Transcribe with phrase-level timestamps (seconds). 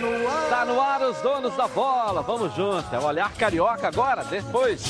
[0.00, 0.48] no ar.
[0.48, 2.22] Tá no ar os donos da bola.
[2.22, 2.92] Vamos juntos.
[2.92, 4.82] É o olhar carioca agora, depois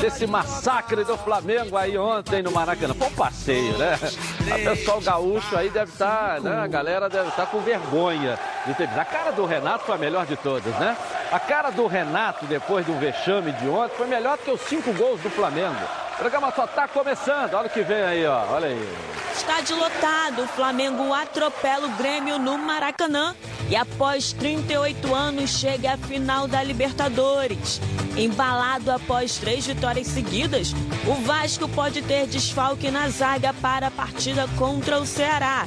[0.00, 2.94] desse massacre do Flamengo aí ontem no Maracanã.
[2.94, 3.98] Foi um passeio, né?
[4.40, 6.60] O pessoal gaúcho aí deve estar, tá, né?
[6.60, 9.98] A galera deve estar tá com vergonha de ter A cara do Renato foi a
[9.98, 10.96] melhor de todas, né?
[11.30, 14.92] A cara do Renato, depois do vexame de ontem, foi melhor do que os cinco
[14.92, 15.76] gols do Flamengo.
[16.14, 17.54] O programa só está começando.
[17.54, 18.44] Olha o que vem aí, ó.
[18.50, 18.88] Olha aí.
[19.34, 20.42] Estádio lotado.
[20.42, 23.34] O Flamengo atropela o Grêmio no Maracanã.
[23.70, 27.80] E após 38 anos, chega à final da Libertadores.
[28.16, 30.74] Embalado após três vitórias seguidas,
[31.06, 35.66] o Vasco pode ter desfalque na zaga para a partida contra o Ceará.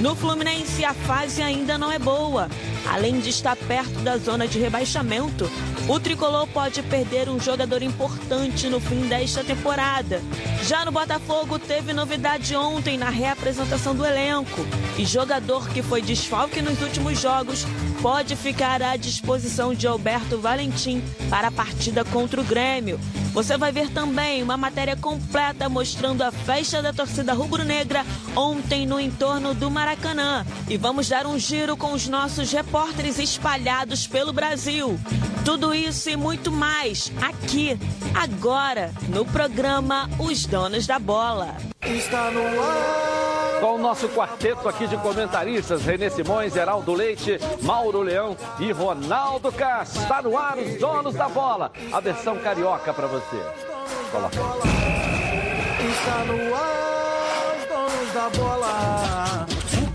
[0.00, 2.48] No Fluminense, a fase ainda não é boa.
[2.88, 5.48] Além de estar perto da zona de rebaixamento,
[5.88, 10.20] o tricolor pode perder um jogador importante no fim desta temporada.
[10.64, 14.66] Já no Botafogo, teve novidade ontem na reapresentação do elenco.
[14.98, 17.31] E jogador que foi desfalque nos últimos jogos
[18.02, 22.98] pode ficar à disposição de Alberto Valentim para a partida contra o Grêmio.
[23.32, 28.04] Você vai ver também uma matéria completa mostrando a festa da torcida rubro-negra
[28.36, 30.44] ontem no entorno do Maracanã.
[30.68, 34.98] E vamos dar um giro com os nossos repórteres espalhados pelo Brasil.
[35.44, 37.78] Tudo isso e muito mais aqui,
[38.14, 41.56] agora, no programa Os Donos da Bola.
[41.82, 43.12] Está no ar.
[43.62, 47.21] Com o nosso quarteto aqui de comentaristas, Renê Simões, Geraldo Leite,
[47.62, 50.02] Mauro Leão e Ronaldo Castro.
[50.02, 51.72] Está no ar os donos da bola.
[51.92, 53.36] A versão carioca para você.
[54.10, 54.36] Coloca.
[55.90, 59.51] Está no ar os donos da bola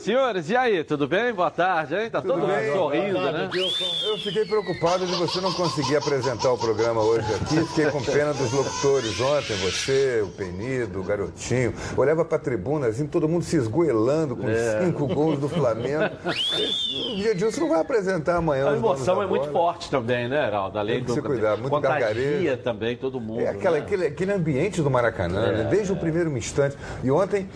[0.00, 1.30] Senhores, e aí, tudo bem?
[1.30, 2.08] Boa tarde, hein?
[2.08, 3.50] Tá tudo todo mundo sorrindo, né?
[3.52, 7.60] Eu fiquei preocupado de você não conseguir apresentar o programa hoje aqui.
[7.66, 11.74] Fiquei com pena dos locutores ontem, você, o Penido, o Garotinho.
[11.98, 14.86] Olhava pra tribuna, assim, todo mundo se esgoelando com é.
[14.86, 16.04] cinco gols do Flamengo.
[17.10, 18.70] O Edilson não vai apresentar amanhã.
[18.70, 20.78] A emoção é muito forte também, né, Heraldo?
[20.78, 21.12] Além do...
[21.12, 22.56] se cuidar, muito gargarejo.
[22.58, 23.40] também, todo mundo.
[23.40, 23.82] É aquela, né?
[23.82, 25.48] aquele, aquele ambiente do Maracanã, né?
[25.48, 25.70] é, né?
[25.70, 25.94] Desde é.
[25.94, 26.76] o primeiro instante.
[27.02, 27.48] E ontem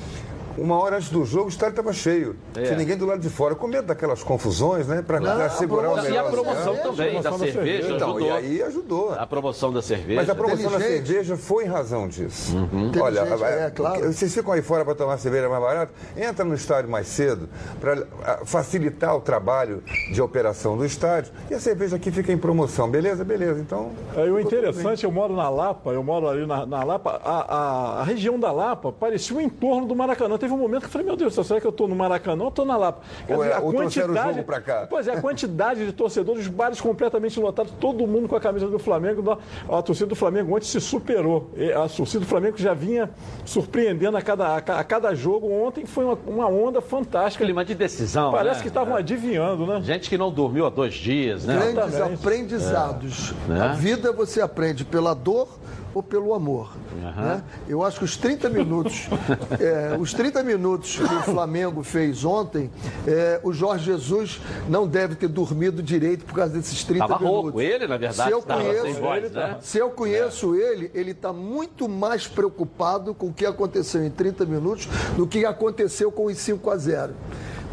[0.57, 2.37] uma hora antes do jogo, o estádio estava cheio.
[2.57, 2.67] É.
[2.67, 3.55] Sem ninguém do lado de fora.
[3.55, 5.03] Com medo daquelas confusões, né?
[5.03, 6.13] Para segurar o melhor.
[6.13, 8.29] E a promoção também da cerveja então, ajudou.
[8.29, 9.13] E aí ajudou.
[9.13, 10.21] A promoção da cerveja.
[10.21, 12.57] Mas a promoção da cerveja foi em razão disso.
[12.57, 12.93] Uhum.
[13.01, 14.13] Olha, é, claro.
[14.13, 15.93] vocês ficam aí fora para tomar cerveja mais barata?
[16.17, 17.49] Entra no estádio mais cedo
[17.81, 18.07] para
[18.45, 19.83] facilitar o trabalho
[20.13, 21.33] de operação do estádio.
[21.51, 22.91] E a cerveja aqui fica em promoção.
[22.91, 23.25] Beleza?
[23.25, 23.61] Beleza.
[23.61, 23.93] Então.
[24.17, 27.21] É, o interessante, eu moro na Lapa, eu moro ali na, na Lapa.
[27.25, 30.87] A, a, a região da Lapa parecia o entorno do Maracanã teve um momento que
[30.87, 33.01] eu falei, meu Deus, será que eu estou no Maracanã ou estou na Lapa?
[33.27, 34.87] Quer ou dizer, é, a quantidade, o jogo para cá.
[34.89, 38.67] Pois é, a quantidade de torcedores, os bares completamente lotados, todo mundo com a camisa
[38.67, 39.39] do Flamengo.
[39.69, 41.51] A torcida do Flamengo ontem se superou.
[41.83, 43.11] A torcida do Flamengo já vinha
[43.45, 45.51] surpreendendo a cada, a cada jogo.
[45.51, 47.45] Ontem foi uma, uma onda fantástica.
[47.45, 48.31] Clima de decisão.
[48.31, 48.63] Parece né?
[48.63, 49.01] que estavam é.
[49.01, 49.81] adivinhando, né?
[49.83, 51.73] Gente que não dormiu há dois dias, né?
[51.73, 53.35] Grandes aprendizados.
[53.49, 53.61] É.
[53.61, 55.49] A vida você aprende pela dor
[55.95, 56.73] ou pelo amor.
[56.93, 57.23] Uhum.
[57.23, 57.43] Né?
[57.69, 59.09] Eu acho que os 30 minutos,
[59.61, 62.71] é, os 30 minutos que o Flamengo fez ontem,
[63.07, 67.43] é, o Jorge Jesus não deve ter dormido direito por causa desses 30 tava minutos.
[67.45, 67.61] Rouco.
[67.61, 69.57] Ele, na verdade, se eu conheço, voz, né?
[69.61, 70.59] Se eu conheço é.
[70.59, 75.45] ele, ele está muito mais preocupado com o que aconteceu em 30 minutos do que
[75.45, 77.15] aconteceu com os 5 a 0.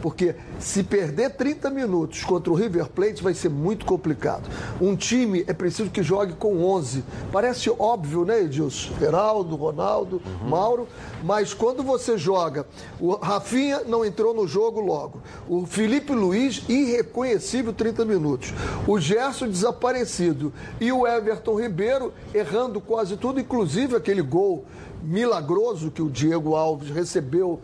[0.02, 4.50] Porque se perder 30 minutos contra o River Plate vai ser muito complicado.
[4.80, 7.04] Um time é preciso que jogue com 11.
[7.32, 8.94] Parece óbvio, né, Edilson?
[9.00, 10.50] Geraldo, Ronaldo, uhum.
[10.50, 10.88] Mauro.
[11.24, 12.66] Mas quando você joga,
[13.00, 15.22] o Rafinha não entrou no jogo logo.
[15.48, 18.54] O Felipe Luiz, irreconhecível 30 minutos.
[18.88, 20.52] O Gerson desaparecido.
[20.80, 24.66] E o Everton Ribeiro errando quase tudo, inclusive aquele gol
[25.02, 27.60] milagroso que o Diego Alves recebeu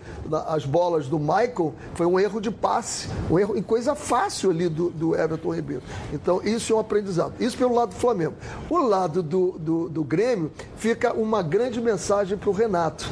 [0.47, 4.69] as bolas do Michael foi um erro de passe, um erro em coisa fácil ali
[4.69, 5.83] do, do Everton Ribeiro.
[6.13, 7.33] Então, isso é um aprendizado.
[7.39, 8.35] Isso pelo lado do Flamengo.
[8.69, 13.05] O lado do, do, do Grêmio fica uma grande mensagem para o Renato.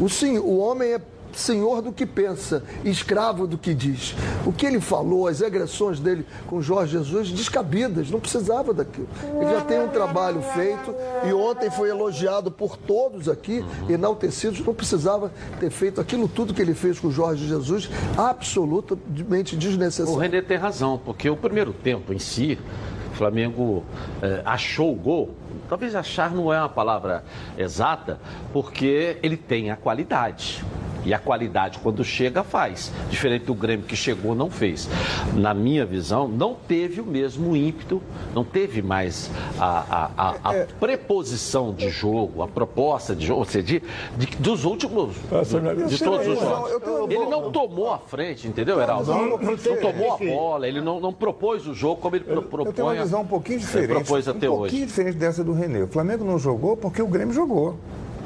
[0.00, 1.00] O sim, o homem é
[1.38, 4.14] senhor do que pensa, escravo do que diz.
[4.46, 9.08] O que ele falou, as agressões dele com Jorge Jesus, descabidas, não precisava daquilo.
[9.40, 10.94] Ele já tem um trabalho feito
[11.24, 16.62] e ontem foi elogiado por todos aqui, enaltecidos, não precisava ter feito aquilo tudo que
[16.62, 20.12] ele fez com Jorge Jesus, absolutamente desnecessário.
[20.12, 22.58] O Renê tem razão, porque o primeiro tempo em si,
[23.12, 23.84] o Flamengo
[24.22, 25.34] eh, achou o gol.
[25.68, 27.24] Talvez achar não é uma palavra
[27.56, 28.18] exata,
[28.52, 30.64] porque ele tem a qualidade.
[31.04, 32.92] E a qualidade, quando chega, faz.
[33.10, 34.88] Diferente do Grêmio que chegou, não fez.
[35.34, 38.00] Na minha visão, não teve o mesmo ímpeto,
[38.34, 43.46] não teve mais a, a, a, a preposição de jogo, a proposta de jogo, ou
[43.46, 43.82] seja, de,
[44.16, 45.14] de, dos últimos.
[45.16, 46.72] De, de todos os jogos.
[47.10, 49.12] Ele não tomou a frente, entendeu, Heraldo?
[49.12, 52.66] Não, não tomou a bola, ele não, não propôs o jogo como ele propõe.
[52.66, 53.88] Eu tenho uma visão um pouquinho diferente.
[53.90, 54.86] Propôs até um pouquinho hoje.
[54.86, 55.82] diferente dessa do Renê.
[55.82, 57.76] O Flamengo não jogou porque o Grêmio jogou.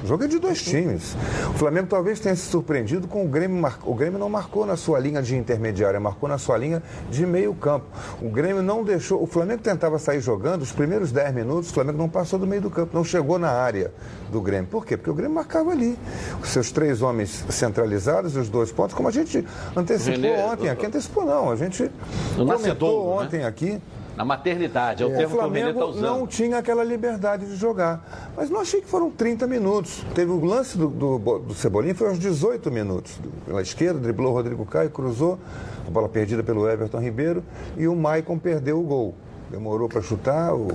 [0.03, 1.17] O jogo é de dois times.
[1.51, 3.61] O Flamengo talvez tenha se surpreendido com o Grêmio.
[3.61, 3.79] Mar...
[3.85, 7.55] O Grêmio não marcou na sua linha de intermediária, marcou na sua linha de meio
[7.55, 7.87] campo.
[8.21, 9.23] O Grêmio não deixou.
[9.23, 12.63] O Flamengo tentava sair jogando, os primeiros 10 minutos, o Flamengo não passou do meio
[12.63, 13.93] do campo, não chegou na área
[14.31, 14.69] do Grêmio.
[14.71, 14.97] Por quê?
[14.97, 15.99] Porque o Grêmio marcava ali.
[16.43, 19.45] Os seus três homens centralizados, os dois pontos, como a gente
[19.75, 20.87] antecipou Renê, ontem aqui.
[20.87, 21.91] Antecipou não, a gente
[22.37, 23.25] comentou né?
[23.25, 23.81] ontem aqui.
[24.17, 26.03] Na maternidade, é o O termo que o Renê está Flamengo usando.
[26.03, 28.33] não tinha aquela liberdade de jogar.
[28.35, 30.03] Mas não achei que foram 30 minutos.
[30.15, 33.21] Teve o lance do, do, do Cebolinha, foi aos 18 minutos.
[33.45, 35.39] Pela esquerda, driblou o Rodrigo Caio, cruzou,
[35.87, 37.45] a bola perdida pelo Everton Ribeiro
[37.77, 39.15] e o Maicon perdeu o gol.
[39.51, 40.69] Demorou para chutar, o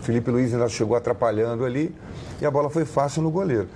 [0.00, 1.92] Felipe Luiz ainda chegou atrapalhando ali
[2.40, 3.66] e a bola foi fácil no goleiro.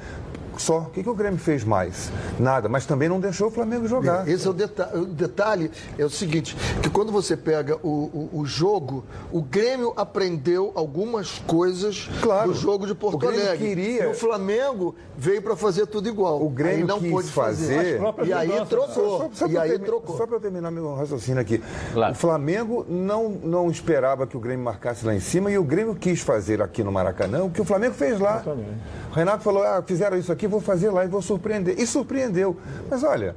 [0.59, 0.81] Só.
[0.81, 2.11] O que, que o Grêmio fez mais?
[2.39, 4.29] Nada, mas também não deixou o Flamengo jogar.
[4.29, 8.41] Esse é o, deta o detalhe, é o seguinte, que quando você pega o, o,
[8.41, 12.49] o jogo, o Grêmio aprendeu algumas coisas Claro.
[12.53, 13.57] do jogo de Porto Alegre.
[13.59, 16.43] queria- E o Flamengo veio para fazer tudo igual.
[16.45, 18.01] O Grêmio aí não quis pôde fazer.
[18.01, 19.31] fazer- E aí trocou.
[19.33, 20.17] Só, e para aí termi- trocou.
[20.17, 21.63] só para eu terminar meu raciocínio aqui.
[21.93, 22.13] Claro.
[22.13, 25.95] O Flamengo não, não esperava que o Grêmio marcasse lá em cima e o Grêmio
[25.95, 28.43] quis fazer aqui no Maracanã o que o Flamengo fez lá.
[29.11, 31.79] O Renato falou: ah, fizeram isso aqui, vou fazer lá e vou surpreender.
[31.79, 32.57] E surpreendeu.
[32.91, 33.37] Mas olha,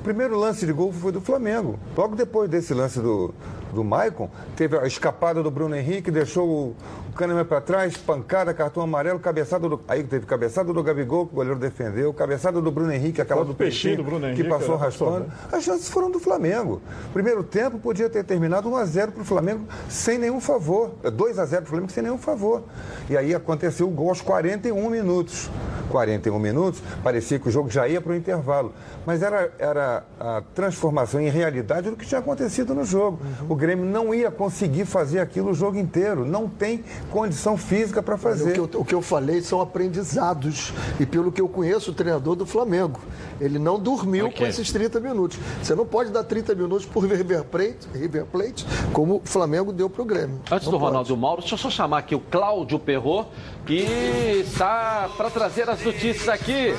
[0.00, 1.78] o primeiro lance de gol foi do Flamengo.
[1.96, 3.34] Logo depois desse lance do,
[3.72, 6.76] do Maicon, teve a escapada do Bruno Henrique, deixou o,
[7.08, 9.80] o Kahneman para trás, pancada, cartão amarelo, cabeçada do.
[9.88, 13.54] Aí teve cabeçada do Gabigol, que o goleiro defendeu, cabeçada do Bruno Henrique, aquela do
[13.54, 15.26] peixinho do Bruno que Henrique, passou né, passou, raspando.
[15.26, 15.34] né?
[15.52, 16.80] As chances foram do Flamengo.
[17.12, 20.92] Primeiro tempo podia ter terminado 1 a 0 para o Flamengo sem nenhum favor.
[21.02, 22.62] 2 a 0 para o Flamengo sem nenhum favor.
[23.08, 25.50] E aí aconteceu o gol aos 41 minutos.
[25.90, 28.72] 41 minutos, parecia que o jogo já ia para o intervalo.
[29.04, 33.18] Mas era, era a transformação em realidade do que tinha acontecido no jogo.
[33.48, 36.24] O Grêmio não ia conseguir fazer aquilo o jogo inteiro.
[36.24, 38.52] Não tem condição física para O fazer.
[38.54, 40.72] que, eu, o que eu falei são aprendizados.
[40.98, 42.98] E pelo que eu conheço, o treinador do Flamengo.
[43.40, 44.38] Ele não dormiu Ok.
[44.38, 45.38] com esses 30 minutos.
[45.62, 49.88] Você não pode dar 30 minutos por River Plate, River Plate como o Flamengo deu
[49.90, 50.40] pro Grêmio.
[50.50, 50.90] Antes Não do pode.
[50.90, 53.28] Ronaldo o Mauro, deixa eu só chamar aqui o Cláudio Perrot,
[53.66, 53.82] que
[54.44, 56.74] está para trazer as notícias aqui,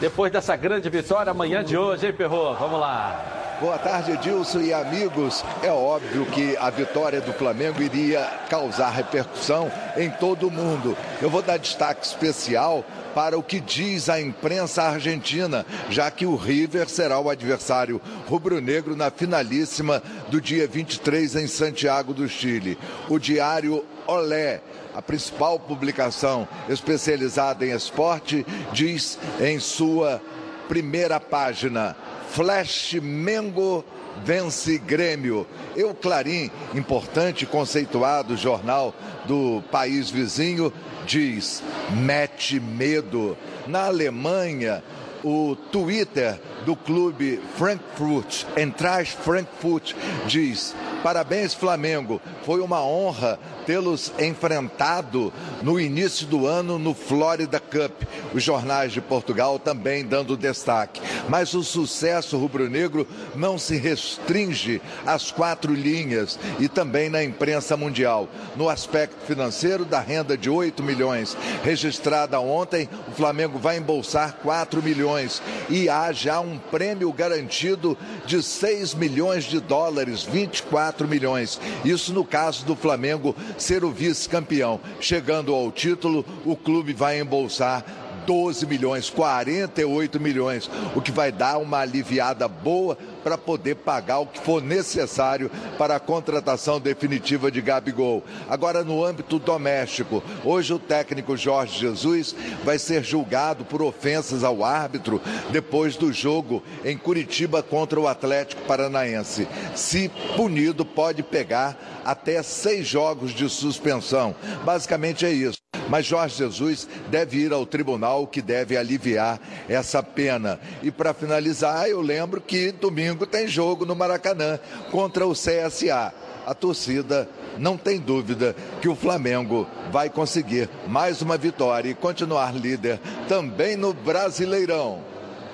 [0.00, 2.56] depois dessa grande vitória amanhã de hoje, hein, Perrot?
[2.58, 3.39] Vamos lá.
[3.60, 5.44] Boa tarde, Edilson e amigos.
[5.62, 10.96] É óbvio que a vitória do Flamengo iria causar repercussão em todo o mundo.
[11.20, 12.82] Eu vou dar destaque especial
[13.14, 18.96] para o que diz a imprensa argentina, já que o River será o adversário rubro-negro
[18.96, 22.78] na finalíssima do dia 23 em Santiago do Chile.
[23.10, 24.62] O diário Olé
[24.94, 30.20] a principal publicação especializada em esporte, diz em sua
[30.68, 31.96] primeira página:
[32.30, 33.84] Flash Mengo
[34.24, 35.46] vence Grêmio.
[35.76, 38.94] Eu, Clarim, importante conceituado jornal
[39.26, 40.72] do país vizinho,
[41.06, 43.36] diz: mete medo.
[43.66, 44.82] Na Alemanha,
[45.24, 49.94] o Twitter do clube Frankfurt, Eintracht Frankfurt,
[50.26, 52.20] diz: Parabéns, Flamengo.
[52.44, 53.38] Foi uma honra
[53.70, 58.02] tê-los enfrentado no início do ano no Florida Cup.
[58.34, 61.00] Os jornais de Portugal também dando destaque.
[61.28, 68.28] Mas o sucesso rubro-negro não se restringe às quatro linhas e também na imprensa mundial.
[68.56, 74.82] No aspecto financeiro da renda de 8 milhões registrada ontem, o Flamengo vai embolsar 4
[74.82, 77.96] milhões e há já um prêmio garantido
[78.26, 81.60] de 6 milhões de dólares, 24 milhões.
[81.84, 84.80] Isso no caso do Flamengo ser o vice-campeão.
[85.00, 87.84] Chegando ao título, o clube vai embolsar
[88.26, 94.26] 12 milhões, 48 milhões, o que vai dar uma aliviada boa para poder pagar o
[94.26, 98.24] que for necessário para a contratação definitiva de Gabigol.
[98.48, 102.34] Agora, no âmbito doméstico, hoje o técnico Jorge Jesus
[102.64, 108.62] vai ser julgado por ofensas ao árbitro depois do jogo em Curitiba contra o Atlético
[108.62, 109.48] Paranaense.
[109.74, 114.34] Se punido, pode pegar até seis jogos de suspensão.
[114.64, 115.58] Basicamente é isso.
[115.88, 120.60] Mas Jorge Jesus deve ir ao tribunal que deve aliviar essa pena.
[120.84, 124.58] E para finalizar, eu lembro que domingo tem jogo no Maracanã
[124.90, 126.12] contra o CSA.
[126.46, 132.54] A torcida não tem dúvida que o Flamengo vai conseguir mais uma vitória e continuar
[132.54, 132.98] líder
[133.28, 135.00] também no Brasileirão.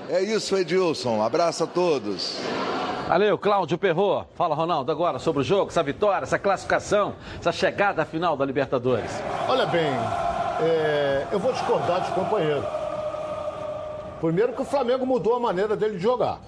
[0.09, 1.23] É isso, Edilson.
[1.23, 2.39] Abraço a todos.
[3.09, 4.25] Valeu, Cláudio Perro.
[4.35, 8.45] Fala, Ronaldo, agora sobre o jogo, essa vitória, essa classificação, essa chegada à final da
[8.45, 9.11] Libertadores.
[9.49, 9.93] Olha bem,
[10.61, 12.65] é, eu vou discordar dos companheiros.
[14.21, 16.41] Primeiro que o Flamengo mudou a maneira dele de jogar.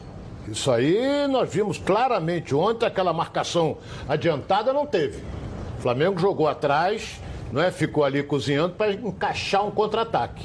[0.51, 3.79] Isso aí nós vimos claramente ontem, aquela marcação
[4.09, 5.23] adiantada não teve.
[5.79, 7.21] O Flamengo jogou atrás,
[7.53, 7.71] não é?
[7.71, 10.45] ficou ali cozinhando para encaixar um contra-ataque.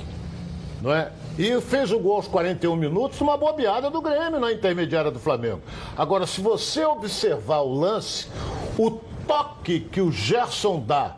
[0.81, 1.11] Não é?
[1.37, 5.61] E fez o gol aos 41 minutos, uma bobeada do Grêmio na intermediária do Flamengo.
[5.97, 8.27] Agora, se você observar o lance,
[8.77, 8.91] o
[9.25, 11.15] toque que o Gerson dá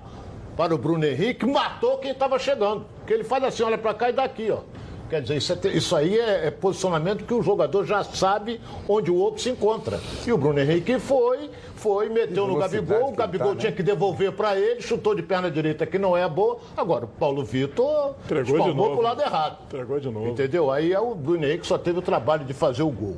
[0.55, 2.85] para o Bruno Henrique matou quem estava chegando.
[2.99, 4.59] Porque ele faz assim, olha para cá e dá aqui, ó.
[5.09, 9.11] Quer dizer, isso, é, isso aí é, é, posicionamento que o jogador já sabe onde
[9.11, 9.99] o outro se encontra.
[10.25, 13.77] E o Bruno Henrique foi, foi, meteu no Gabigol, o Gabigol tá, tinha né?
[13.77, 16.57] que devolver para ele, chutou de perna direita que não é boa.
[16.75, 18.93] Agora, o Paulo Vitor Entregou de novo.
[18.93, 19.57] pro lado errado.
[19.67, 20.27] Entregou de novo.
[20.29, 20.71] Entendeu?
[20.71, 23.17] Aí é o Bruno Henrique só teve o trabalho de fazer o gol.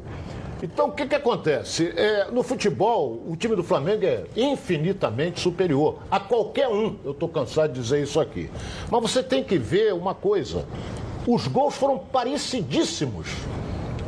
[0.62, 1.94] Então, o que, que acontece?
[1.96, 6.96] É, no futebol, o time do Flamengo é infinitamente superior a qualquer um.
[7.06, 8.50] Eu estou cansado de dizer isso aqui.
[8.90, 10.66] Mas você tem que ver uma coisa:
[11.28, 13.28] os gols foram parecidíssimos.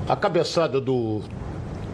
[0.08, 1.22] A cabeçada do.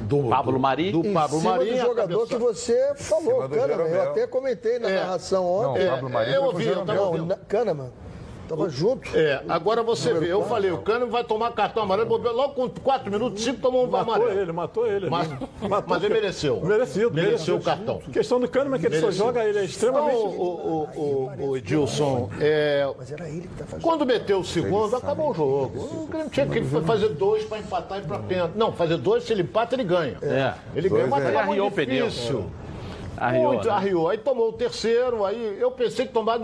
[0.03, 0.91] Do Pablo Mari.
[0.91, 1.71] Do Pablo Mari.
[1.71, 3.87] do jogador que você falou, Kahneman.
[3.87, 4.99] Eu até comentei na é.
[4.99, 5.83] narração ontem.
[5.83, 7.35] Não, Pablo Mari é, eu ouvi, eu estava ouvindo.
[7.47, 7.91] Kahneman.
[8.47, 9.09] Tava junto.
[9.15, 13.11] É, agora você vê, eu falei, o Cano vai tomar cartão amarelo, logo com 4
[13.11, 14.29] minutos, 5 tomou um matou amarelo.
[14.29, 15.09] Matou ele, matou ele.
[15.09, 15.29] Mas,
[15.69, 16.61] matou, mas ele mereceu.
[16.61, 17.11] Merecido.
[17.11, 18.01] Mereceu o cartão.
[18.07, 20.15] A questão do Kahneman é que ele só joga, ele é extremamente...
[20.15, 22.87] O, o, o, o Edilson, é,
[23.81, 26.03] quando meteu o segundo, acabou o jogo.
[26.03, 28.55] O Grêmio tinha que fazer dois para empatar e para pênalti.
[28.55, 30.17] Não, fazer dois, se ele empata, ele ganha.
[30.21, 30.53] É.
[30.75, 31.35] Ele ganha, mas é.
[31.35, 31.71] arriou o.
[33.17, 33.73] Arriou, Muito, né?
[33.73, 34.09] arriou.
[34.09, 36.37] Aí tomou o terceiro, aí eu pensei que tomar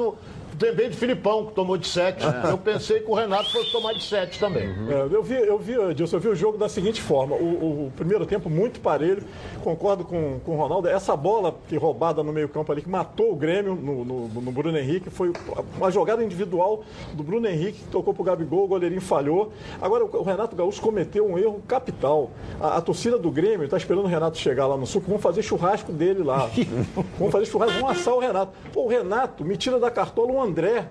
[0.62, 2.24] também de Filipão, que tomou de 7.
[2.24, 2.52] É.
[2.52, 4.70] Eu pensei que o Renato fosse tomar de 7 também.
[4.70, 4.92] Uhum.
[4.92, 7.92] É, eu vi, eu vi, Edilson, eu vi o jogo da seguinte forma: o, o,
[7.96, 9.24] primeiro tempo muito parelho,
[9.64, 10.88] concordo com, com o Ronaldo.
[10.88, 14.78] Essa bola que roubada no meio-campo ali, que matou o Grêmio no, no, no, Bruno
[14.78, 15.34] Henrique, foi
[15.78, 19.52] uma jogada individual do Bruno Henrique, que tocou pro Gabigol, o goleirinho falhou.
[19.82, 22.30] Agora, o Renato Gaúcho cometeu um erro capital.
[22.60, 25.42] A, a torcida do Grêmio está esperando o Renato chegar lá no sul, vamos fazer
[25.42, 26.50] churrasco dele lá.
[27.18, 28.54] vamos fazer churrasco, vamos assar o Renato.
[28.72, 30.86] Pô, o Renato me tira da cartola um André.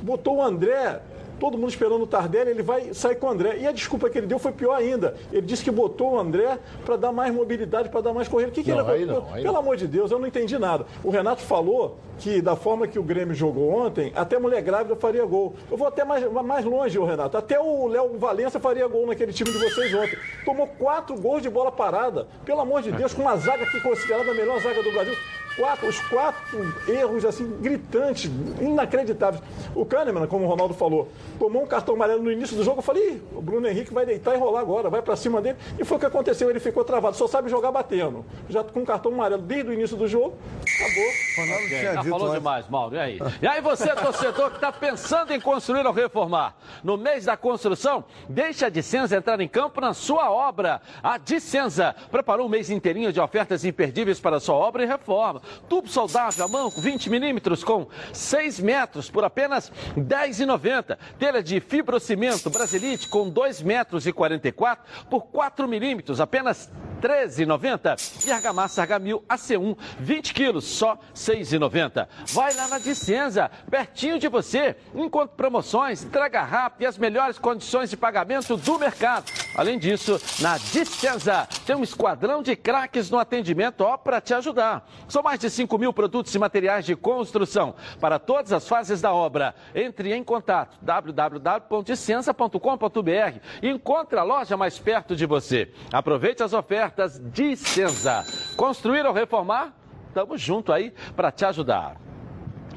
[0.00, 1.00] Botou o André
[1.38, 3.58] todo mundo esperando o Tardelli, ele vai sair com o André.
[3.58, 5.14] E a desculpa que ele deu foi pior ainda.
[5.32, 8.50] Ele disse que botou o André para dar mais mobilidade, para dar mais corrida.
[8.50, 9.56] O que, que não, ele não, Pelo não.
[9.56, 10.86] amor de Deus, eu não entendi nada.
[11.04, 15.24] O Renato falou que da forma que o Grêmio jogou ontem, até mulher grávida faria
[15.24, 15.54] gol.
[15.70, 17.36] Eu vou até mais, mais longe, o Renato.
[17.36, 20.18] Até o Léo Valença faria gol naquele time de vocês ontem.
[20.44, 22.26] Tomou quatro gols de bola parada.
[22.44, 25.14] Pelo amor de Deus, com uma zaga que considerada a melhor zaga do Brasil
[25.56, 29.42] quatro, os quatro erros assim gritantes, inacreditáveis.
[29.74, 31.08] O Kahneman, como o Ronaldo falou,
[31.38, 32.78] tomou um cartão amarelo no início do jogo.
[32.78, 35.56] Eu falei, o Bruno Henrique vai deitar e rolar agora, vai para cima dele.
[35.78, 38.24] E foi o que aconteceu, ele ficou travado, só sabe jogar batendo.
[38.48, 41.06] Já com um cartão amarelo desde o início do jogo, acabou.
[41.36, 41.78] Ronaldo okay.
[41.78, 42.94] tinha dito falou demais, Mauro.
[42.94, 43.18] E aí?
[43.40, 46.56] E aí você, torcedor que está pensando em construir ou reformar?
[46.84, 50.80] No mês da construção, deixa a Dicenza entrar em campo na sua obra.
[51.02, 55.40] A Dicenza preparou um mês inteirinho de ofertas imperdíveis para a sua obra e reforma.
[55.68, 60.98] Tubo saudável a mão, 20 milímetros com 6 metros por apenas R$ 10,90.
[61.18, 66.70] Telha de fibrocimento Brasilite com 2 metros e 44 por 4 milímetros, apenas
[67.02, 68.26] R$ 13,90.
[68.26, 72.08] E argamassa Argamil AC1, 20 quilos, só R$ 6,90.
[72.32, 74.76] Vai lá na Dicenza, pertinho de você.
[74.94, 79.30] Enquanto promoções, entrega rápido e as melhores condições de pagamento do mercado.
[79.54, 84.88] Além disso, na Dicenza tem um esquadrão de craques no atendimento ó para te ajudar.
[85.08, 89.12] São mais de 5 mil produtos e materiais de construção para todas as fases da
[89.12, 89.54] obra.
[89.74, 95.72] Entre em contato www.dicenza.com.br e encontre a loja mais perto de você.
[95.92, 97.20] Aproveite as ofertas
[97.56, 98.24] Senza.
[98.56, 99.74] Construir ou reformar?
[100.08, 101.96] Estamos junto aí para te ajudar.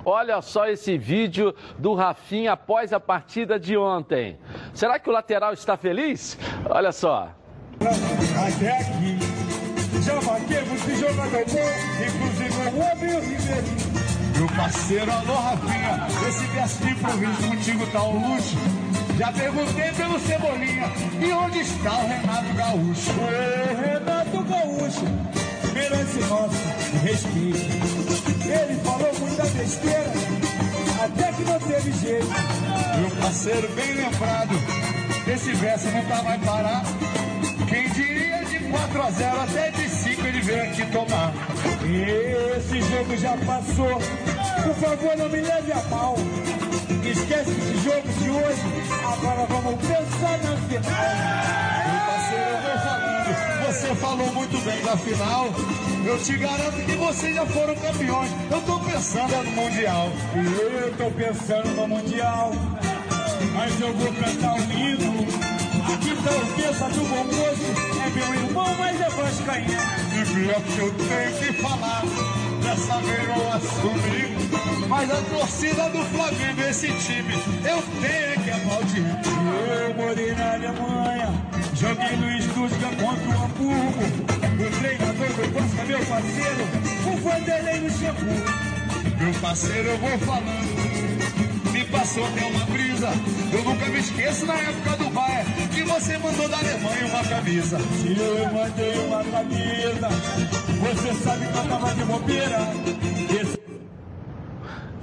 [0.06, 4.39] Olha só esse vídeo do Rafinha após a partida de ontem.
[4.74, 6.38] Será que o lateral está feliz?
[6.70, 7.30] Olha só.
[7.80, 9.38] Até aqui,
[10.01, 13.89] já batemos de jogador bom, inclusive o homem e o Ribeirinho.
[14.36, 18.56] Meu parceiro, alô Rafinha, esse verso de improviso contigo tá um luxo.
[19.18, 23.12] Já perguntei pelo Cebolinha, e onde está o Renato Gaúcho?
[23.12, 25.06] Ô Renato Gaúcho,
[25.74, 26.56] merece nosso
[27.03, 27.89] respeito.
[28.46, 30.13] Ele falou muita besteira,
[31.03, 32.27] até que não teve jeito.
[33.00, 34.56] Meu parceiro, bem lembrado,
[35.27, 36.84] esse verso nunca vai parar.
[37.68, 38.18] Quem diria
[38.71, 41.33] 4 a 0 até de 5 ele veio aqui tomar.
[42.57, 44.01] Esse jogo já passou,
[44.63, 46.15] por favor não me leve a mal.
[47.03, 48.61] Esquece esse jogo de hoje,
[49.03, 51.49] agora vamos pensar na final.
[51.88, 55.47] Meu parceiro, você falou muito bem da final.
[56.05, 58.31] Eu te garanto que vocês já foram campeões.
[58.49, 60.09] Eu tô pensando no Mundial.
[60.33, 62.51] E eu tô pensando no Mundial.
[63.53, 65.49] Mas eu vou cantar um hino.
[65.93, 67.69] Aqui tá o pensa do bom moço.
[68.05, 69.81] É meu irmão, mas é vascaíno.
[70.13, 72.03] E pior que eu tenho que falar.
[72.63, 74.88] Dessa vez eu assumi.
[74.88, 79.05] Mas a torcida do Flamengo, esse time, eu tenho que aplaudir.
[79.88, 81.29] Eu morei na Alemanha.
[81.75, 84.29] Joguei no Stuttgart contra o Hamburgo.
[84.60, 86.63] O treinador do Costa, meu parceiro,
[87.05, 88.69] o Vanderlei Luxemburgo.
[89.19, 91.72] Meu parceiro, eu vou falando.
[91.72, 93.10] Me passou até uma brisa.
[93.53, 97.77] Eu nunca me esqueço na época do Bayern você mandou da Alemanha uma camisa.
[97.79, 100.10] Se eu mandei uma camisa,
[100.79, 102.60] você sabe que eu tava de bobeira.
[103.41, 103.59] Esse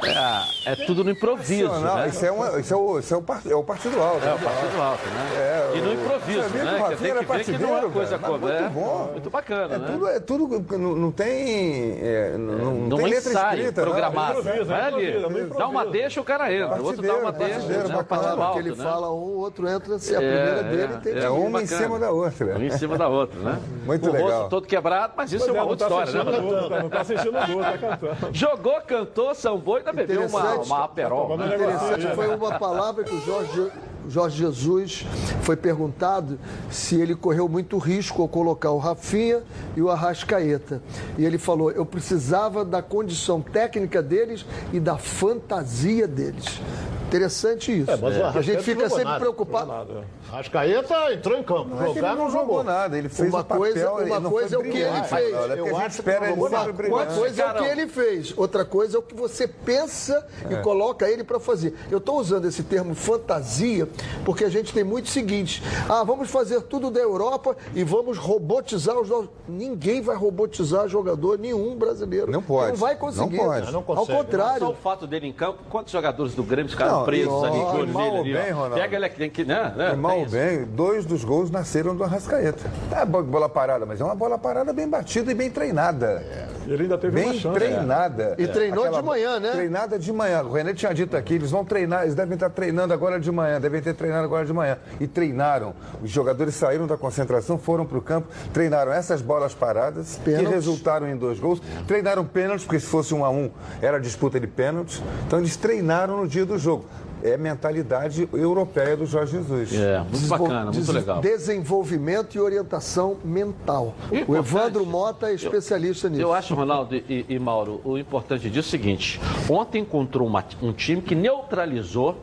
[0.02, 2.08] É, é tudo no improviso, Não, né?
[2.08, 4.26] isso, é uma- isso é o, isso é o par- é o partido alto.
[4.26, 5.30] É, o partido alto, né?
[5.36, 6.70] É, e no o- improviso, Você viu que o né?
[6.78, 8.60] Rafinha Que tem era que ver que não é partideiro, coisa mas como é.
[8.60, 9.08] muito bom.
[9.12, 9.86] Muito bacana, É né?
[9.90, 13.80] tudo, é tudo não, não tem, é, não, não Não tem é letra ensaio escrita.
[13.80, 13.90] não.
[13.90, 14.38] programado.
[14.40, 15.58] improviso, Vai é ali, improviso, é improviso.
[15.58, 16.82] dá uma deixa, o cara entra.
[16.82, 17.94] O outro dá uma Partideiro, deixa, partideiro, né?
[17.94, 18.84] O bacana, partido Claro, alto, ele né?
[18.84, 21.26] fala um, o outro entra, se a É, primeira dele é, tem é que...
[21.26, 21.62] uma bacana.
[21.62, 22.46] em cima da outra.
[22.58, 23.58] Um em cima da outra, né?
[23.84, 24.30] Muito o legal.
[24.30, 26.38] rosto todo quebrado, mas isso é uma não outra tá história, né?
[26.38, 28.16] o Não tá assistindo o gol, tá cantando.
[28.34, 30.66] Jogou, cantou, sambou e ainda bebeu uma, Interessante.
[30.66, 31.36] uma aperol.
[31.36, 31.54] né?
[31.54, 33.70] Interessante foi uma palavra que o Jorge,
[34.08, 35.06] Jorge Jesus
[35.42, 36.38] foi perguntado
[36.70, 39.42] se ele correu muito risco ao colocar o Rafinha
[39.76, 40.82] e o Arrascaeta.
[41.16, 46.60] E ele falou: eu precisava da condição técnica deles e da fantasia deles.
[47.06, 47.90] Interessante isso.
[47.90, 49.20] É, mas o a gente fica não jogou sempre nada.
[49.20, 49.66] preocupado.
[49.72, 50.04] Nada.
[50.30, 51.68] Rascaeta entrou em campo.
[51.74, 54.58] Não é Jogar não jogou nada, ele fez Uma papel, coisa- uma não coisa é
[54.58, 55.32] o que ele fez.
[55.56, 56.46] Eu acho que não jogou.
[56.48, 57.14] Uma brilhante.
[57.18, 61.08] coisa é o que ele fez, outra coisa é o que você pensa e coloca
[61.08, 61.74] ele para fazer.
[61.90, 63.88] Eu estou usando esse termo fantasia
[64.24, 68.18] porque a gente tem muito o seguinte: ah, vamos fazer tudo da Europa e vamos
[68.18, 69.28] robotizar os nossos.
[69.48, 72.30] Ninguém vai robotizar jogador nenhum brasileiro.
[72.30, 72.70] Não pode.
[72.72, 73.36] Não vai conseguir.
[73.36, 73.70] Não pode.
[73.72, 74.06] Não Ao consegue.
[74.12, 74.68] Só contrário.
[74.68, 78.04] o fato dele em campo, quantos jogadores do Grêmio ficaram Não, presos ali, ó, mal
[78.04, 78.50] nele ou ali, bem.
[78.52, 78.74] Ronaldo.
[78.76, 79.72] Pega ele aqui, tem que, né?
[79.76, 79.92] né?
[79.94, 82.70] Mal ou bem, dois dos gols nasceram do Arrascaeta.
[82.90, 86.24] É bo- bola parada, mas é uma bola parada bem batida e bem treinada.
[86.66, 87.58] Ele ainda teve uma Bem chance.
[87.58, 88.34] treinada.
[88.38, 89.52] E treinou de manhã, né?
[89.52, 90.42] Treinada de manhã.
[90.42, 93.60] O René tinha dito aqui, eles vão treinar, eles devem estar treinando agora de manhã,
[93.60, 94.78] devem ter treinado agora de manhã.
[95.00, 95.74] E treinaram.
[96.02, 100.50] Os jogadores saíram da concentração, foram para o campo, treinaram essas bolas paradas, que Pênaltis.
[100.50, 101.60] resultaram em dois gols.
[101.86, 103.50] Treinaram pênaltis, porque se fosse um a um,
[103.80, 105.02] era disputa de pênaltis.
[105.26, 106.84] Então eles treinaram no dia do jogo.
[107.26, 109.72] É mentalidade europeia do Jorge Jesus.
[109.74, 111.20] É, muito bacana, muito legal.
[111.20, 113.94] Desenvolvimento e orientação mental.
[114.10, 114.38] O Importante.
[114.48, 116.22] Evandro Mota é especialista nisso.
[116.22, 120.44] Eu acho, Ronaldo e, e Mauro, o importante disso é o seguinte: ontem encontrou uma-
[120.62, 122.16] um time que neutralizou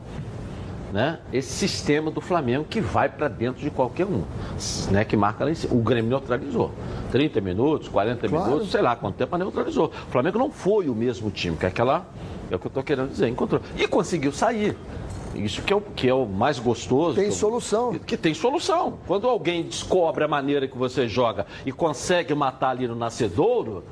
[0.94, 4.22] né, esse sistema do Flamengo que vai para dentro de qualquer um,
[4.92, 5.74] né, que marca lá em cima.
[5.74, 6.72] O Grêmio neutralizou.
[7.12, 8.46] 30 minutos, 40 Claro.
[8.46, 9.88] minutos, sei lá quanto tempo, mas neutralizou.
[10.08, 12.06] O Flamengo não foi o mesmo time, que é aquela.
[12.52, 13.62] É o que eu estou querendo dizer, encontrou.
[13.78, 14.76] E conseguiu sair.
[15.36, 17.16] Isso que é o, que é o mais gostoso.
[17.16, 17.94] Tem solução.
[18.00, 19.00] que tem solução.
[19.08, 23.84] Quando alguém descobre a maneira que você joga e consegue matar ali no nascedouro,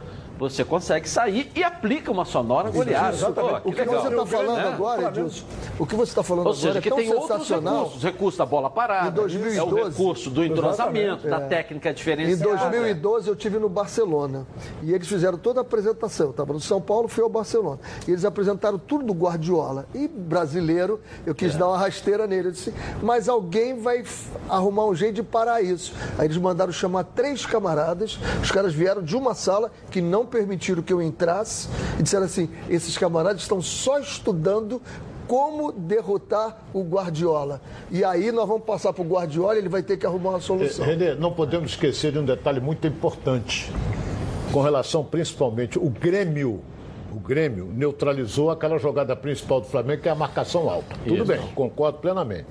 [0.49, 3.31] você consegue sair e aplica uma sonora goleada.
[3.31, 4.01] Pô, O que legal.
[4.01, 4.67] você está falando Né?
[4.73, 5.45] agora, Edilson,
[5.79, 7.75] o que você está falando Ou agora seja, é que tão tem outros sensacional.
[7.83, 8.03] recursos.
[8.03, 12.43] Recurso da bola parada, Em 2012, é o recurso do entrosamento, da técnica Em diferenciada.
[12.43, 14.45] 2012 eu tive no Barcelona
[14.81, 16.27] e eles fizeram toda a apresentação.
[16.27, 17.79] Eu estava no São Paulo, fui ao Barcelona.
[18.07, 19.85] E eles apresentaram tudo do Guardiola.
[19.93, 21.35] E brasileiro, eu É.
[21.35, 22.47] quis dar uma rasteira nele.
[22.49, 22.73] Eu disse,
[23.03, 24.03] mas alguém vai
[24.49, 25.93] arrumar um jeito de parar isso.
[26.17, 28.17] Aí eles mandaram chamar três camaradas.
[28.41, 31.67] Os caras vieram de uma sala que não permitiram que eu entrasse
[31.99, 34.81] e disseram assim: esses camaradas estão só estudando
[35.27, 37.61] como derrotar o Guardiola.
[37.89, 40.41] E aí nós vamos passar para o Guardiola e ele vai ter que arrumar uma
[40.41, 40.85] solução.
[40.85, 43.71] Renê, não podemos esquecer de um detalhe muito importante
[44.51, 46.61] com relação principalmente o Grêmio
[47.13, 50.95] o Grêmio neutralizou aquela jogada principal do Flamengo, que é a marcação alta.
[51.03, 51.25] Tudo Isso.
[51.25, 52.45] bem, concordo plenamente.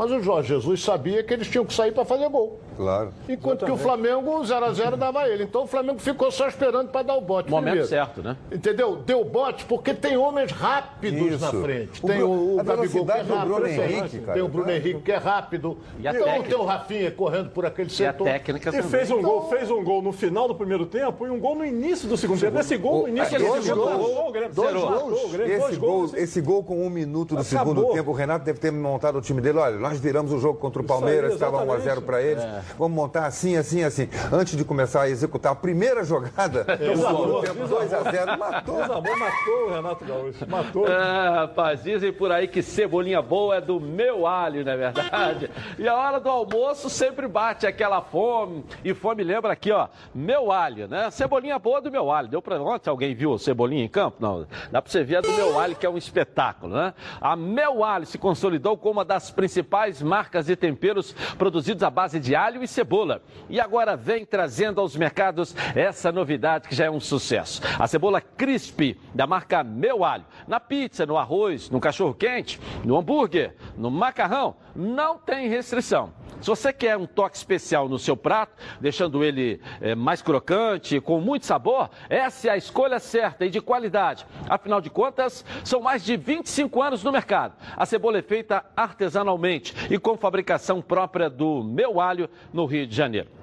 [0.00, 2.58] Mas o Jorge Jesus sabia que eles tinham que sair para fazer gol.
[2.74, 3.12] Claro.
[3.28, 5.44] Enquanto que o Flamengo 0x0 dava ele.
[5.44, 7.50] Então o Flamengo ficou só esperando para dar o bote.
[7.50, 7.86] Momento primeiro.
[7.86, 8.34] certo, né?
[8.50, 8.96] Entendeu?
[8.96, 11.44] Deu bote porque tem homens rápidos Isso.
[11.44, 12.02] na frente.
[12.02, 13.44] O Tem o, o Gabigol que é rápido.
[13.44, 14.32] Bruno tem- Henrique, cara.
[14.32, 15.76] Tem o Bruno Henrique que é rápido.
[15.98, 16.48] E a então técnica.
[16.48, 18.24] tem o Rafinha correndo por aquele E a setor.
[18.24, 18.88] técnica E também.
[18.88, 21.66] fez um gol, fez um gol no final do primeiro tempo e um gol no
[21.66, 22.58] início do segundo tempo.
[22.58, 24.52] Esse gol no início do segundo tempo.
[24.54, 25.34] Dois gols.
[25.34, 26.14] Esse gol, gols.
[26.14, 29.42] esse gol com um minuto do segundo tempo, o Renato deve ter montado o time
[29.42, 29.58] dele.
[29.58, 32.04] Olha, nós viramos o jogo contra o Palmeiras, aí, estava 1 a 0 exatamente.
[32.04, 32.44] para eles.
[32.78, 34.08] Vamos montar assim, assim, assim.
[34.32, 38.76] Antes de começar a executar a primeira jogada do segundo tempo, 2 a 0 matou.
[38.76, 40.48] Desarmou, matou o Renato Gaúcho.
[40.48, 40.86] Matou.
[40.86, 45.50] É, rapaz, dizem por aí que cebolinha boa é do meu alho, não é verdade?
[45.76, 48.64] E a hora do almoço sempre bate aquela fome.
[48.84, 51.10] E fome lembra aqui, ó, meu alho, né?
[51.10, 52.28] Cebolinha boa do meu alho.
[52.28, 54.18] Deu pra ontem alguém viu cebolinha em campo?
[54.20, 54.46] Não.
[54.70, 56.94] Dá pra você ver a do meu alho, que é um espetáculo, né?
[57.20, 62.20] A meu alho se consolidou como uma das principais marcas de temperos produzidos à base
[62.20, 63.22] de alho e cebola.
[63.48, 67.62] E agora vem trazendo aos mercados essa novidade que já é um sucesso.
[67.78, 70.24] A cebola crisp da marca Meu Alho.
[70.46, 76.12] Na pizza, no arroz, no cachorro quente, no hambúrguer, no macarrão, não tem restrição.
[76.40, 81.20] Se você quer um toque especial no seu prato, deixando ele eh, mais crocante, com
[81.20, 84.26] muito sabor, essa é a escolha certa e de qualidade.
[84.48, 87.54] Afinal de contas, são mais de 25 anos no mercado.
[87.76, 92.96] A cebola é feita artesanalmente e com fabricação própria do Meu Alho, no Rio de
[92.96, 93.39] Janeiro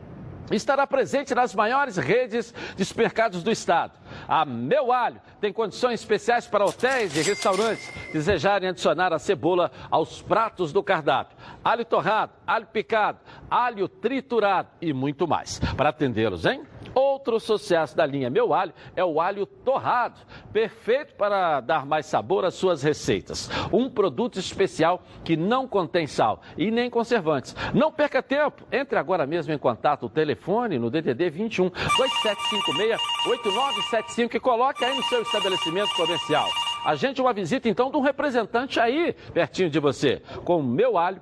[0.52, 3.94] estará presente nas maiores redes de supermercados do estado.
[4.28, 10.22] A Meu Alho tem condições especiais para hotéis e restaurantes desejarem adicionar a cebola aos
[10.22, 11.38] pratos do cardápio.
[11.64, 15.60] Alho torrado, alho picado, alho triturado e muito mais.
[15.76, 16.64] Para atendê-los, hein?
[16.98, 20.20] Outro sucesso da linha Meu Alho é o alho torrado,
[20.52, 23.52] perfeito para dar mais sabor às suas receitas.
[23.72, 27.56] Um produto especial que não contém sal e nem conservantes.
[27.72, 34.36] Não perca tempo, entre agora mesmo em contato o telefone no DDD 21 2756 8975
[34.36, 36.50] e coloque aí no seu estabelecimento comercial.
[36.84, 40.24] Agende uma visita então de um representante aí pertinho de você.
[40.44, 41.22] Com Meu Alho,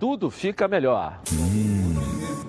[0.00, 1.20] tudo fica melhor.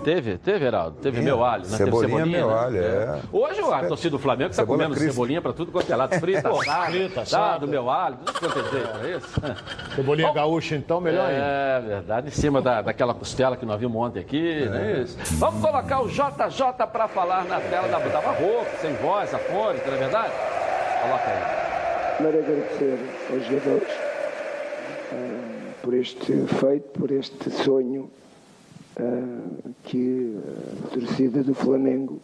[0.04, 0.98] Teve, teve, Heraldo?
[1.02, 1.78] Teve meu alho, né?
[1.78, 2.54] Cebolinha, Teve meu né?
[2.54, 3.20] alho, é.
[3.32, 5.12] Hoje a torcida do Flamengo está comendo crisp.
[5.12, 6.20] cebolinha para tudo quanto é lado.
[6.20, 7.60] Frita, assada, frita, assada.
[7.60, 9.42] do meu alho, tudo quanto é jeito, não é isso?
[9.96, 11.44] Cebolinha gaúcha, então, melhor ainda.
[11.44, 15.18] É verdade, em cima da, daquela costela que nós vimos ontem aqui, não é isso?
[15.38, 19.96] Vamos colocar o JJ para falar na tela da Tava rouco, sem voz, afônico, não
[19.96, 20.34] é verdade?
[21.02, 22.16] Coloca aí.
[22.16, 23.00] Primeiro agradecer
[23.32, 23.94] aos jogadores
[25.12, 28.12] ah, por este feito, por este sonho
[29.84, 30.38] que
[30.86, 32.20] a torcida do Flamengo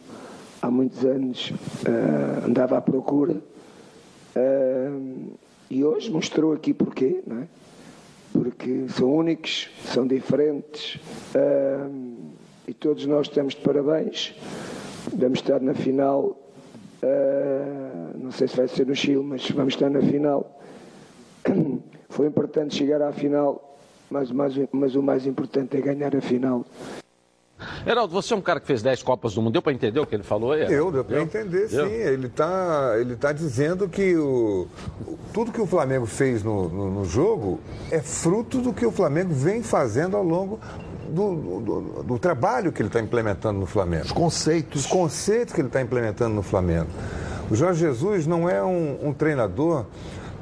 [0.62, 1.52] há muitos anos
[1.86, 3.36] ah, andava à procura
[5.68, 7.48] e hoje mostrou aqui porquê, não é?
[8.32, 10.98] Porque são únicos, são diferentes
[12.66, 14.34] e todos nós estamos de parabéns.
[15.12, 16.36] Vamos estar na final
[18.30, 20.60] não sei se vai ser no Chile, mas vamos estar na final.
[22.08, 23.76] Foi importante chegar à final,
[24.10, 26.64] mas, mas, mas o mais importante é ganhar a final.
[27.86, 30.06] Heraldo, você é um cara que fez 10 Copas do Mundo, deu para entender o
[30.06, 30.62] que ele falou aí?
[30.72, 31.76] Eu, deu para entender, sim.
[31.76, 31.86] Deu?
[31.86, 34.66] Ele está ele tá dizendo que o,
[35.06, 38.90] o- tudo que o Flamengo fez no, no, no jogo é fruto do que o
[38.90, 40.58] Flamengo vem fazendo ao longo
[41.10, 44.04] do, do, do- do trabalho que ele está implementando no Flamengo.
[44.06, 44.80] Os conceitos.
[44.82, 46.88] Os conceitos que ele está implementando no Flamengo.
[47.50, 49.84] O Jorge Jesus não é um, um treinador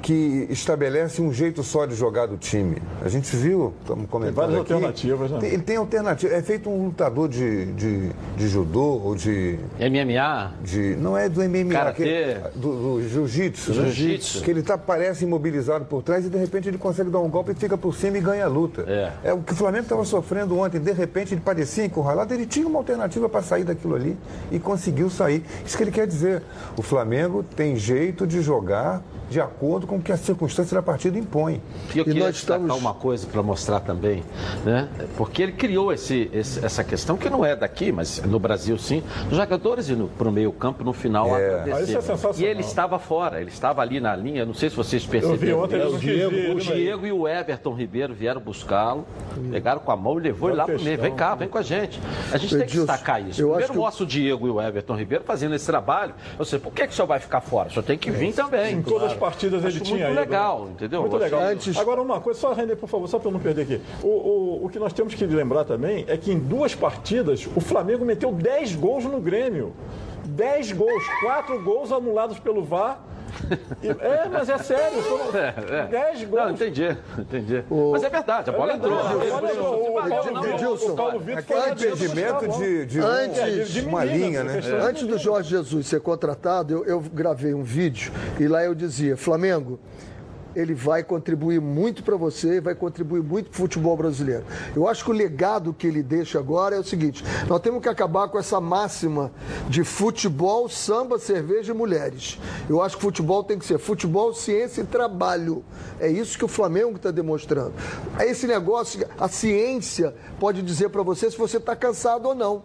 [0.00, 2.76] que estabelece um jeito só de jogar do time.
[3.04, 5.38] A gente viu, estamos comentando várias aqui, alternativas, né?
[5.40, 6.32] tem- ele tem alternativa.
[6.34, 10.94] É feito um lutador de, de, de judô ou de, MMA, de.
[10.96, 12.04] Não é do MMA, Karatê.
[12.04, 13.70] que- do, do jiu-jitsu.
[13.74, 13.82] né?
[13.90, 14.42] Jiu-jitsu.
[14.42, 17.50] Que ele tá, parece imobilizado por trás e de repente ele consegue dar um golpe
[17.52, 18.82] e fica por cima e ganha a luta.
[19.24, 19.32] É.
[19.32, 20.78] o que o Flamengo estava sofrendo ontem.
[20.80, 24.16] De repente ele parecia encurralado, ele tinha uma alternativa para sair daquilo ali
[24.52, 25.42] e conseguiu sair.
[25.66, 26.42] Isso que ele quer dizer.
[26.76, 31.18] O Flamengo tem jeito de jogar de acordo com o que a circunstância da partida
[31.18, 31.60] impõe.
[31.94, 34.22] E eu E queria nós destacar estamos- uma coisa para mostrar também,
[34.64, 34.88] né?
[35.16, 39.02] Porque ele criou esse, esse- essa questão que não é daqui, mas no Brasil sim,
[39.28, 41.64] dos jogadores indo para o meio campo no final É.
[41.72, 42.40] Ah, é.
[42.40, 45.38] E ele estava fora, ele estava ali na linha, não sei se vocês perceberam.
[45.38, 49.06] vi ontem, eu o Diego, o mas- Diego e o Everton Ribeiro vieram buscá-lo,
[49.50, 50.98] pegaram com a mão e levou ele lá para o meio.
[51.00, 51.98] Vem cá, vem com a gente.
[52.32, 53.40] A gente tem que destacar isso.
[53.40, 56.14] eu Primeiro mostra o Diego e o Everton Ribeiro fazendo esse trabalho.
[56.38, 57.68] Eu sei, por que, que o senhor vai ficar fora?
[57.68, 58.74] O senhor tem que vir também.
[58.74, 60.20] Em todas as partidas ele Tinha muito ido.
[60.20, 61.00] legal, entendeu?
[61.02, 61.40] Muito legal.
[61.42, 63.80] Antes- Agora, uma coisa, só render, por favor, só para eu não perder aqui.
[64.02, 67.60] O, o, o que nós temos que lembrar também é que em duas partidas o
[67.60, 69.72] Flamengo meteu 10 gols no Grêmio.
[70.26, 73.00] 10 gols, 4 gols anulados pelo VAR
[74.00, 75.86] É, mas é sério, foram É, é.
[75.86, 76.42] 10 gols.
[76.44, 77.64] Não, entendi, entendi.
[77.92, 78.92] Mas é verdade, a bola o- entrou.
[78.92, 84.04] o- o- o- o- Edilson, o Paulo Vitor Aquele impedimento de, de, Antes- um- uma
[84.04, 84.60] linha, né?
[84.82, 89.16] Antes do Jorge Jesus ser contratado, eu, eu gravei um vídeo e lá eu dizia:
[89.16, 89.78] Flamengo,
[90.54, 94.44] ele vai contribuir muito para você vai contribuir muito para o futebol brasileiro.
[94.74, 97.88] Eu acho que o legado que ele deixa agora é o seguinte: nós temos que
[97.88, 99.30] acabar com essa máxima
[99.68, 102.38] de futebol, samba, cerveja e mulheres.
[102.68, 105.64] Eu acho que futebol tem que ser futebol, ciência e trabalho.
[106.00, 107.72] É isso que o Flamengo está demonstrando.
[108.20, 112.62] Esse negócio, a ciência pode dizer para você se você está cansado ou não.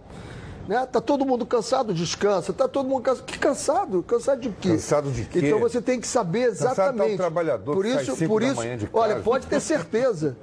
[0.67, 0.85] Né?
[0.85, 2.53] Tá todo mundo cansado, descansa.
[2.53, 3.25] Tá todo mundo cansado.
[3.25, 4.03] Que cansado?
[4.03, 4.69] Cansado de quê?
[4.69, 5.39] Cansado de quê?
[5.43, 7.17] Então você tem que saber Cansado tá um exatamente.
[7.17, 8.61] trabalhador por isso, por isso,
[8.93, 10.37] olha, pode ter certeza.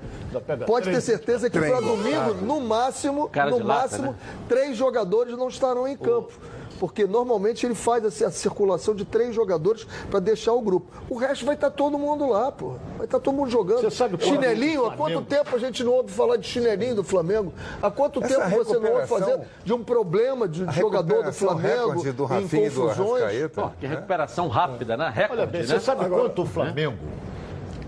[0.66, 4.18] Pode ter certeza que para domingo, no máximo, no máximo, né?
[4.48, 6.32] três jogadores não estarão em campo.
[6.80, 10.90] Porque normalmente ele faz essa- a circulação de três jogadores para deixar o grupo.
[11.10, 12.72] O resto vai estar todo mundo lá, pô.
[12.96, 13.82] Vai estar todo mundo jogando.
[13.82, 17.04] Você sabe chinelinho, o há quanto tempo a gente não ouve falar de chinelinho do
[17.04, 17.52] Flamengo?
[17.82, 22.02] Há quanto Essa tempo você não ouve fazer de um problema de jogador do Flamengo
[22.02, 23.50] do em Rafinha confusões?
[23.54, 25.12] Pô, que recuperação rápida, né?
[25.14, 25.66] Recorde, Olha bem, né?
[25.66, 26.96] você sabe quanto o Flamengo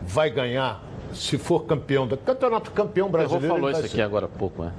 [0.05, 0.83] vai ganhar
[1.15, 3.47] se for campeão do campeonato campeão O brasileiro?
[3.49, 4.73] falou ele vai isso aqui ser- agora há pouco, né?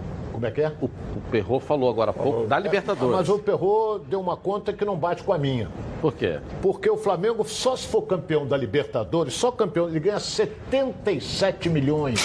[0.44, 0.74] Como é que é?
[0.82, 3.16] O, o Perro falou agora há pouco da Libertadores.
[3.16, 5.70] Mas o Perro deu uma conta que não bate com a minha.
[6.02, 6.40] Por quê?
[6.62, 12.20] Porque o Flamengo, só se for campeão da Libertadores, só campeão, ele ganha 77 milhões.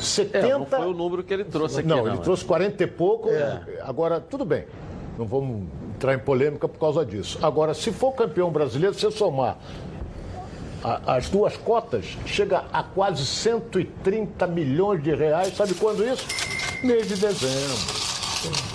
[0.00, 0.38] 70.
[0.38, 2.06] É, não foi o número que ele trouxe aqui, não, não.
[2.08, 2.22] ele né?
[2.24, 3.28] trouxe 40 e pouco.
[3.82, 4.64] Agora, tudo bem.
[5.16, 7.38] Não vamos entrar em polêmica por causa disso.
[7.40, 9.58] Agora, se for campeão brasileiro, se somar
[11.06, 15.56] as duas cotas, chega a quase 130 milhões de reais.
[15.56, 16.26] Sabe quando isso?
[16.82, 18.07] Mês de dezembro.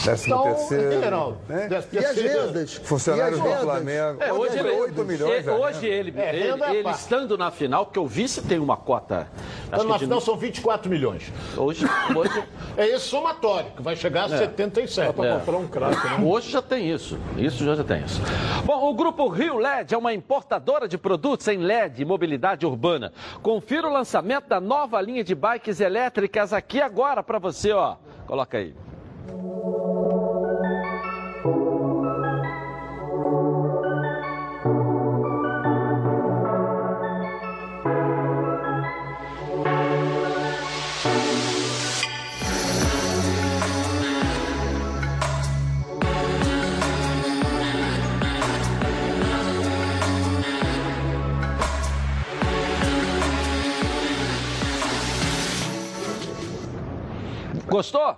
[0.04, 0.91] Décimo Então, terceiro.
[0.91, 1.67] general, né?
[1.67, 2.73] décimo E as rendas?
[2.84, 3.49] Funcionários E do?
[3.49, 4.21] Flamengo.
[4.21, 5.47] É, hoje ele, 8 milhões.
[5.47, 8.60] é, a hoje ele, É, ele, é ele estando na final, porque o vice tem
[8.60, 9.28] uma cota.
[9.71, 11.32] Acho na final são 24 milhões.
[11.58, 12.43] hoje, hoje,
[12.76, 15.13] É esse somatório, que vai chegar a 77.
[15.13, 16.17] Para comprar um craque, né?
[16.26, 17.17] hoje já tem isso.
[17.38, 18.21] Isso já, já tem isso.
[18.65, 23.13] Bom, o grupo Rio LED é uma importadora de produtos em LED e mobilidade urbana.
[23.41, 27.95] Confira o lançamento da nova linha de bikes elétricas aqui agora para você, ó.
[28.26, 28.73] Coloca aí.
[29.25, 30.22] Thank you.
[57.73, 58.15] Gostou?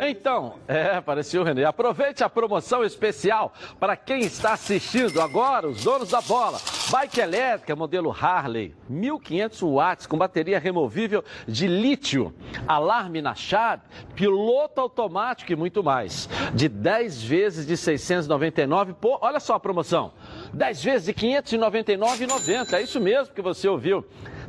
[0.00, 1.64] Então, é, parecia o Renê.
[1.64, 6.58] Aproveite a promoção especial para quem está assistindo agora, os donos da bola.
[6.90, 12.34] Bike elétrica, modelo Harley, 1500 watts, com bateria removível de lítio,
[12.66, 13.82] alarme na chave,
[14.16, 16.28] piloto automático e muito mais.
[16.52, 20.14] De 10 vezes de 699, pô, olha só a promoção.
[20.52, 24.04] 10 vezes de 599,90, é isso mesmo que você ouviu.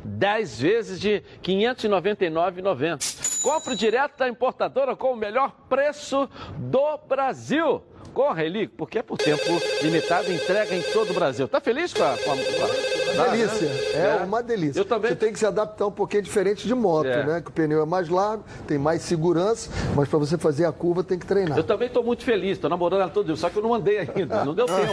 [0.08, 3.42] 10 vezes de R$ 599,90.
[3.42, 7.82] Compre direto da importadora com o melhor preço do Brasil.
[8.12, 9.44] Corre, Eli, porque é por tempo
[9.82, 11.46] limitado, entrega em todo o Brasil.
[11.46, 12.16] Tá feliz com a...
[12.16, 14.20] Com a, delícia, né?
[14.20, 14.80] é, uma delícia.
[14.80, 15.10] Eu também.
[15.10, 17.24] Você tem que se adaptar um pouquinho diferente de moto, É.
[17.24, 17.40] né?
[17.40, 21.02] Que o pneu é mais largo, tem mais segurança, mas para você fazer a curva
[21.02, 21.56] tem que treinar.
[21.58, 23.98] Eu também estou muito feliz, estou namorando ela todo dia, só que eu não andei
[23.98, 24.92] ainda, não deu tempo.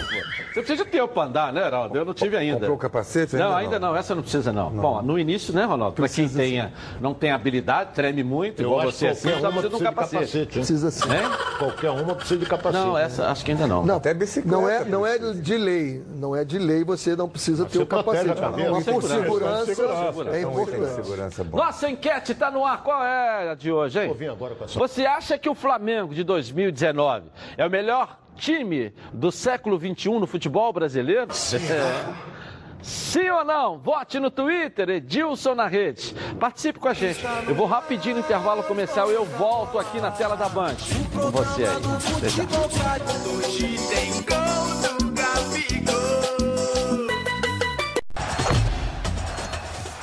[0.54, 1.98] Você precisa de tempo para andar, né, Ronaldo?
[1.98, 2.60] Eu não tive ainda.
[2.60, 3.36] Comprou o capacete?
[3.36, 4.70] Não, ainda não, essa não precisa não.
[4.70, 5.96] Bom, no início, né, Ronaldo?
[5.96, 9.52] Para quem tenha, não tem habilidade, treme muito, Eu igual acho você assim, uma precisa
[9.52, 10.16] de um precisa de capacete.
[10.20, 10.54] capacete.
[10.54, 11.10] Precisa sim.
[11.10, 11.58] Hein?
[11.60, 12.86] Qualquer uma precisa de capacete.
[12.86, 13.86] Não, essa acho que ainda não.
[13.86, 15.42] Não, Até bicicleta não é, não é precisa.
[15.42, 18.05] de lei, não é de lei você não precisa ter o capacete.
[18.06, 18.72] Protege a cabeça.
[18.72, 21.04] Mas por Segurança, é importante.
[21.04, 21.58] segurança bom.
[21.58, 22.84] Nossa enquete está no ar.
[22.84, 24.08] Qual é a de hoje, hein?
[24.08, 24.80] Vou vir agora com essa.
[24.80, 27.26] Você acha que o Flamengo de 2019
[27.58, 31.28] é o melhor time do século XXI no futebol brasileiro?
[31.32, 32.36] É.
[32.82, 33.80] Sim ou não?
[33.80, 36.16] Vote no Twitter, Edilson na rede.
[36.40, 37.26] Participe com a gente.
[37.48, 40.76] Eu vou rapidinho no intervalo comercial e eu volto aqui na tela da Band
[41.12, 41.76] com você aí.
[42.18, 42.44] Até já.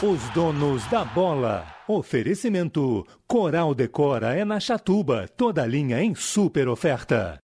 [0.02, 1.64] Os donos da bola.
[1.86, 7.38] Oferecimento: Coral Decora é na Chatuba, toda linha em super oferta.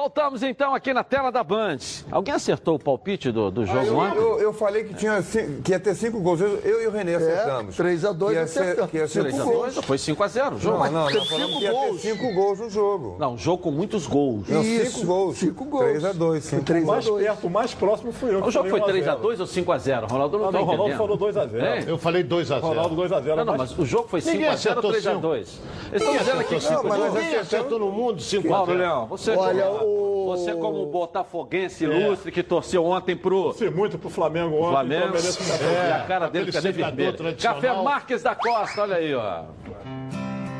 [0.00, 1.78] Voltamos então aqui na tela da Band.
[2.10, 4.18] Alguém acertou o palpite do, do jogo Ah, eu, ontem?
[4.18, 5.22] eu, eu falei que, tinha,
[5.64, 6.38] que ia ter cinco gols.
[6.38, 7.74] Eu, eu e o René acertamos.
[7.78, 8.90] 3x2 Que ia ser- acertamos.
[8.90, 9.74] que ia ser 3 cinco a gols.
[9.76, 10.84] 2 foi 5 a 0 o jogo.
[10.84, 11.24] Não, não, não.
[11.24, 12.00] Falamos cinco que ia ter gols.
[12.02, 13.16] cinco gols no jogo.
[13.18, 14.46] Não, um jogo com muitos gols.
[14.50, 15.38] Não, Isso, cinco gols.
[15.38, 16.02] cinco gols.
[16.02, 16.60] 3x2, sim.
[16.60, 18.44] 3 O mais perto, o mais próximo fui eu.
[18.44, 19.16] O jogo foi falei 1 a 3 0.
[19.16, 21.46] a 2 ou 5 a 0 Ronaldo não tá não, o Ronaldo falou 2 a
[21.46, 21.64] 0.
[21.64, 21.84] É?
[21.86, 22.60] Eu falei 2x0.
[22.60, 23.36] Ronaldo 2 a 0.
[23.36, 25.22] Não, não, mas o jogo foi 5 Ninguém a 0 ou acertou 3 a cinco.
[25.22, 27.14] 2 Eles estão dizendo aqui que Não, 5 mas gols.
[27.14, 28.48] ninguém acertou no mundo 5x0.
[28.50, 29.85] Mauro Leão, você, Olha,
[30.26, 34.70] você como botafoguense ilustre que torceu ontem pro Torci muito pro Flamengo ontem.
[34.70, 35.04] Flamengo.
[35.06, 35.88] Então merece um café.
[35.88, 37.34] E a cara dele fica vermelha.
[37.40, 39.44] Café Marques da Costa, olha aí, ó.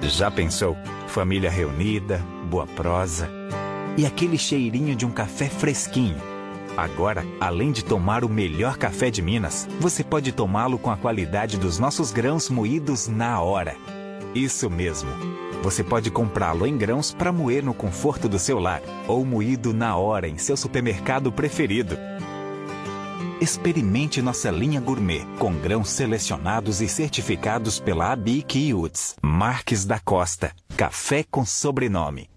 [0.03, 0.77] Já pensou?
[1.09, 3.29] Família reunida, boa prosa
[3.97, 6.17] e aquele cheirinho de um café fresquinho.
[6.77, 11.59] Agora, além de tomar o melhor café de Minas, você pode tomá-lo com a qualidade
[11.59, 13.75] dos nossos grãos moídos na hora.
[14.35, 15.09] Isso mesmo.
[15.63, 19.97] Você pode comprá-lo em grãos para moer no conforto do seu lar ou moído na
[19.97, 21.97] hora em seu supermercado preferido.
[23.41, 29.17] Experimente nossa linha gourmet com grãos selecionados e certificados pela ABIC e UTS.
[29.23, 30.53] Marques da Costa.
[30.77, 32.36] Café com sobrenome.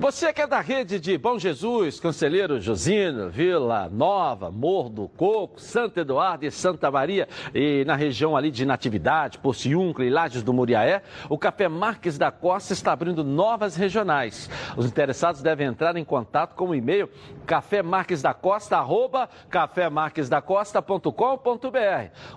[0.00, 5.60] Você que é da rede de Bom Jesus, Conselheiro Josino, Vila Nova, Morro do Coco,
[5.60, 10.54] Santo Eduardo e Santa Maria, e na região ali de Natividade, Porciúncula e Lages do
[10.54, 14.48] Muriaé, o Café Marques da Costa está abrindo novas regionais.
[14.74, 17.10] Os interessados devem entrar em contato com o e-mail
[17.44, 19.28] cafémarquesdacosta, arroba.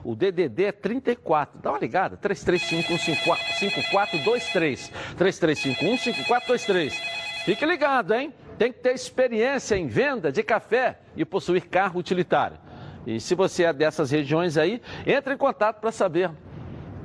[0.04, 7.33] O DDD é 34, dá uma ligada, 33515423, 33515423.
[7.46, 8.34] Fique ligado, hein?
[8.58, 12.58] Tem que ter experiência em venda de café e possuir carro utilitário.
[13.06, 16.32] E se você é dessas regiões aí, entre em contato para saber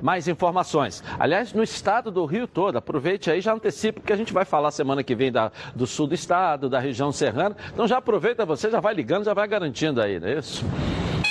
[0.01, 1.03] mais informações.
[1.19, 4.71] Aliás, no estado do Rio todo, aproveite aí, já antecipa, porque a gente vai falar
[4.71, 7.57] semana que vem da, do sul do estado, da região serrana.
[7.73, 10.65] Então já aproveita você, já vai ligando, já vai garantindo aí, não é isso?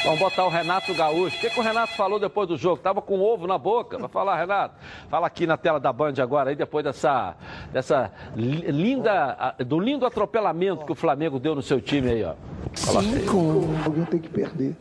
[0.07, 1.35] Vamos botar o Renato Gaúcho.
[1.35, 2.77] O que, que o Renato falou depois do jogo?
[2.81, 3.97] Tava com ovo na boca.
[3.97, 4.75] Vai falar, Renato.
[5.09, 7.35] Fala aqui na tela da Band agora, aí depois dessa,
[7.73, 12.35] dessa li- linda, do lindo atropelamento que o Flamengo deu no seu time aí, ó.
[12.73, 13.25] Fala aí.
[13.85, 14.77] Alguém tem que perder.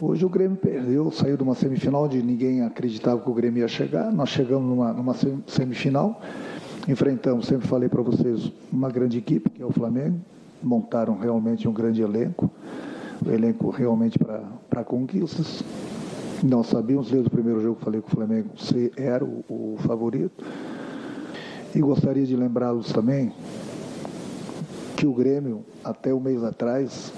[0.00, 3.68] Hoje o Grêmio perdeu, saiu de uma semifinal onde ninguém acreditava que o Grêmio ia
[3.68, 4.10] chegar.
[4.12, 6.20] Nós chegamos numa, numa sem- semifinal,
[6.88, 10.20] enfrentamos, sempre falei para vocês, uma grande equipe, que é o Flamengo.
[10.60, 12.50] Montaram realmente um grande elenco,
[13.24, 14.18] um elenco realmente
[14.68, 15.62] para conquistas.
[16.42, 20.44] Nós sabíamos desde o primeiro jogo, falei que o Flamengo se- era o, o favorito.
[21.74, 23.32] E gostaria de lembrá-los também
[24.96, 27.12] que o Grêmio, até um mês atrás,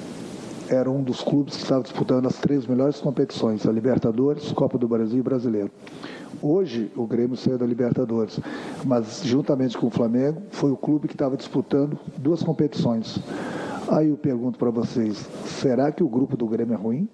[0.69, 4.87] era um dos clubes que estava disputando as três melhores competições, a Libertadores, Copa do
[4.89, 5.71] Brasil e Brasileiro.
[6.43, 8.39] Hoje o Grêmio saiu da Libertadores,
[8.85, 13.19] mas juntamente com o Flamengo foi o clube que estava disputando duas competições.
[13.91, 17.09] Aí eu pergunto para vocês, será que o grupo do Grêmio é ruim?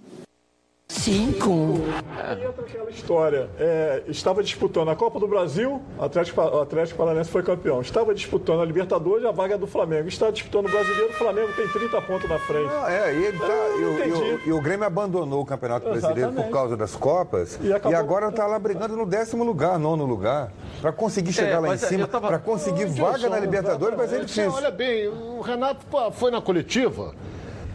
[0.94, 1.74] Cinco.
[2.16, 3.50] Aí entra aquela história.
[3.58, 7.80] É, estava disputando a Copa do Brasil, o Atlético, Atlético Paranaense foi campeão.
[7.80, 10.08] Estava disputando a Libertadores, a vaga do Flamengo.
[10.08, 12.70] Está disputando o Brasileiro, o Flamengo tem 30 pontos na frente.
[12.80, 14.20] Ah, é, e, ele tá- Eu e o- e, entendi.
[14.46, 16.52] o, e o Grêmio abandonou o Campeonato Brasileiro por Exatamente.
[16.52, 20.52] causa das Copas E e, acabou- agora está lá brigando no décimo lugar, nono lugar.
[20.80, 24.06] Para conseguir chegar lá em mas é, cima, tava- para conseguir vaga na Libertadores vai
[24.06, 24.52] ser Você difícil.
[24.52, 27.12] olha bem, o Renato foi na coletiva.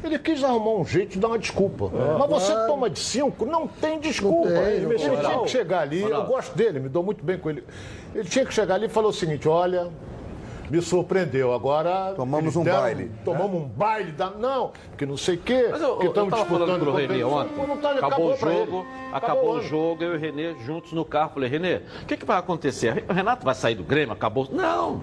[0.04, 1.92] Ele quis arrumar um jeito de dar uma desculpa.
[2.18, 4.50] Mas você toma de cinco, não tem desculpa.
[4.50, 7.38] Não tem, ele não tinha que chegar ali, eu gosto dele, me dou muito bem
[7.38, 7.64] com ele.
[8.16, 9.90] Ele tinha que chegar ali e falou o seguinte: olha,
[10.70, 11.54] me surpreendeu.
[11.54, 12.14] Agora.
[12.16, 13.12] Tomamos um deram- baile.
[13.26, 14.12] Tomamos um baile.
[14.12, 14.30] Da...
[14.32, 15.68] Não, porque não sei o quê.
[15.72, 17.34] Mas eu, porque eu estamos disputando pro Renê competição.
[17.34, 18.60] ontem, tá- acabou, o pra ele.
[18.66, 21.32] jogo, acabou, o jogo, eu e o Renê juntos no carro.
[21.34, 23.04] Falei, Renê, o que, que vai acontecer?
[23.10, 24.48] O Renato vai sair do Grêmio, acabou.
[24.52, 25.02] Não,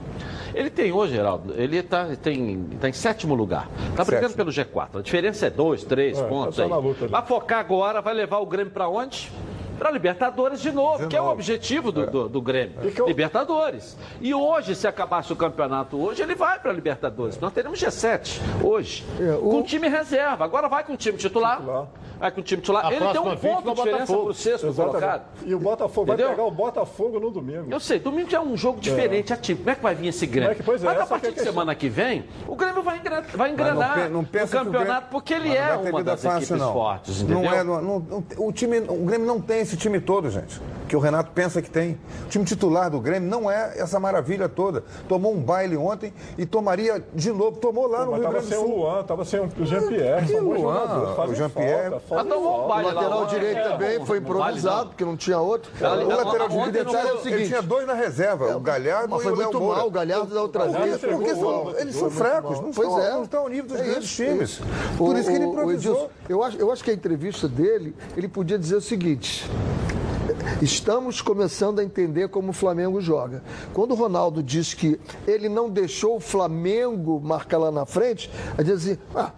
[0.55, 3.69] ele tem hoje, Geraldo, ele tá, tem, tá em sétimo lugar.
[3.95, 4.99] Tá brigando pelo G4.
[4.99, 6.69] A diferença é dois, três É, pontos tá aí.
[6.69, 7.11] luta ali.
[7.13, 9.31] Vai focar agora, vai levar o Grêmio pra onde?
[9.79, 12.77] Pra Libertadores de novo, De que é o objetivo do, do, do Grêmio.
[12.97, 13.97] Eu- Libertadores.
[14.21, 17.39] E hoje, se acabasse o campeonato hoje, ele vai pra Libertadores.
[17.39, 19.05] Nós teremos G7 hoje.
[19.21, 20.45] É, o- Com time reserva.
[20.45, 21.59] Agora vai com time titular.
[21.59, 21.87] Titular.
[22.19, 22.87] Vai com o time titular.
[22.87, 24.25] A ele tem um ponto é o de diferença Botafogo.
[24.25, 25.01] pro sexto Exatamente.
[25.01, 25.23] colocado.
[25.45, 26.27] E o Botafogo Entendeu?
[26.29, 27.67] vai pegar o Botafogo no domingo.
[27.71, 29.59] Eu sei, domingo já é um jogo diferente, ativo.
[29.61, 30.53] Como é que vai vir esse Grêmio?
[30.53, 32.99] É que- pois é, Mas a é partir de semana que vem, o Grêmio vai,
[32.99, 35.77] engren- vai não engrenar não no pensa que o campeonato, Grêmio- porque ele não é
[35.77, 36.73] uma das fácil, equipes não.
[36.73, 37.43] fortes, entendeu?
[37.43, 40.61] Não é, não- não- o, time, o Grêmio não tem esse time todo, gente.
[40.89, 41.99] que o Renato pensa que tem.
[42.27, 44.85] O time titular do Grêmio não é essa maravilha toda.
[45.09, 47.57] Tomou um baile ontem e tomaria de novo.
[47.59, 48.77] Tomou lá Pô, no mas Rio tava Grande do sem o Sul.
[48.79, 50.27] Luan, tava sem o Jean-Pierre.
[50.29, 51.17] Que Luan?
[51.29, 52.65] O Jean-Pierre- Mas tomou um falta.
[52.65, 53.35] O baile lá lateral ontem.
[53.39, 54.87] direito É, também foi improvisado, não.
[54.89, 55.71] porque não tinha outro.
[55.79, 57.49] O lateral direito, detalhe, foi o ele seguinte.
[57.49, 59.77] tinha dois na reserva, o Galhardo Mas e foi o Léo muito Moura.
[59.79, 61.01] mal, o Galhardo da outra vez.
[61.01, 63.11] porque são- eles são fracos, não, Pois estão, é.
[63.13, 64.51] não estão ao nível dos É grandes isso, times.
[64.51, 64.63] isso.
[64.97, 65.93] Por O- isso que ele o- o improvisou.
[65.95, 69.49] Edilson, eu, acho, eu acho que a entrevista dele, ele podia dizer o seguinte.
[70.63, 73.43] Estamos começando a entender como o Flamengo joga.
[73.75, 78.63] Quando o Ronaldo diz que ele não deixou o Flamengo marcar lá na frente, a
[78.63, 79.31] dizer assim, ah,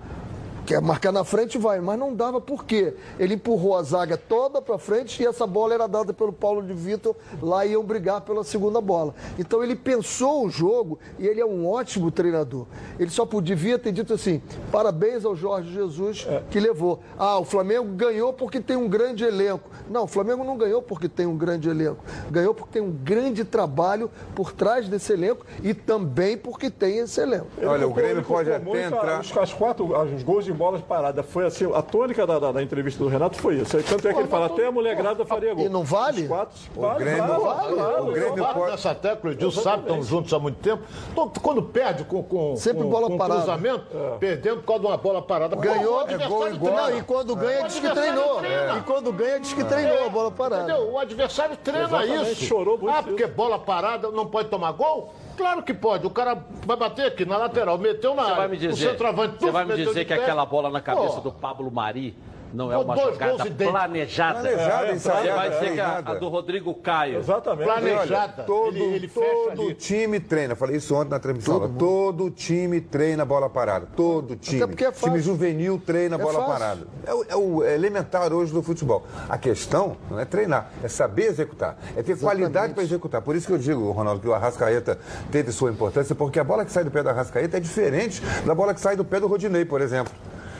[0.68, 2.92] quer marcar na frente, vai, mas não dava por quê?
[3.18, 6.74] Ele empurrou a zaga toda para frente e essa bola era dada pelo Paulo de
[6.74, 9.14] Vitor, lá iam brigar pela segunda bola.
[9.38, 12.66] Então ele pensou o jogo e ele é um ótimo treinador.
[12.98, 17.00] Ele só podia ter dito assim: parabéns ao Jorge Jesus que levou.
[17.18, 19.70] Ah, o Flamengo ganhou porque tem um grande elenco.
[19.88, 22.04] Não, o Flamengo não ganhou porque tem um grande elenco.
[22.30, 27.22] Ganhou porque tem um grande trabalho por trás desse elenco e também porque tem esse
[27.22, 27.46] elenco.
[27.64, 29.20] Olha, o Grêmio pode muito até entrar.
[29.22, 31.24] Os, as quatro, os gols de bolas paradas.
[31.26, 33.76] Foi assim, a tônica da, da- da entrevista do Renato foi isso.
[33.82, 35.64] Tanto é que ele fala, até a mulher grávida faria gol.
[35.64, 36.22] E não vale?
[36.22, 39.82] Os quatro, O vale, Grêmio- vale, o claro, Grêmio pode- nessa tecla, o Edilson sabe,
[39.84, 40.82] estamos juntos há muito tempo.
[41.12, 43.40] Então, quando perde com, com, Sempre com, bola com parada.
[43.42, 43.86] cruzamento,
[44.18, 45.56] perdendo por causa de uma bola parada.
[45.56, 46.72] Ganhou, o é adversário gol igual.
[46.74, 46.90] treina.
[46.90, 48.40] Não, e quando ganha, O diz que treinou.
[48.76, 50.64] E quando ganha, diz que treinou a bola parada.
[50.72, 50.90] Entendeu?
[50.92, 52.44] O adversário treina Exatamente, isso.
[52.44, 55.12] chorou muito ah, porque bola parada não pode tomar gol?
[55.38, 56.04] Claro que pode.
[56.06, 56.36] O cara
[56.66, 58.36] vai bater aqui na lateral, meteu na Você área.
[58.36, 60.20] vai me o dizer, centroavante você tuf, vai me dizer que pé.
[60.20, 62.14] aquela bola na cabeça Pô, do Pablo Mari
[62.52, 64.40] não é uma dois jogada planejada?
[64.40, 67.18] Planejada, É, ensaiada, Você vai dizer que a, a do Rodrigo Caio.
[67.18, 67.64] Exatamente.
[67.64, 68.42] Plane- E olha, Planejada.
[68.44, 69.74] todo, Ele- ele todo ali.
[69.74, 70.54] time treina.
[70.56, 71.60] Falei isso ontem na transmissão.
[71.60, 73.86] Todo, todo time treina bola parada.
[73.96, 74.66] Todo time.
[74.66, 75.08] porque é fácil.
[75.08, 76.52] time juvenil treina É bola fácil.
[76.52, 76.80] parada.
[77.06, 79.04] É o, é o elementar hoje do futebol.
[79.28, 81.76] A questão não é treinar, é saber executar.
[81.96, 83.22] É ter qualidade para executar.
[83.22, 84.98] Por isso que eu digo, Ronaldo, que o Arrascaeta
[85.30, 88.54] teve sua importância, porque a bola que sai do pé do Arrascaeta é diferente da
[88.54, 90.12] bola que sai do pé do Rodinei, por exemplo.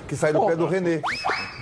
[0.08, 1.02] Que sai do pé do René.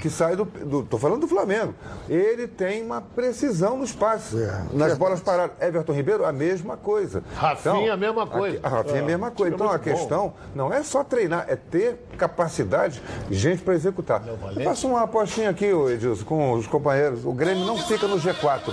[0.00, 0.84] Que sai do, do.
[0.84, 1.74] Tô falando do Flamengo.
[2.08, 4.38] Ele tem uma precisão nos passes.
[4.72, 5.56] nas bolas paradas.
[5.60, 7.24] Everton Ribeiro, a mesma coisa.
[7.34, 8.60] Rafinha, a mesma coisa.
[8.62, 9.54] A, a Rafinha, a mesma coisa.
[9.54, 14.22] Então a questão não é só treinar, é ter capacidade, gente para executar.
[14.26, 17.24] Eu faço uma apostinha aqui, Edilson, com os companheiros.
[17.24, 18.72] O Grêmio não fica no G4.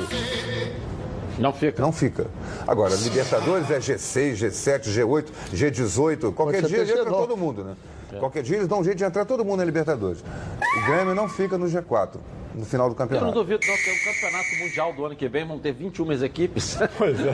[1.37, 1.81] Não fica.
[1.81, 2.27] Não fica.
[2.67, 6.33] Agora, Libertadores é G6, G7, G8, G18.
[6.33, 7.09] Qualquer dia entra G9.
[7.09, 7.75] todo mundo, né?
[8.19, 10.23] Qualquer dia eles dão um jeito de entrar todo mundo na Libertadores.
[10.77, 12.19] O Grêmio não fica no G4
[12.55, 13.31] no final do Eu não campeonato.
[13.33, 16.77] duvido, não, que o campeonato mundial do ano que vem vão ter 21 equipes.
[16.97, 17.33] Pois é.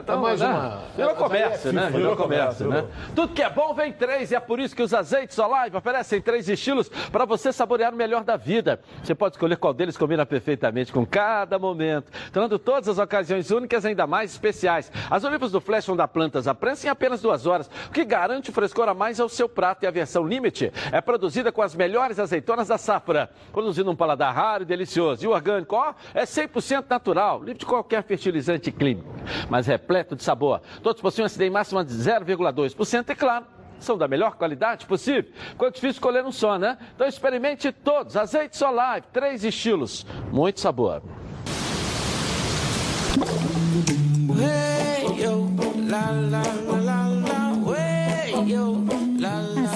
[0.00, 0.46] Então, É mais né?
[0.48, 1.80] uma- Virou comércio, né?
[1.86, 2.84] FIFA, Virou virou comércio, né?
[3.14, 6.20] Tudo que é bom vem três e é por isso que os azeites Olive oferecem
[6.20, 8.80] três estilos para você saborear o melhor da vida.
[9.02, 13.84] Você pode escolher qual deles combina perfeitamente com cada momento, tornando todas as ocasiões únicas
[13.84, 14.90] ainda mais especiais.
[15.10, 18.04] As olivas do Flash vão dar plantas à prensa em apenas duas horas, o que
[18.04, 21.62] garante o frescor a mais ao seu prato e a versão Limite é produzida com
[21.62, 23.30] as melhores azeitonas da safra,
[23.64, 25.24] produzindo um paladar raro e delicioso.
[25.24, 29.08] E o orgânico, ó, é 100% natural, livre de qualquer fertilizante químico,
[29.48, 30.60] mas repleto de sabor.
[30.82, 33.46] Todos possuem acidez máxima de 0,2% e, claro,
[33.78, 35.32] são da melhor qualidade possível.
[35.50, 36.76] Ficou difícil escolher um só, né?
[36.94, 38.16] Então experimente todos.
[38.16, 41.02] Azeite Solar, três estilos, muito sabor.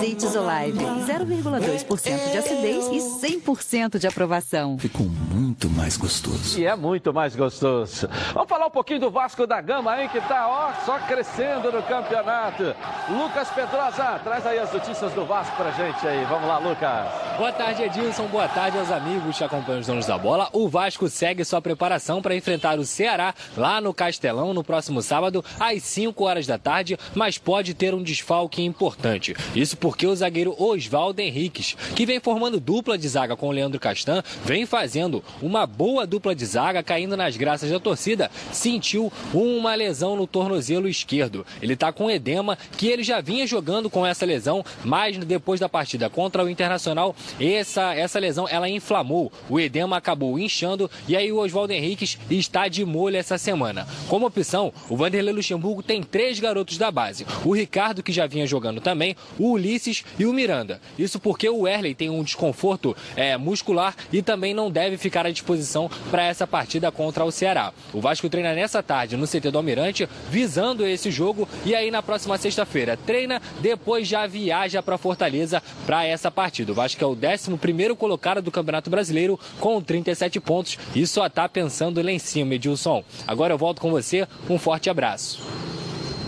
[0.08, 4.78] Azeites Olive, 0,2% de acidez e 100% de aprovação.
[4.78, 6.58] Ficou muito mais gostoso.
[6.58, 8.08] E é muito mais gostoso.
[8.32, 11.82] Vamos falar um pouquinho do Vasco da Gama aí, que tá ó, só crescendo no
[11.82, 12.74] campeonato.
[13.10, 16.24] Lucas Pedrosa, traz aí as notícias do Vasco pra gente aí.
[16.24, 17.36] Vamos lá, Lucas.
[17.36, 18.26] Boa tarde, Edilson.
[18.28, 20.48] Boa tarde aos amigos que acompanham os donos da bola.
[20.54, 25.44] O Vasco segue sua preparação para enfrentar o Ceará lá no Castelão no próximo sábado,
[25.60, 29.36] às 5 horas da tarde, mas pode ter um desfalque importante.
[29.54, 33.80] Isso porque o zagueiro Oswaldo Henriques, que vem formando dupla de zaga com o Leandro
[33.80, 39.74] Castan, vem fazendo uma boa dupla de zaga, caindo nas graças da torcida, sentiu uma
[39.74, 41.46] lesão no tornozelo esquerdo.
[41.60, 45.68] Ele está com edema, que ele já vinha jogando com essa lesão, mas depois da
[45.68, 49.32] partida contra o Internacional, essa, essa lesão ela inflamou.
[49.48, 53.86] O edema acabou inchando e aí o Oswaldo Henriques está de molho essa semana.
[54.08, 57.26] Como opção, o Vanderlei Luxemburgo tem três garotos da base.
[57.44, 59.56] O Ricardo, que já vinha jogando também, o
[60.18, 60.80] E o Miranda.
[60.98, 65.30] Isso porque o Erley tem um desconforto é, muscular e também não deve ficar à
[65.30, 67.72] disposição para essa partida contra o Ceará.
[67.92, 72.02] O Vasco treina nessa tarde no CT do Almirante, visando esse jogo, e aí na
[72.02, 76.72] próxima sexta-feira treina, depois já viaja para Fortaleza para essa partida.
[76.72, 81.48] O Vasco é o 11 colocado do Campeonato Brasileiro com 37 pontos e só está
[81.48, 83.02] pensando lá em cima, Edilson.
[83.26, 85.40] Agora eu volto com você, um forte abraço.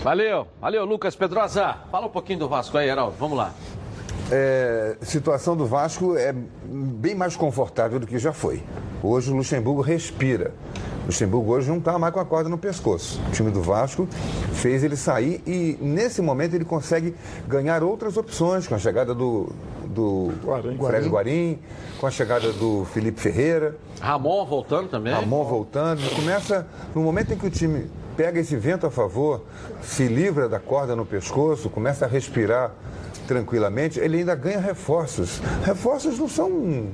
[0.02, 1.76] Valeu, valeu, Lucas Pedrosa.
[1.90, 3.16] Fala um pouquinho do Vasco aí, Heraldo.
[3.18, 3.52] Vamos lá.
[4.32, 6.32] É, situação do Vasco é
[6.64, 8.62] bem mais confortável do que já foi.
[9.02, 10.54] Hoje o Luxemburgo respira.
[11.02, 13.20] O Luxemburgo hoje não está mais com a corda no pescoço.
[13.28, 14.08] O time do Vasco
[14.54, 17.14] fez ele sair e nesse momento ele consegue
[17.46, 19.52] ganhar outras opções com a chegada do,
[19.84, 20.78] do Guarim.
[20.78, 21.58] Fred Guarim,
[22.00, 23.76] com a chegada do Felipe Ferreira.
[24.00, 25.12] Ramon voltando também.
[25.12, 26.00] Ramon voltando.
[26.14, 27.90] Começa no momento em que o time
[28.20, 29.40] pega esse vento a favor,
[29.82, 32.70] se livra da corda no pescoço, começa a respirar
[33.26, 35.40] tranquilamente, ele ainda ganha reforços.
[35.64, 36.88] Reforços não são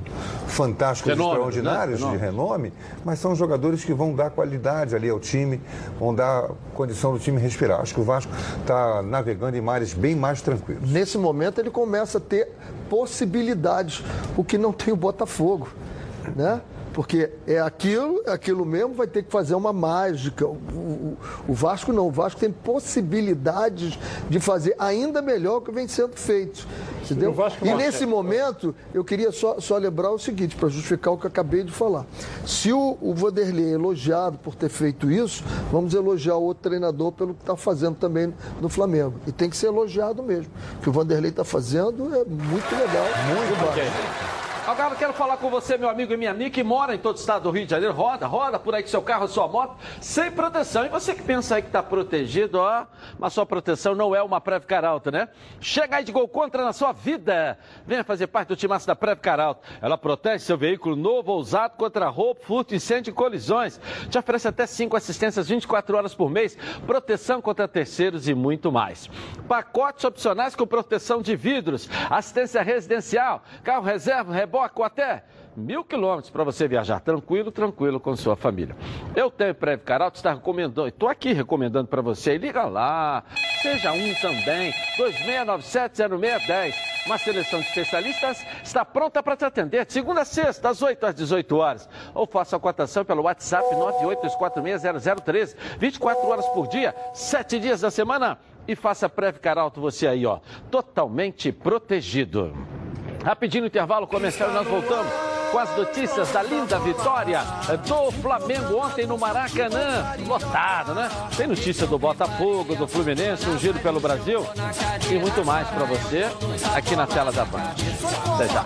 [0.47, 2.11] fantásticos, Renome, extraordinários né?
[2.11, 2.71] de renome,
[3.03, 5.59] mas são jogadores que vão dar qualidade ali ao time,
[5.99, 7.81] vão dar condição do time respirar.
[7.81, 10.89] Acho que o Vasco está navegando em mares bem mais tranquilos.
[10.89, 12.53] Nesse momento ele começa a ter
[12.89, 14.01] possibilidades,
[14.37, 15.67] o que não tem o Botafogo,
[16.33, 16.61] né?
[16.97, 20.47] Porque é aquilo, é aquilo mesmo, vai ter que fazer uma mágica.
[20.47, 21.17] O, o-
[21.47, 26.15] o Vasco não, o Vasco tem possibilidades de fazer ainda melhor o que vem sendo
[26.15, 26.67] feito.
[27.03, 27.29] Entendeu?
[27.61, 31.29] E nesse momento, eu queria só, só lembrar o seguinte, para justificar o que eu
[31.29, 32.03] acabei de falar.
[32.47, 37.11] Se o, o Vanderlei é elogiado por ter feito isso, vamos elogiar o outro treinador
[37.11, 39.13] pelo que está fazendo também no Flamengo.
[39.27, 40.51] E tem que ser elogiado mesmo.
[40.79, 43.05] O que o Vanderlei está fazendo é muito legal.
[43.35, 43.83] Muito Ok.
[44.67, 47.19] Agora quero falar com você, meu amigo e minha amiga, que mora em todo o
[47.19, 47.93] estado do Rio de Janeiro.
[47.93, 50.85] Roda, roda por aí com seu carro, sua moto, sem proteção.
[50.85, 52.85] E você que pensa aí que está protegido, ó,
[53.17, 55.29] mas sua proteção não é uma Previcar Alto, né?
[55.61, 57.57] Chega aí de gol contra na sua vida.
[57.85, 59.65] Venha fazer parte do timaço da Previcar Alto.
[59.81, 63.79] Ela protege seu veículo novo ou usado contra roubo, furto, incêndio e colisões.
[64.09, 69.09] Te oferece até cinco assistências 24 horas por mês, proteção contra terceiros e muito mais.
[69.47, 75.23] Pacotes opcionais com proteção de vidros, assistência residencial, carro reserva, reboque ou até
[75.57, 78.75] mil quilômetros para você viajar tranquilo, tranquilo com sua família.
[79.15, 83.23] Eu tenho Prev Caralto, está recomendando, estou aqui recomendando para você, liga lá,
[83.61, 86.75] seja um também, 26970610.
[87.07, 91.05] Uma seleção de especialistas está pronta para te atender de segunda a sexta, às 8
[91.05, 91.89] às 18 horas.
[92.13, 98.37] Ou faça a cotação pelo WhatsApp 982460013, 24 horas por dia, 7 dias da semana.
[98.67, 100.39] E faça Prev Caralto você aí, ó,
[100.69, 102.53] totalmente protegido.
[103.27, 105.11] Rapidinho intervalo comercial, nós voltamos
[105.51, 107.41] com as notícias da linda vitória
[107.85, 110.15] do Flamengo ontem no Maracanã.
[110.25, 111.09] Lotado, né?
[111.35, 114.45] Tem notícia do Botafogo, do Fluminense, um giro pelo Brasil
[115.11, 116.23] e muito mais para você
[116.73, 117.73] aqui na tela da Band.
[118.33, 118.65] Até já.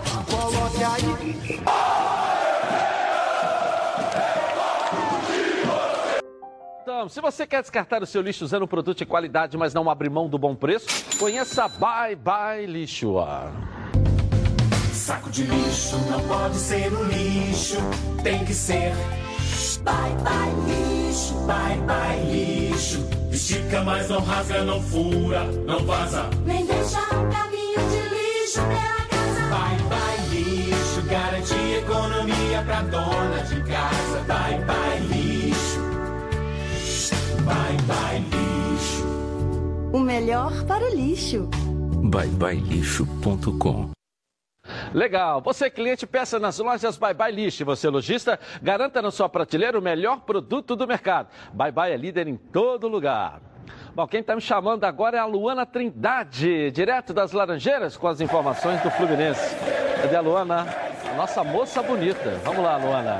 [6.82, 9.90] Então, se você quer descartar o seu lixo usando um produto de qualidade, mas não
[9.90, 10.86] abrir mão do bom preço,
[11.18, 13.16] conheça Bye Bye Lixo.
[15.02, 17.76] Saco de lixo não pode ser um lixo,
[18.22, 18.94] tem que ser.
[19.82, 23.04] Bye bye lixo, bye bye lixo.
[23.32, 26.30] Estica, mas não rasga, não fura, não vaza.
[26.46, 29.40] Nem deixa um caminho de lixo pela casa.
[29.50, 34.20] Bye bye lixo, garante economia pra dona de casa.
[34.28, 35.80] Bye bye lixo,
[37.44, 39.04] bye bye lixo.
[39.92, 41.48] O melhor para o lixo.
[42.04, 44.01] byebyelixo.com
[44.94, 45.40] Legal.
[45.40, 47.64] Você, cliente, peça nas lojas Bye Bye Lixo.
[47.64, 51.28] Você, lojista, garanta na sua prateleira o melhor produto do mercado.
[51.52, 53.40] Bye Bye é líder em todo lugar.
[53.94, 58.20] Bom, quem está me chamando agora é a Luana Trindade, direto das Laranjeiras, com as
[58.20, 59.54] informações do Fluminense.
[60.00, 60.66] Cadê a Luana?
[61.10, 62.40] A nossa moça bonita.
[62.42, 63.18] Vamos lá, Luana.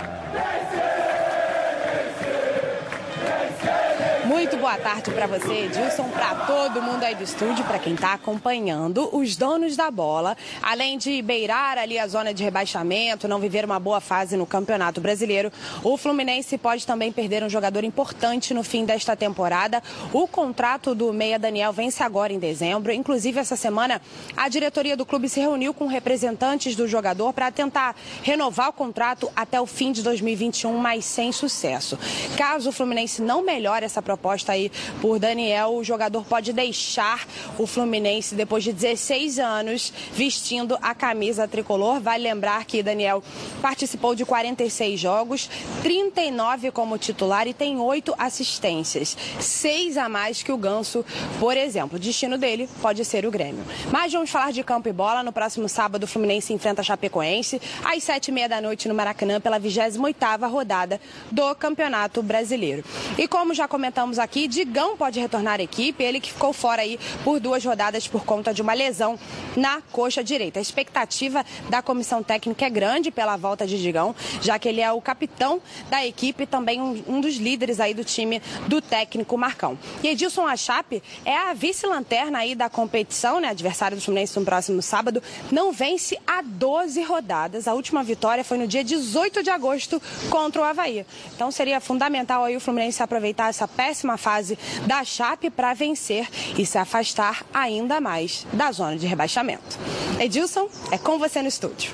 [4.24, 8.12] Muito boa tarde para você, Edilson, para todo mundo aí do estúdio, para quem está
[8.12, 13.64] acompanhando, os donos da bola, além de beirar ali a zona de rebaixamento, não viver
[13.64, 15.50] uma boa fase no Campeonato Brasileiro,
[15.82, 19.82] o Fluminense pode também perder um jogador importante no fim desta temporada.
[20.12, 22.92] O contrato do meia Daniel vence agora em dezembro.
[22.92, 24.00] Inclusive, essa semana,
[24.36, 29.28] a diretoria do clube se reuniu com representantes do jogador para tentar renovar o contrato
[29.34, 31.98] até o fim de 2021, mas sem sucesso.
[32.36, 37.26] Caso o Fluminense não melhore essa proposta aí por Daniel, o jogador pode deixar
[37.58, 41.98] o Fluminense depois de 16 anos vestindo a camisa tricolor.
[41.98, 43.22] Vale lembrar que Daniel
[43.62, 45.48] participou de 46 jogos,
[45.82, 51.04] 39 como titular e tem oito assistências, seis a mais que o Ganso,
[51.40, 51.96] por exemplo.
[51.96, 53.64] O destino dele pode ser o Grêmio.
[53.90, 55.22] Mas vamos falar de campo e bola.
[55.22, 58.94] No próximo sábado, o Fluminense enfrenta a Chapecoense às sete e meia da noite no
[58.94, 61.00] Maracanã pela 28ª rodada
[61.30, 62.84] do Campeonato Brasileiro.
[63.16, 66.98] E como já comentamos aqui, Digão pode retornar à equipe, ele que ficou fora aí
[67.24, 69.18] por duas rodadas por conta de uma lesão
[69.56, 70.58] na coxa direita.
[70.58, 74.90] A expectativa da comissão técnica é grande pela volta de Digão, já que ele é
[74.90, 79.36] o capitão da equipe e também um, um dos líderes aí do time do técnico
[79.38, 79.78] Marcão.
[80.02, 83.48] E Edilson Achape é a vice-lanterna aí da competição, né?
[83.48, 87.68] Adversário do Fluminense no próximo sábado, não vence há 12 rodadas.
[87.68, 90.00] A última vitória foi no dia 18 de agosto
[90.30, 91.06] contra o Havaí.
[91.34, 96.26] Então seria fundamental aí o Fluminense aproveitar essa péssima fase da Chape para vencer
[96.56, 99.78] e se afastar ainda mais da zona de rebaixamento.
[100.18, 101.92] Edilson, é com você no estúdio.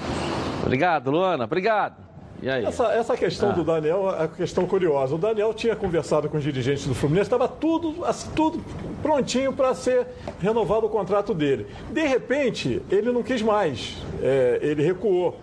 [0.63, 1.43] Obrigado, Luana.
[1.45, 1.97] Obrigado.
[2.41, 2.65] E aí?
[2.65, 3.53] Essa, essa questão Ah.
[3.53, 5.17] do Daniel é uma questão curiosa.
[5.17, 7.97] O Daniel tinha conversado com os dirigentes do Fluminense, estava tudo,
[8.37, 8.65] tudo
[9.03, 10.07] prontinho para ser
[10.41, 11.67] renovado o contrato dele.
[11.91, 15.37] De repente, ele não quis mais, é, ele recuou.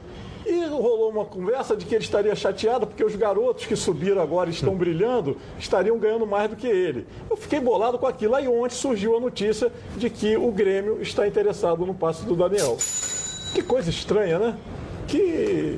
[0.46, 4.50] E rolou uma conversa de que ele estaria chateado porque os garotos que subiram agora
[4.50, 7.08] e estão brilhando estariam ganhando mais do que ele.
[7.30, 8.36] Eu fiquei bolado com aquilo.
[8.36, 12.78] Aí ontem surgiu a notícia de que o Grêmio está interessado no passe do Daniel.
[13.56, 14.58] Que coisa estranha, né?
[15.08, 15.18] Que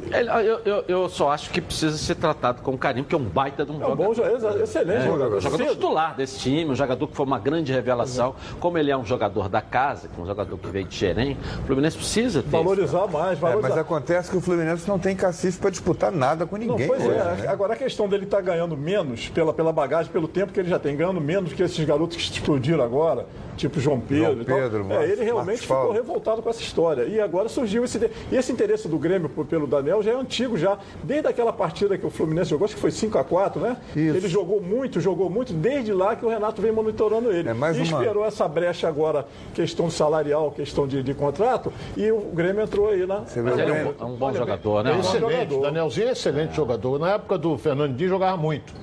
[0.10, 3.24] Ele- Eu, eu- eu só acho que precisa ser tratado com carinho, porque é um
[3.24, 4.40] baita de um É um bom jogador.
[4.40, 5.40] jogador, excelente É, jogador.
[5.42, 5.76] jogador Cedo.
[5.76, 8.36] titular desse time, um jogador que foi uma grande revelação.
[8.60, 11.98] Como ele é um jogador da casa, um jogador que veio de Xerém, o Fluminense
[11.98, 12.50] precisa ter.
[12.50, 13.70] Valorizar mais, É, valorizar.
[13.70, 16.88] mas acontece que o Fluminense não tem cacife para disputar nada com Não, ninguém.
[16.88, 17.24] pois hoje, é.
[17.42, 17.48] né?
[17.48, 20.80] Agora a questão dele estar ganhando menos pela, pela bagagem, pelo tempo que ele já
[20.80, 23.26] tem, ganhando menos que esses garotos que explodiram agora,
[23.58, 24.58] tipo João Pedro João e tal.
[24.58, 25.94] Pedro, é, ele realmente Marcos ficou Paulo.
[25.94, 27.04] revoltado com essa história.
[27.04, 27.98] E agora surgiu esse.
[28.32, 30.78] E esse interesse do Grêmio por- pelo Daniel já é antigo, já.
[31.04, 33.78] Desde aquela partida que o Fluminense jogou, acho que foi 5 a 4 né?
[33.96, 37.50] Ele jogou muito, jogou muito, desde lá que o Renato vem monitorando ele.
[37.50, 42.12] É mais e uma- esperou essa brecha agora, questão salarial, questão de, de contrato, e
[42.12, 43.20] o Grêmio entrou aí na.
[43.22, 45.00] Você vê Mas ele é Grêmio- um, é um bom jogador, É né?
[45.00, 45.32] excelente.
[45.50, 45.62] jogador.
[45.62, 47.00] Danielzinho é excelente jogador.
[47.00, 48.74] Na época do Fernandinho jogava muito.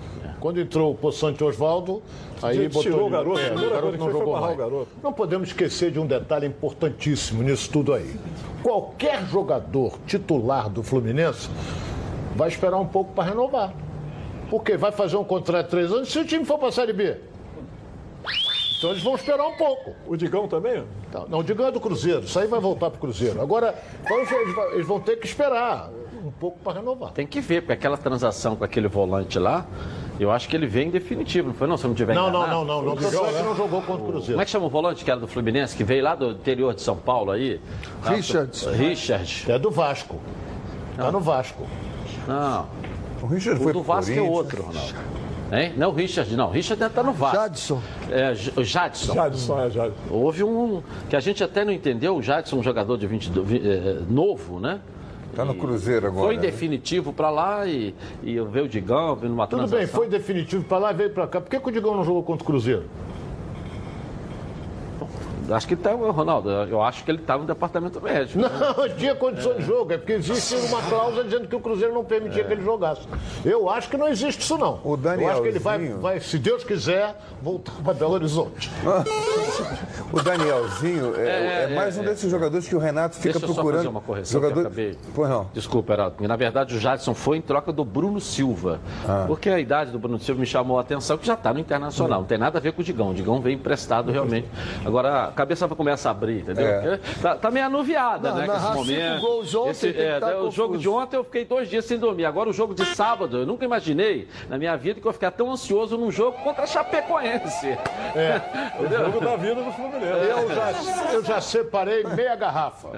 [0.44, 2.02] Quando entrou o Poçante Osvaldo,
[2.42, 4.52] aí Tirou botou o garoto, é, tirou o garoto não jogou mais.
[4.54, 4.88] o garoto.
[5.02, 8.14] Não podemos esquecer de um detalhe importantíssimo nisso tudo aí.
[8.62, 11.48] Qualquer jogador titular do Fluminense
[12.36, 13.72] vai esperar um pouco para renovar.
[14.50, 16.92] Porque vai fazer um contrato de três anos se o time for para a Série
[16.92, 17.16] B.
[18.76, 19.94] Então eles vão esperar um pouco.
[20.06, 20.84] O Digão também?
[21.10, 23.40] Tá, Não, o Digão é do Cruzeiro, isso aí vai voltar para o Cruzeiro.
[23.40, 25.90] Agora, então eles, vão- eles vão ter que esperar
[26.22, 27.12] um pouco para renovar.
[27.12, 29.66] Tem que ver, porque aquela transação com aquele volante lá,
[30.18, 31.66] eu acho que ele vem em definitivo, não foi?
[31.66, 32.64] Não, se eu não tiver Não, não, enganado.
[32.64, 32.96] não, não, não.
[32.96, 33.04] Que
[33.42, 34.32] não jogou contra o Cruzeiro.
[34.34, 36.74] Como é que chama o volante que era do Fluminense, que veio lá do interior
[36.74, 37.60] de São Paulo aí?
[38.04, 38.64] Richards.
[38.66, 39.44] Richard.
[39.48, 40.20] É do Vasco.
[40.96, 41.66] Tá no Vasco.
[42.28, 42.66] Não.
[43.22, 44.94] O Richard O foi do pro Vasco é outro, Ronaldo.
[45.52, 45.72] Hein?
[45.76, 46.48] Não, o Richard, não.
[46.48, 47.36] O Richard tá no Vasco.
[47.36, 47.80] Jadson.
[48.10, 49.14] É, o Jadson.
[49.14, 49.94] Jadson, é Jadson.
[50.10, 50.82] Houve um.
[51.08, 52.16] que a gente até não entendeu.
[52.16, 54.80] O Jadson, um jogador de 22, vi- é, novo, né?
[55.34, 56.26] Tá no Cruzeiro agora.
[56.26, 56.42] Foi né?
[56.42, 59.78] definitivo pra lá e, e eu veio o Digão, veio numa Tudo transação.
[59.78, 61.40] bem, foi definitivo para lá e veio para cá.
[61.40, 62.84] Por que, que o Digão não jogou contra o Cruzeiro?
[65.50, 68.38] Acho que tá, Ronaldo, eu acho que ele tá no departamento médico.
[68.40, 69.92] Não, tinha condição de jogo.
[69.92, 73.02] É porque existe uma cláusula dizendo que o Cruzeiro não permitia que ele jogasse.
[73.44, 74.80] Eu acho que não existe isso, não.
[74.84, 78.70] O Eu acho que ele vai, Danielzinho- vai se Deus quiser, voltar para Belo Horizonte.
[80.12, 82.08] O Danielzinho é, É, é mais é, um é.
[82.08, 83.78] desses jogadores que o Renato fica Deixa eu só procurando.
[83.78, 84.66] fazer uma correção que eu jogador...
[84.68, 84.98] acabei.
[85.14, 85.46] Pois não.
[85.52, 86.16] Desculpa, Heraldo.
[86.28, 88.80] Na verdade, o Jadson foi em troca do Bruno Silva.
[89.08, 89.24] Ah.
[89.26, 92.20] Porque a idade do Bruno Silva me chamou a atenção, que já está no Internacional.
[92.20, 93.10] Não tem nada a ver com o Digão.
[93.10, 94.48] O Digão veio emprestado realmente.
[94.84, 96.66] Agora, cabeça começa a abrir, entendeu?
[96.66, 97.00] É.
[97.20, 98.46] Tá, tá meio anuviada, Não, né?
[98.46, 99.20] Com esse narrar cinco momento.
[99.20, 100.78] gols ontem Esse, é, tá o jogo confuso.
[100.80, 102.24] de ontem eu fiquei dois dias sem dormir.
[102.24, 105.30] Agora, o jogo de sábado, eu nunca imaginei na minha vida que eu ia ficar
[105.30, 107.68] tão ansioso num jogo contra a Chapecoense.
[108.14, 108.40] É.
[108.74, 110.28] O jogo da vida do Fluminense.
[110.28, 112.88] Eu já, eu já separei meia garrafa.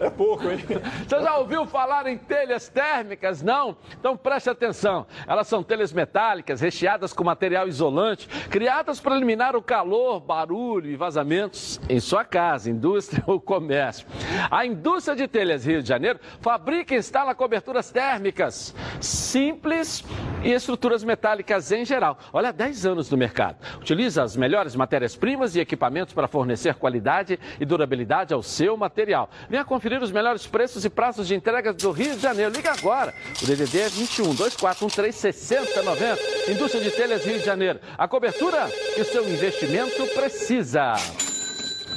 [0.00, 0.58] É pouco, hein?
[1.06, 3.42] Você já ouviu falar em telhas térmicas?
[3.42, 3.76] Não?
[3.98, 5.06] Então preste atenção.
[5.26, 10.96] Elas são telhas metálicas recheadas com material isolante, criadas para eliminar o calor, barulho e
[10.96, 14.06] vazamentos em sua casa, indústria ou comércio.
[14.50, 20.04] A indústria de telhas Rio de Janeiro fabrica e instala coberturas térmicas simples
[20.42, 22.18] e estruturas metálicas em geral.
[22.32, 23.56] Olha, há 10 anos no mercado.
[23.80, 29.30] Utiliza as melhores matérias-primas e equipamentos para fornecer qualidade e durabilidade ao seu material.
[29.48, 32.52] Venha conferir os melhores preços e prazos de entrega do Rio de Janeiro.
[32.52, 33.14] Liga agora.
[33.40, 36.50] O DDD é 21 2413 6090.
[36.50, 37.78] Indústria de Telhas Rio de Janeiro.
[37.96, 40.94] A cobertura o seu investimento precisa.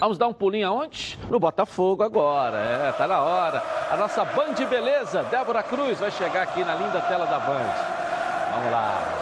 [0.01, 1.17] Vamos dar um pulinho aonde?
[1.29, 2.57] No Botafogo agora.
[2.57, 3.63] É, tá na hora.
[3.89, 7.73] A nossa Band Beleza, Débora Cruz, vai chegar aqui na linda tela da Band.
[8.53, 9.14] Vamos lá.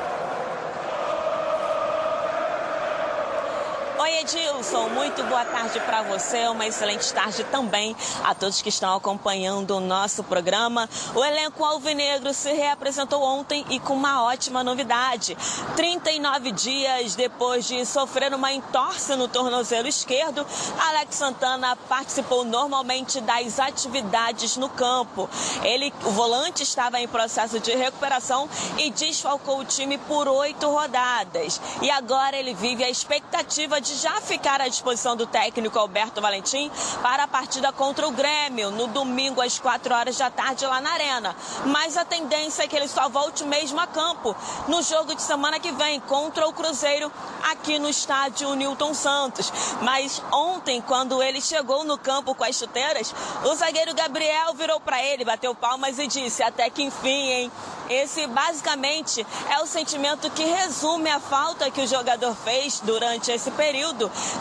[4.03, 8.93] Oi, Edilson, muito boa tarde para você, uma excelente tarde também a todos que estão
[8.93, 10.89] acompanhando o nosso programa.
[11.15, 15.37] O elenco alvinegro se reapresentou ontem e com uma ótima novidade.
[15.77, 20.45] 39 dias depois de sofrer uma entorse no tornozelo esquerdo,
[20.77, 25.29] Alex Santana participou normalmente das atividades no campo.
[25.63, 31.61] Ele, o volante, estava em processo de recuperação e desfalcou o time por oito rodadas.
[31.81, 36.71] E agora ele vive a expectativa de já ficar à disposição do técnico Alberto Valentim
[37.01, 40.91] para a partida contra o Grêmio no domingo às 4 horas da tarde lá na
[40.91, 41.35] Arena.
[41.65, 44.35] Mas a tendência é que ele só volte mesmo a campo
[44.67, 47.11] no jogo de semana que vem contra o Cruzeiro
[47.51, 49.51] aqui no estádio Newton Santos.
[49.81, 53.13] Mas ontem, quando ele chegou no campo com as chuteiras,
[53.43, 57.51] o zagueiro Gabriel virou para ele, bateu palmas e disse: Até que enfim, hein?
[57.89, 63.51] Esse basicamente é o sentimento que resume a falta que o jogador fez durante esse
[63.51, 63.82] período,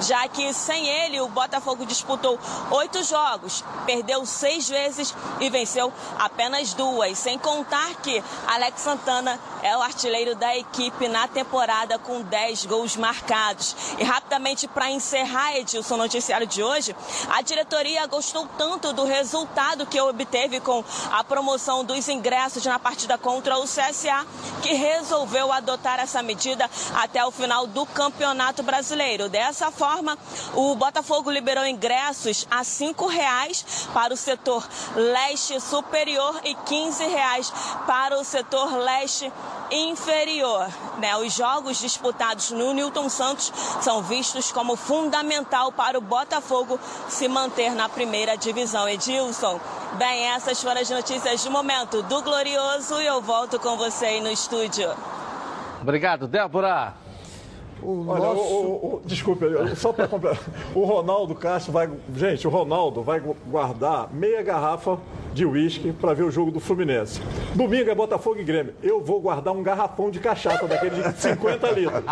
[0.01, 2.39] já que sem ele o Botafogo disputou
[2.71, 9.77] oito jogos, perdeu seis vezes e venceu apenas duas, sem contar que Alex Santana é
[9.77, 13.75] o artilheiro da equipe na temporada com 10 gols marcados.
[13.99, 16.95] E rapidamente para encerrar, Edilson, o noticiário de hoje,
[17.31, 23.17] a diretoria gostou tanto do resultado que obteve com a promoção dos ingressos na partida
[23.17, 24.27] contra o CSA,
[24.63, 29.29] que resolveu adotar essa medida até o final do Campeonato Brasileiro.
[29.33, 30.19] Dessa forma,
[30.53, 34.63] o Botafogo liberou ingressos a 5 reais para o setor
[34.95, 37.51] leste superior e 15 reais
[37.87, 39.33] para o setor leste
[39.71, 40.69] inferior.
[40.99, 41.17] Né?
[41.17, 46.79] Os jogos disputados no Newton Santos são vistos como fundamental para o Botafogo
[47.09, 48.87] se manter na primeira divisão.
[48.87, 49.59] Edilson,
[49.95, 54.21] bem, essas foram as notícias de momento do Glorioso e eu volto com você aí
[54.21, 54.95] no estúdio.
[55.81, 57.02] Obrigado, Débora.
[57.83, 58.41] O Olha, nosso...
[58.41, 59.45] o, o, o, desculpe,
[59.77, 60.41] só para completar.
[60.75, 61.91] O Ronaldo Castro vai.
[62.15, 64.99] Gente, o Ronaldo vai guardar meia garrafa
[65.33, 67.21] de uísque para ver o jogo do Fluminense.
[67.55, 68.75] Domingo é Botafogo e Grêmio.
[68.83, 72.03] Eu vou guardar um garrafão de cachaça daquele de 50 litros.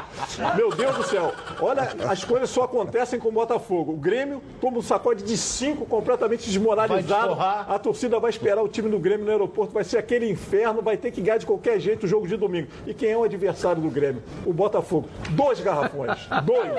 [0.57, 1.33] Meu Deus do céu.
[1.61, 3.93] Olha, as coisas só acontecem com o Botafogo.
[3.93, 7.37] O Grêmio toma um sacode de cinco completamente desmoralizado.
[7.41, 9.73] A torcida vai esperar o time do Grêmio no aeroporto.
[9.73, 10.83] Vai ser aquele inferno.
[10.83, 12.69] Vai ter que ganhar de qualquer jeito o jogo de domingo.
[12.87, 14.23] E quem é o adversário do Grêmio?
[14.47, 15.09] O Botafogo.
[15.31, 16.19] Dois garrafões.
[16.45, 16.71] Dois.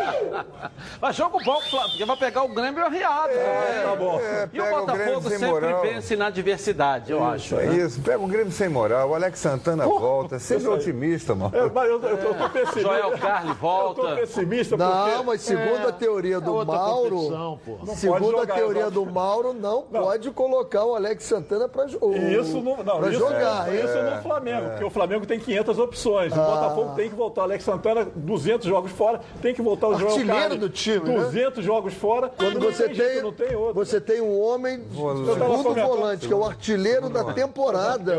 [1.01, 3.33] Mas jogo bom, porque vai pegar o Grêmio arriado.
[3.33, 4.19] É, tá bom.
[4.19, 5.81] É, e o Botafogo sem sempre moral.
[5.81, 7.59] vence na diversidade, eu Isso, acho.
[7.59, 7.75] é né?
[7.77, 8.01] isso.
[8.01, 9.09] Pega o Grêmio sem moral.
[9.09, 10.39] O Alex Santana volta.
[10.39, 11.55] Seja otimista, mano.
[11.55, 12.81] É, mas eu, eu, eu tô pessimista.
[12.81, 14.01] Joel Carli volta.
[14.01, 15.11] Eu tô pessimista porque...
[15.11, 17.79] Não, mas segundo a teoria do Mauro, pô.
[17.85, 22.17] Não segundo pode a teoria do Mauro, não, pode colocar o Alex Santana para jogar.
[22.17, 23.73] Isso no, não, pra isso, jogar.
[23.73, 26.31] é, isso no Flamengo, porque o Flamengo tem 500 opções.
[26.31, 27.41] O Botafogo tem que voltar.
[27.41, 31.23] O Alex Santana, 200 jogos fora, tem que voltar o Joel Artilheiro do time, né?
[31.23, 32.29] 200 jogos fora.
[32.29, 33.73] Quando não você tem, jeito, não tem outro.
[33.73, 38.13] você tem um homem, Eu tava segundo volante, que é o artilheiro da temporada.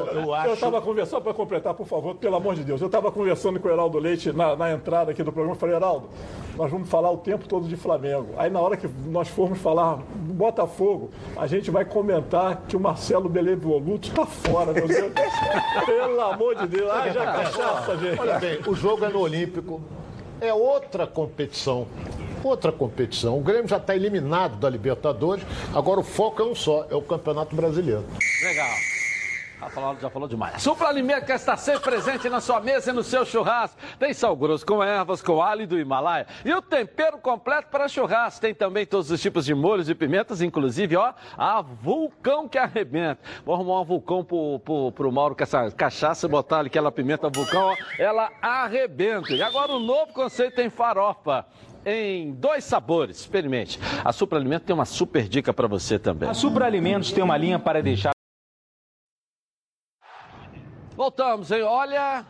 [0.46, 2.80] Eu estava conversando, para completar, por favor, pelo amor de Deus.
[2.80, 5.54] Eu estava conversando com o Heraldo Leite na, na entrada aqui do programa.
[5.54, 6.08] Eu falei, Heraldo,
[6.56, 8.34] nós vamos falar o tempo todo de Flamengo.
[8.36, 12.80] Aí, na hora que nós formos falar do Botafogo, a gente vai comentar que o
[12.80, 15.12] Marcelo Belevoluto está fora, meu Deus.
[15.86, 16.90] pelo amor de Deus.
[16.90, 18.20] Ai, já cachaça, gente.
[18.20, 19.80] Olha bem, o jogo é no Olímpico.
[20.42, 21.86] É outra competição.
[22.42, 23.38] Outra competição.
[23.38, 25.44] O Grêmio já está eliminado da Libertadores.
[25.72, 28.04] Agora o foco é um só, é o Campeonato Brasileiro.
[28.42, 29.01] Legal.
[29.62, 30.60] Já falou, já falou demais.
[30.60, 33.80] Supla Alimento que está sempre presente na sua mesa e no seu churrasco.
[33.96, 36.26] Tem sal grosso com ervas, com alho do Himalaia.
[36.44, 38.40] E o tempero completo para churrasco.
[38.40, 43.20] Tem também todos os tipos de molhos e pimentas, inclusive, ó, a vulcão que arrebenta.
[43.44, 47.30] Vou arrumar um vulcão pro, pro, pro Mauro com essa cachaça botar ali aquela pimenta
[47.30, 49.32] vulcão, ó, ela arrebenta.
[49.32, 51.46] E agora o novo conceito em farofa.
[51.86, 53.78] Em dois sabores, experimente.
[54.04, 56.28] A Supra Alimento tem uma super dica para você também.
[56.28, 58.12] A Supra Alimentos tem uma linha para deixar
[61.02, 61.64] Voltamos, hein?
[61.64, 62.24] Olha,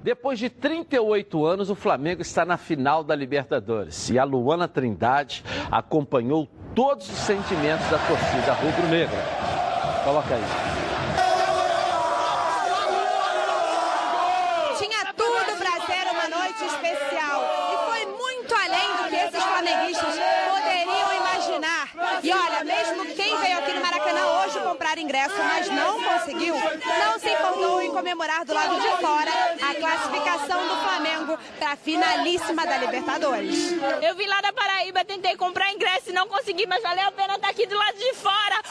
[0.00, 4.08] Depois de 38 anos, o Flamengo está na final da Libertadores.
[4.08, 9.18] E a Luana Trindade acompanhou todos os sentimentos da torcida rubro-negra.
[10.04, 10.44] Coloca aí.
[14.78, 17.42] Tinha tudo para ser uma noite especial.
[17.72, 20.14] E foi muito além do que esses flamenguistas
[20.50, 21.90] poderiam imaginar.
[22.22, 24.60] E olha, mesmo quem veio aqui no Maracanã hoje
[24.94, 29.74] comprar ingresso, mas não conseguiu, não se importou em comemorar do lado de fora a
[29.74, 33.72] classificação do Flamengo para a finalíssima da Libertadores.
[34.02, 37.34] Eu vim lá da Paraíba, tentei comprar ingresso e não consegui, mas valeu a pena
[37.34, 38.62] estar aqui do lado de fora.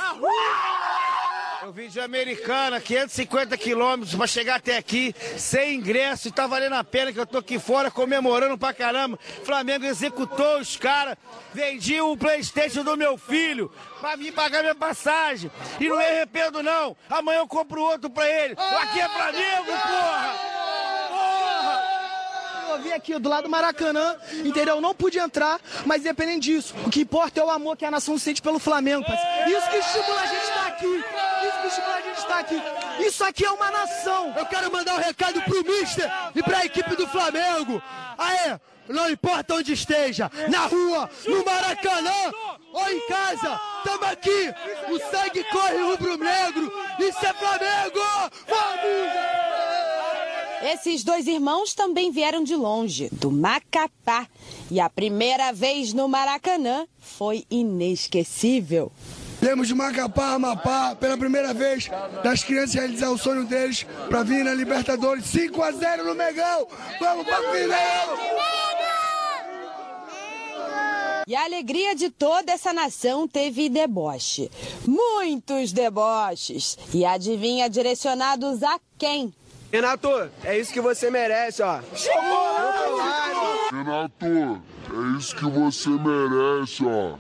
[1.63, 6.73] Eu vim de Americana, 550 quilômetros pra chegar até aqui, sem ingresso, e tá valendo
[6.73, 9.17] a pena que eu tô aqui fora comemorando pra caramba.
[9.45, 11.15] Flamengo executou os caras,
[11.53, 15.49] vendi o Playstation do meu filho pra vir pagar minha passagem.
[15.79, 18.55] E não me arrependo não, amanhã eu compro outro pra ele.
[18.81, 20.53] Aqui é Flamengo, porra!
[22.71, 24.75] Eu vim aqui do lado do Maracanã, entendeu?
[24.75, 27.91] Eu não pude entrar, mas independente disso, o que importa é o amor que a
[27.91, 29.51] nação sente pelo Flamengo, parceiro.
[29.51, 31.03] Isso que estimula a gente estar aqui.
[31.63, 32.61] A gente estar aqui.
[32.99, 34.33] Isso aqui é uma nação.
[34.37, 37.81] Eu quero mandar um recado pro Mister e pra equipe do Flamengo.
[38.17, 38.59] Aê,
[38.89, 42.31] não importa onde esteja, na rua, no Maracanã
[42.73, 44.53] ou em casa, tamo aqui.
[44.89, 46.71] O sangue corre rubro-negro.
[46.99, 47.99] Isso é Flamengo!
[48.47, 49.13] Vamos!
[50.73, 54.27] Esses dois irmãos também vieram de longe, do Macapá.
[54.69, 58.91] E a primeira vez no Maracanã foi inesquecível.
[59.43, 61.89] Viemos de Macapá, Amapá, pela primeira vez,
[62.23, 66.65] das crianças realizar o sonho deles para vir na Libertadores 5 a 0 no Megão.
[66.97, 68.17] Vamos pra final!
[71.27, 74.49] E a alegria de toda essa nação teve deboche.
[74.87, 76.77] Muitos deboches.
[76.93, 79.33] E adivinha direcionados a quem?
[79.73, 80.07] Renato,
[80.43, 81.79] é isso que você merece, ó.
[83.71, 87.17] Renato, é isso que você merece, ó.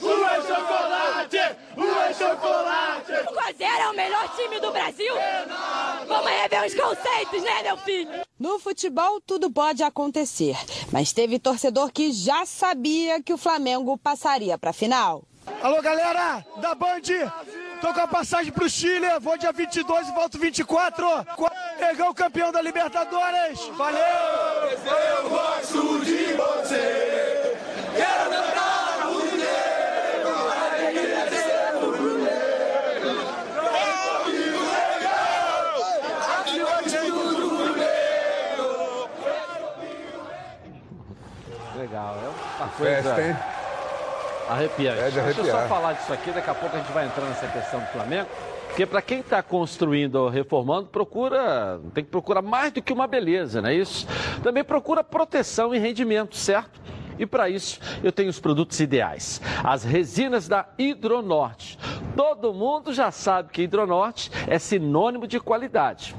[0.00, 1.56] Lua chocolate!
[1.76, 3.12] Lua chocolate!
[3.12, 5.14] O Cruzeiro é o melhor time do Brasil.
[6.08, 8.22] Vamos rever os conceitos, né, meu filho?
[8.40, 10.56] No futebol, tudo pode acontecer.
[10.90, 15.22] Mas teve torcedor que já sabia que o Flamengo passaria pra final.
[15.62, 17.00] Alô, galera da Band!
[17.80, 21.06] Tô com a passagem pro Chile, vou dia 22 e volto 24.
[21.78, 23.60] Pegar o campeão da Libertadores.
[23.76, 24.00] Valeu!
[24.02, 27.56] Eu gosto de você.
[27.96, 29.46] Quero cantar o negro.
[41.76, 42.16] Legal.
[42.16, 43.55] É uma Festa, coisa hein?
[44.48, 44.98] Arrepiante.
[45.00, 45.68] É de Deixa eu só arrepiar.
[45.68, 48.28] falar disso aqui, daqui a pouco a gente vai entrar nessa questão do Flamengo.
[48.68, 53.06] Porque para quem está construindo ou reformando, procura, tem que procurar mais do que uma
[53.06, 54.06] beleza, não é isso?
[54.42, 56.78] Também procura proteção e rendimento, certo?
[57.18, 59.40] E para isso, eu tenho os produtos ideais.
[59.64, 61.78] As resinas da Hidronorte.
[62.14, 66.14] Todo mundo já sabe que Hidronorte é sinônimo de qualidade.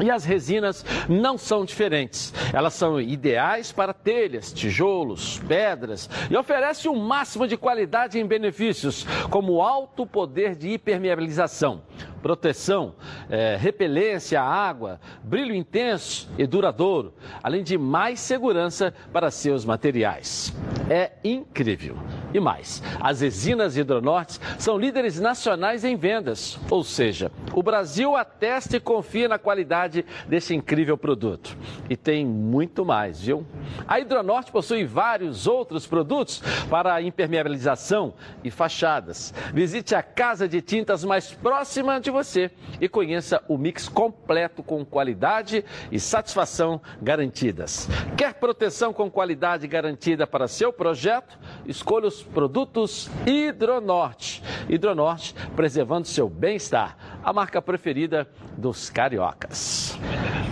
[0.00, 2.32] E as resinas não são diferentes.
[2.52, 9.06] Elas são ideais para telhas, tijolos, pedras e oferecem o máximo de qualidade em benefícios,
[9.30, 11.82] como alto poder de hipermeabilização,
[12.22, 12.94] proteção,
[13.30, 20.54] eh, repelência à água, brilho intenso e duradouro, além de mais segurança para seus materiais.
[20.90, 21.96] É incrível.
[22.32, 28.76] E mais, as resinas Hidronorte são líderes nacionais em vendas, ou seja, o Brasil atesta
[28.76, 31.56] e confia na qualidade desse incrível produto.
[31.88, 33.46] E tem muito mais, viu?
[33.86, 39.32] A Hidronorte possui vários outros produtos para impermeabilização e fachadas.
[39.52, 44.84] Visite a casa de tintas mais próxima de você e conheça o mix completo com
[44.84, 47.88] qualidade e satisfação garantidas.
[48.16, 51.38] Quer proteção com qualidade garantida para seu projeto?
[51.66, 54.42] Escolha os produtos Hidronorte.
[54.68, 56.96] Hidronorte, preservando seu bem-estar.
[57.24, 59.98] A marca preferida dos cariocas.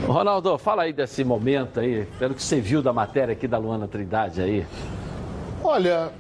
[0.07, 3.87] Ronaldo, fala aí desse momento aí, pelo que você viu da matéria aqui da Luana
[3.87, 4.66] Trindade aí.
[5.62, 6.12] Olha,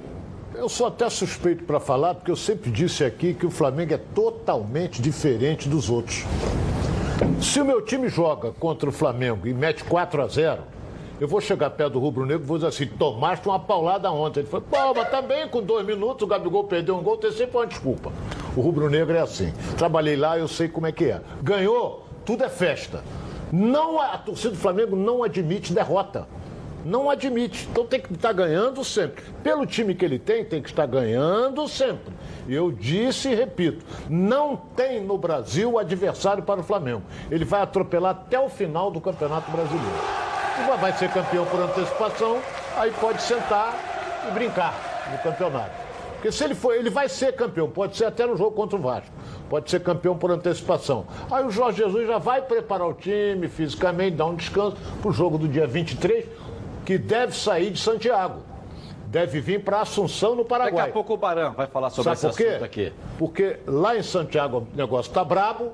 [0.58, 4.00] eu sou até suspeito para falar, porque eu sempre disse aqui que o Flamengo é
[4.14, 6.24] totalmente diferente dos outros.
[7.40, 10.62] Se o meu time joga contra o Flamengo e mete 4 a 0
[11.18, 14.40] eu vou chegar perto do Rubro Negro e vou dizer assim: tomaste uma paulada ontem.
[14.40, 17.56] Ele falou: pô, mas também com dois minutos o Gabigol perdeu um gol, tem sempre
[17.56, 18.12] uma desculpa.
[18.54, 19.50] O Rubro Negro é assim.
[19.78, 21.22] Trabalhei lá, eu sei como é que é.
[21.42, 23.02] Ganhou, tudo é festa.
[23.50, 26.28] Não, a torcida do Flamengo não admite derrota.
[26.86, 27.66] Não admite.
[27.68, 29.24] Então tem que estar ganhando sempre.
[29.42, 32.14] Pelo time que ele tem, tem que estar ganhando sempre.
[32.48, 37.02] Eu disse e repito: não tem no Brasil adversário para o Flamengo.
[37.28, 39.98] Ele vai atropelar até o final do Campeonato Brasileiro.
[40.58, 42.38] E vai ser campeão por antecipação,
[42.76, 43.74] aí pode sentar
[44.28, 44.72] e brincar
[45.10, 45.86] no campeonato.
[46.14, 48.80] Porque se ele for, ele vai ser campeão, pode ser até no jogo contra o
[48.80, 49.10] Vasco.
[49.50, 51.06] Pode ser campeão por antecipação.
[51.30, 55.12] Aí o Jorge Jesus já vai preparar o time fisicamente, dar um descanso para o
[55.12, 56.24] jogo do dia 23,
[56.86, 58.40] que deve sair de Santiago.
[59.08, 60.86] Deve vir para Assunção, no Paraguai.
[60.86, 62.48] Daqui a pouco o Barão vai falar sobre Sabe esse por quê?
[62.50, 62.92] assunto aqui.
[63.18, 65.72] Porque lá em Santiago o negócio tá brabo,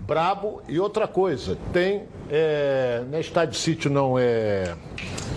[0.00, 0.60] brabo.
[0.68, 4.74] E outra coisa, tem, é, não é estádio de sítio não, é...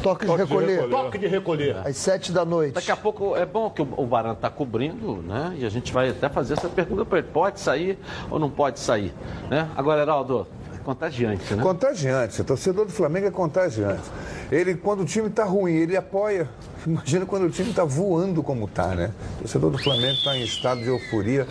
[0.02, 0.90] Toque de recolher.
[0.90, 1.78] Toque de recolher.
[1.86, 2.74] Às sete da noite.
[2.74, 5.56] Daqui a pouco é bom que o Barão está cobrindo, né?
[5.58, 8.00] E a gente vai até fazer essa pergunta para ele: pode sair
[8.30, 9.14] ou não pode sair?
[9.48, 9.70] Né?
[9.78, 10.48] Agora, Heraldo,
[10.82, 11.64] contagiante, né?
[11.64, 12.42] Contagiante.
[12.42, 14.04] O torcedor do Flamengo é contagiante.
[14.52, 16.50] Ele, quando o time está ruim, ele apoia.
[16.86, 19.12] Imagina quando o time está voando como está, né?
[19.38, 21.48] O torcedor do Flamengo está em estado de euforia,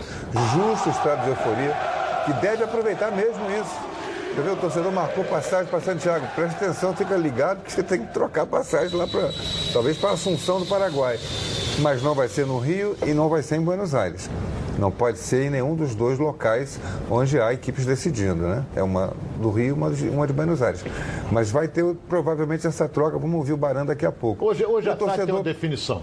[0.55, 1.77] justo estado de euforia,
[2.27, 3.91] que deve aproveitar mesmo isso.
[4.35, 4.51] Quer ver?
[4.53, 6.27] O torcedor marcou passagem para Santiago.
[6.35, 9.31] Presta atenção, fica ligado que você tem que trocar passagem lá para.
[9.73, 11.19] talvez para Assunção do Paraguai.
[11.81, 14.31] Mas não vai ser no Rio e não vai ser em Buenos Aires.
[14.81, 18.65] Não pode ser em nenhum dos dois locais onde há equipes decidindo, né?
[18.75, 20.83] É uma do Rio e uma de, uma de Buenos Aires.
[21.31, 23.19] Mas vai ter provavelmente essa troca.
[23.19, 24.43] Vamos ouvir o Barão daqui a pouco.
[24.43, 26.01] Hoje, hoje O a tarde tem uma definição.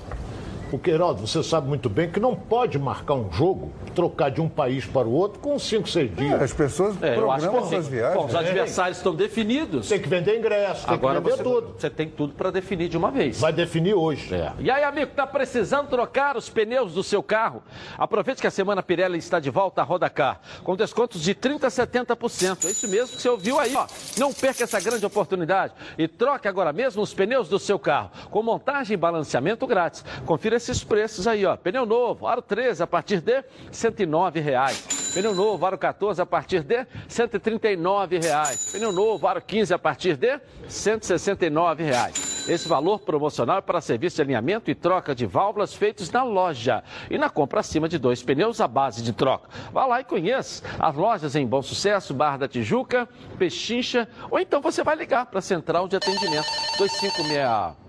[0.70, 4.49] Porque, Heraldo, você sabe muito bem que não pode marcar um jogo, trocar de um
[4.49, 6.41] país para o outro com 5, 6 dias.
[6.41, 8.15] as pessoas É, programam suas viagens.
[8.22, 9.88] Bom, os adversários estão definidos.
[9.89, 11.76] Tem que vender ingresso, tem Agora que vender você, tudo.
[11.78, 13.39] você tem tudo para definir de uma vez.
[13.39, 14.34] Vai definir hoje.
[14.34, 14.51] É.
[14.59, 17.63] E aí, amigo, tá precisando trocar os pneus do seu carro?
[17.97, 21.70] Aproveite que a semana Pirelli está de volta a Rodacar, com descontos de 30% a
[22.15, 22.65] 70%.
[22.65, 23.88] É isso mesmo que você ouviu aí, ó.
[24.18, 28.43] Não perca essa grande oportunidade e troque agora mesmo os pneus do seu carro, com
[28.43, 30.03] montagem e balanceamento grátis.
[30.26, 31.55] Confira esses preços aí, ó.
[31.55, 35.11] Pneu novo, aro 13 a partir de 109 reais.
[35.13, 38.71] Pneu novo, aro 14 a partir de 139 reais.
[38.71, 42.45] Pneu novo, aro 15 a partir de 169 reais.
[42.47, 46.83] Esse valor promocional é para serviço de alinhamento e troca de válvulas feitos na loja.
[47.09, 49.49] E na compra acima de dois pneus, a base de troca.
[49.71, 54.61] Vá lá e conheça as lojas em Bom Sucesso, Barra da Tijuca, Pechincha, ou então
[54.61, 56.47] você vai ligar para a central de atendimento
[56.77, 57.86] 2561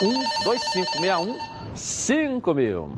[0.00, 1.38] 2561
[1.74, 2.90] 5000.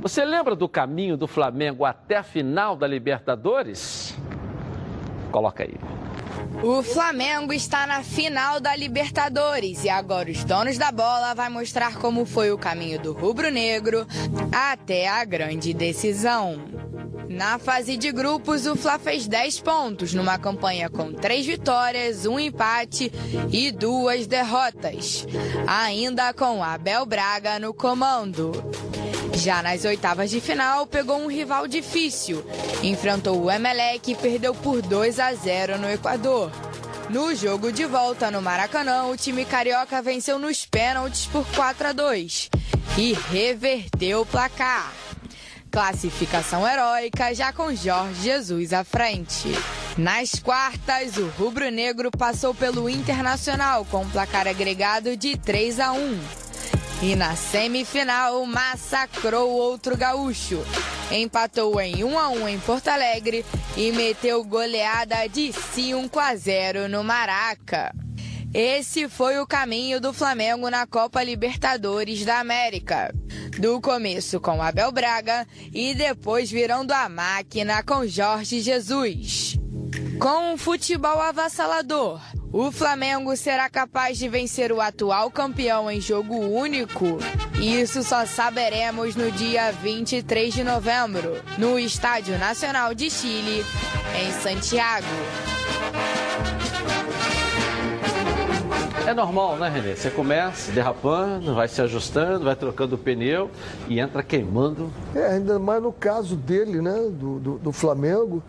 [0.00, 4.16] Você lembra do caminho do Flamengo até a final da Libertadores?
[5.30, 5.74] Coloca aí.
[6.62, 11.96] O Flamengo está na final da Libertadores e agora os donos da bola vai mostrar
[11.96, 14.06] como foi o caminho do rubro-negro
[14.52, 16.58] até a grande decisão.
[17.28, 22.38] Na fase de grupos, o Fla fez 10 pontos numa campanha com 3 vitórias, um
[22.38, 23.10] empate
[23.50, 25.26] e duas derrotas,
[25.66, 28.52] ainda com Abel Braga no comando.
[29.34, 32.44] Já nas oitavas de final, pegou um rival difícil.
[32.82, 36.43] Enfrentou o Emelec e perdeu por 2 a 0 no Equador.
[37.10, 41.92] No jogo de volta no Maracanã, o time carioca venceu nos pênaltis por 4 a
[41.92, 42.50] 2
[42.96, 44.90] e reverteu o placar.
[45.70, 49.48] Classificação heróica já com Jorge Jesus à frente.
[49.98, 56.43] Nas quartas, o rubro-negro passou pelo Internacional com um placar agregado de 3 a 1.
[57.04, 60.64] E na semifinal, massacrou outro gaúcho.
[61.12, 63.44] Empatou em 1 a 1 em Porto Alegre
[63.76, 67.94] e meteu goleada de 5 a 0 no Maraca.
[68.54, 73.14] Esse foi o caminho do Flamengo na Copa Libertadores da América.
[73.58, 79.58] Do começo com Abel Braga e depois virando a máquina com Jorge Jesus.
[80.18, 82.20] Com um futebol avassalador,
[82.52, 87.18] o Flamengo será capaz de vencer o atual campeão em jogo único?
[87.60, 93.64] Isso só saberemos no dia 23 de novembro, no Estádio Nacional de Chile,
[94.20, 95.06] em Santiago.
[99.06, 99.94] É normal, né, Renê?
[99.94, 103.50] Você começa derrapando, vai se ajustando, vai trocando o pneu
[103.86, 104.90] e entra queimando.
[105.14, 108.42] É, ainda mais no caso dele, né, do, do, do Flamengo,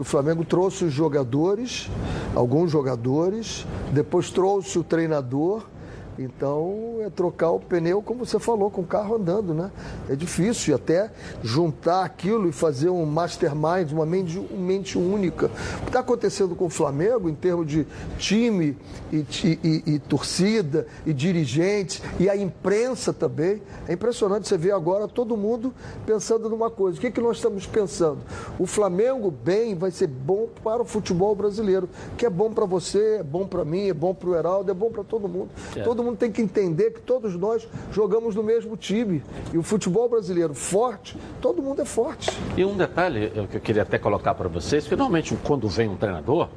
[0.00, 1.90] o Flamengo trouxe os jogadores,
[2.34, 5.66] alguns jogadores, depois trouxe o treinador.
[6.22, 9.70] Então é trocar o pneu, como você falou, com o carro andando, né?
[10.06, 11.10] É difícil e até
[11.42, 15.46] juntar aquilo e fazer um mastermind, uma mente, uma mente única.
[15.46, 17.86] O que está acontecendo com o Flamengo em termos de
[18.18, 18.76] time
[19.10, 24.72] e, e- e- e torcida e dirigentes e a imprensa também, é impressionante você ver
[24.72, 25.72] agora todo mundo
[26.04, 26.98] pensando numa coisa.
[26.98, 28.18] O que, que nós estamos pensando?
[28.58, 33.16] O Flamengo bem vai ser bom para o futebol brasileiro, que é bom para você,
[33.20, 35.48] é bom para mim, é bom para o Heraldo, é bom para todo mundo.
[35.74, 35.80] É.
[35.82, 39.22] Todo mundo mundo tem que entender que todos nós jogamos no mesmo time.
[39.52, 42.30] E o futebol brasileiro forte, todo mundo é forte.
[42.56, 46.48] E um detalhe que eu queria até colocar para vocês, finalmente quando vem um treinador,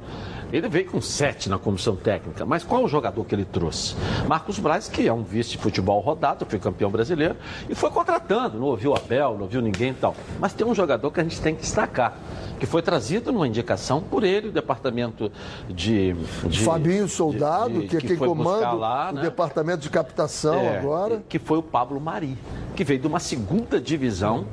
[0.56, 3.94] ele veio com sete na comissão técnica, mas qual o jogador que ele trouxe?
[4.28, 7.36] Marcos Braz, que é um vice-futebol rodado, foi campeão brasileiro,
[7.68, 10.14] e foi contratando, não ouviu Abel, não ouviu ninguém e tal.
[10.38, 12.16] Mas tem um jogador que a gente tem que destacar,
[12.60, 15.30] que foi trazido numa indicação por ele, o departamento
[15.68, 16.14] de...
[16.46, 19.22] de Fabinho Soldado, de- que é quem comanda lá, o né?
[19.22, 21.22] departamento de captação É, agora.
[21.28, 22.38] Que foi o Pablo Mari,
[22.76, 24.46] que veio de uma segunda divisão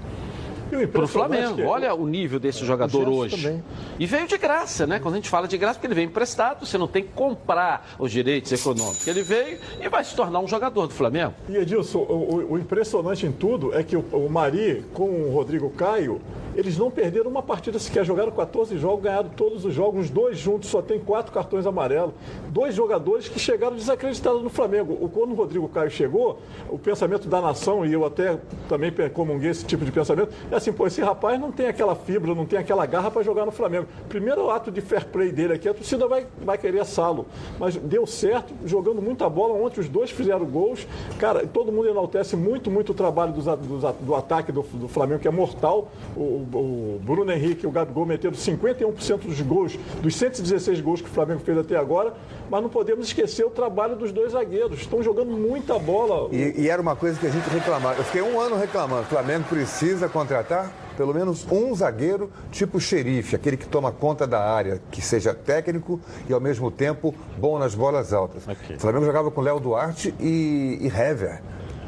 [0.71, 1.55] E para o Flamengo.
[1.55, 3.35] que- Olha o nível desse jogador hoje.
[3.37, 3.63] também.
[3.99, 4.99] E veio de graça, né?
[4.99, 7.95] Quando a gente fala de graça, porque ele veio emprestado, você não tem que comprar
[7.99, 9.07] os direitos econômicos.
[9.07, 11.33] Ele veio e vai se tornar um jogador do Flamengo.
[11.49, 12.03] E Edilson, o,
[12.35, 16.21] o- o impressionante em tudo é que o, o Mari com o Rodrigo Caio,
[16.55, 18.03] eles não perderam uma partida sequer.
[18.05, 20.05] Jogaram 14 jogos, ganharam todos os jogos.
[20.05, 22.13] Os dois juntos só tem quatro cartões amarelos.
[22.49, 25.09] Dois jogadores que chegaram desacreditados no Flamengo.
[25.09, 26.39] Quando o Rodrigo Caio chegou,
[26.69, 28.37] o pensamento da nação, e eu até
[28.67, 32.33] também comunguei esse tipo de pensamento, é assim, pô, esse rapaz não tem aquela fibra,
[32.35, 33.87] não tem aquela garra para jogar no Flamengo.
[34.09, 37.25] Primeiro ato de fair play dele aqui, a torcida vai, vai querer assá-lo.
[37.59, 39.53] Mas deu certo, jogando muita bola.
[39.53, 40.85] Ontem os dois fizeram gols.
[41.19, 45.27] Cara, todo mundo enaltece muito, muito o trabalho a- do ataque do, do Flamengo, que
[45.27, 45.87] é mortal.
[46.15, 51.07] O, o Bruno Henrique e o Gabigol meteram 51% dos gols, dos 116 gols que
[51.07, 52.13] o Flamengo fez até agora.
[52.49, 54.81] Mas não podemos esquecer o trabalho dos dois zagueiros.
[54.81, 56.29] Estão jogando muita bola.
[56.31, 57.99] E, e era uma coisa que a gente reclamava.
[57.99, 59.03] Eu fiquei um ano reclamando.
[59.03, 64.39] O Flamengo precisa contratar pelo menos um zagueiro tipo xerife, aquele que toma conta da
[64.39, 68.43] área, que seja técnico e ao mesmo tempo bom nas bolas altas.
[68.47, 71.41] O Flamengo jogava com Léo Duarte e, e Hever.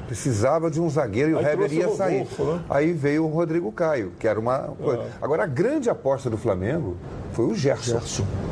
[0.07, 2.27] Precisava de um zagueiro e o trouxe ia o sair.
[2.39, 2.59] Né?
[2.69, 5.03] Aí veio o Rodrigo Caio, que era uma coisa.
[5.21, 6.97] Agora, a grande aposta do Flamengo
[7.33, 7.99] foi o Gerson.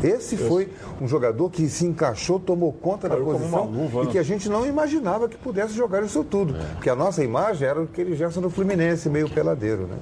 [0.04, 0.70] Esse foi
[1.00, 4.12] um jogador que se encaixou, tomou conta da Caiu como posição luva, e né?
[4.12, 6.56] que a gente não imaginava que pudesse jogar isso tudo.
[6.74, 9.98] Porque a nossa imagem era aquele Gerson do Fluminense, meio peladeiro, né?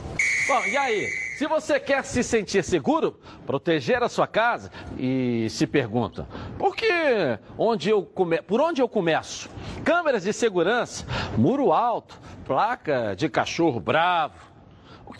[0.47, 1.07] Bom, e aí?
[1.37, 6.27] Se você quer se sentir seguro, proteger a sua casa e se pergunta,
[6.57, 6.89] por que
[7.57, 8.41] onde eu come...
[8.41, 9.49] por onde eu começo?
[9.85, 11.05] Câmeras de segurança,
[11.37, 14.48] muro alto, placa de cachorro bravo.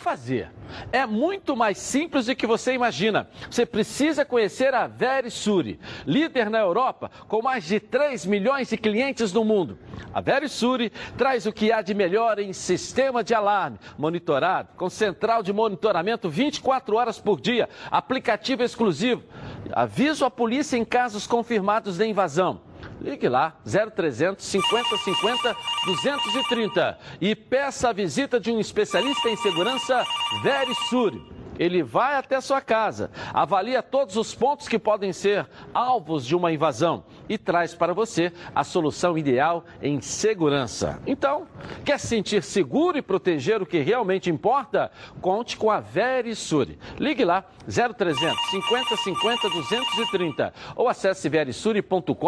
[0.00, 0.50] Fazer?
[0.90, 3.28] É muito mais simples do que você imagina.
[3.50, 9.30] Você precisa conhecer a Verisuri, líder na Europa com mais de 3 milhões de clientes
[9.30, 9.78] no mundo.
[10.14, 15.42] A Verisuri traz o que há de melhor em sistema de alarme, monitorado, com central
[15.42, 19.22] de monitoramento 24 horas por dia, aplicativo exclusivo.
[19.70, 22.69] Aviso a polícia em casos confirmados de invasão.
[23.00, 30.04] Ligue lá, 0300 50 50 230 e peça a visita de um especialista em segurança
[30.42, 31.39] Verisuri.
[31.58, 36.52] Ele vai até sua casa, avalia todos os pontos que podem ser alvos de uma
[36.52, 41.00] invasão e traz para você a solução ideal em segurança.
[41.06, 41.46] Então,
[41.84, 44.90] quer se sentir seguro e proteger o que realmente importa?
[45.20, 46.78] Conte com a Verisuri.
[46.98, 52.20] Ligue lá, 0300 50 50 230 ou acesse verisuri.com.br.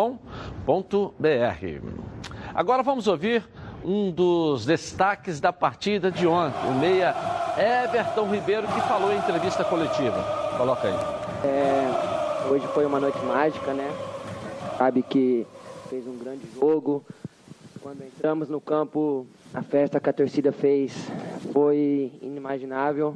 [2.55, 3.43] Agora vamos ouvir
[3.85, 7.15] um dos destaques da partida de ontem, o meia
[7.57, 10.23] Everton Ribeiro, que falou em entrevista coletiva.
[10.57, 10.95] Coloca aí.
[11.45, 13.91] É, hoje foi uma noite mágica, né?
[14.79, 15.47] Sabe que
[15.89, 17.05] fez um grande jogo.
[17.81, 20.95] Quando entramos no campo, a festa que a torcida fez
[21.53, 23.15] foi inimaginável.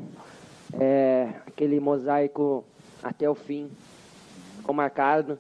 [0.73, 2.64] É, aquele mosaico
[3.03, 3.71] até o fim
[4.59, 5.39] ficou marcado.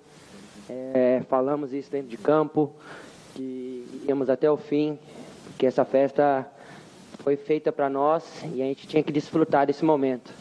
[0.68, 2.72] É, falamos isso dentro de campo,
[3.34, 4.98] que iríamos até o fim,
[5.58, 6.46] que essa festa
[7.22, 10.32] foi feita para nós e a gente tinha que desfrutar desse momento.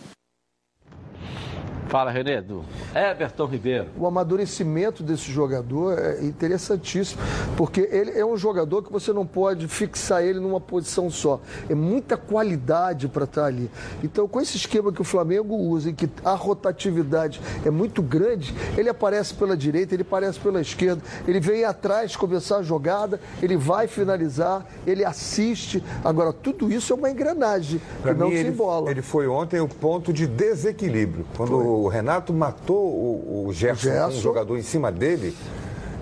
[1.95, 2.61] Fala, Renê, do
[2.93, 3.85] Everton Ribeiro.
[3.97, 7.21] O amadurecimento desse jogador é interessantíssimo,
[7.55, 11.39] porque ele é um jogador que você não pode fixar ele numa posição só.
[11.69, 13.71] É muita qualidade para estar ali.
[14.03, 18.53] Então, com esse esquema que o Flamengo usa, em que a rotatividade é muito grande,
[18.77, 23.55] ele aparece pela direita, ele aparece pela esquerda, ele vem atrás começar a jogada, ele
[23.55, 25.81] vai finalizar, ele assiste.
[26.03, 28.91] Agora, tudo isso é uma engrenagem que Pra não mim, se ele, embola.
[28.91, 31.25] ele foi ontem o ponto de desequilíbrio.
[31.37, 34.21] Quando o Renato matou o, o Gerson, com um Gerson.
[34.21, 35.36] jogador em cima dele,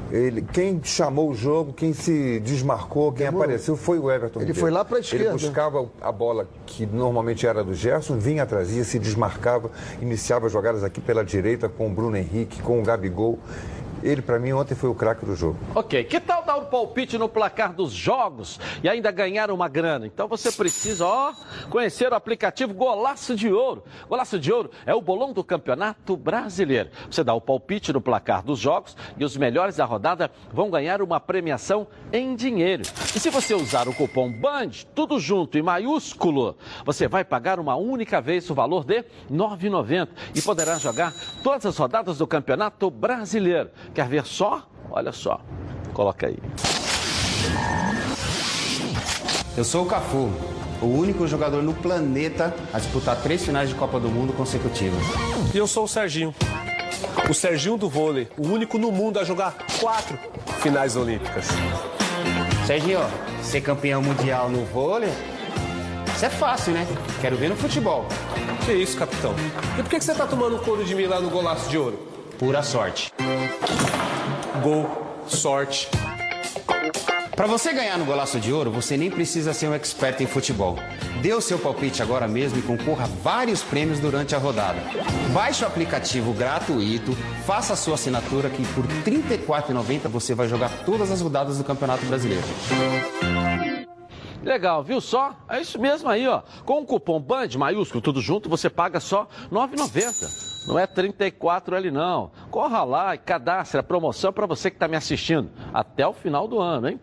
[0.10, 4.40] ele, quem chamou o jogo, quem se desmarcou, quem apareceu foi o Everton.
[4.40, 4.60] Ele Ribeiro.
[4.62, 5.26] foi lá pra esquerda.
[5.26, 9.72] Ele buscava a bola que normalmente era do Gerson, vinha, trazia, se desmarcava,
[10.02, 13.38] iniciava jogadas aqui pela direita com o Bruno Henrique, com o Gabigol.
[14.04, 15.58] Ele, para mim, ontem foi o craque do jogo.
[15.74, 20.06] Ok, que tal dar um palpite no placar dos jogos e ainda ganhar uma grana.
[20.06, 21.34] Então você precisa, ó,
[21.70, 23.84] conhecer o aplicativo Golaço de Ouro.
[24.10, 26.90] Golaço de Ouro é o bolão do Campeonato Brasileiro.
[27.10, 31.02] Você dá o palpite no placar dos jogos e os melhores da rodada vão ganhar
[31.02, 32.84] uma premiação em dinheiro.
[33.16, 37.76] E se você usar o cupom BAND, tudo junto em maiúsculo, você vai pagar uma
[37.76, 42.92] única vez o valor de R$ 9,90 e poderá jogar todas as rodadas do Campeonato
[42.92, 43.70] Brasileiro.
[43.94, 44.64] Quer ver só?
[44.90, 45.40] Olha só.
[45.94, 46.38] Coloca aí.
[49.56, 50.32] Eu sou o Cafu,
[50.82, 55.00] o único jogador no planeta a disputar três finais de Copa do Mundo consecutivas.
[55.54, 56.34] E eu sou o Serginho.
[57.30, 60.18] O Serginho do vôlei, o único no mundo a jogar quatro
[60.62, 61.48] finais olímpicas.
[62.66, 63.00] Serginho,
[63.44, 65.12] ser campeão mundial no vôlei,
[66.16, 66.88] isso é fácil, né?
[67.22, 68.06] Quero ver no futebol.
[68.66, 69.36] Que isso, capitão?
[69.78, 72.13] E por que você tá tomando couro de mim lá no golaço de ouro?
[72.38, 73.12] Pura sorte.
[74.62, 74.90] Gol,
[75.28, 75.90] sorte.
[77.36, 80.78] Para você ganhar no Golaço de Ouro, você nem precisa ser um expert em futebol.
[81.22, 84.80] Dê o seu palpite agora mesmo e concorra a vários prêmios durante a rodada.
[85.34, 87.14] Baixe o aplicativo gratuito,
[87.46, 91.64] faça a sua assinatura que por R$ 34,90 você vai jogar todas as rodadas do
[91.64, 92.46] Campeonato Brasileiro.
[94.44, 95.36] Legal, viu só?
[95.50, 96.42] É isso mesmo aí, ó.
[96.66, 100.53] Com o cupom BAND, maiúsculo, tudo junto, você paga só R$ 9,90.
[100.66, 102.32] Não é 34 ali não.
[102.50, 106.48] Corra lá e cadastre a promoção para você que está me assistindo até o final
[106.48, 107.00] do ano, hein?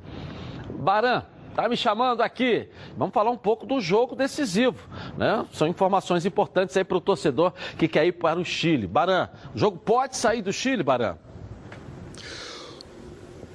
[0.70, 1.24] Baran,
[1.54, 2.68] tá me chamando aqui.
[2.96, 5.44] Vamos falar um pouco do jogo decisivo, né?
[5.52, 8.86] São informações importantes aí para o torcedor que quer ir para o Chile.
[8.86, 11.16] Baran, o jogo pode sair do Chile, Baran?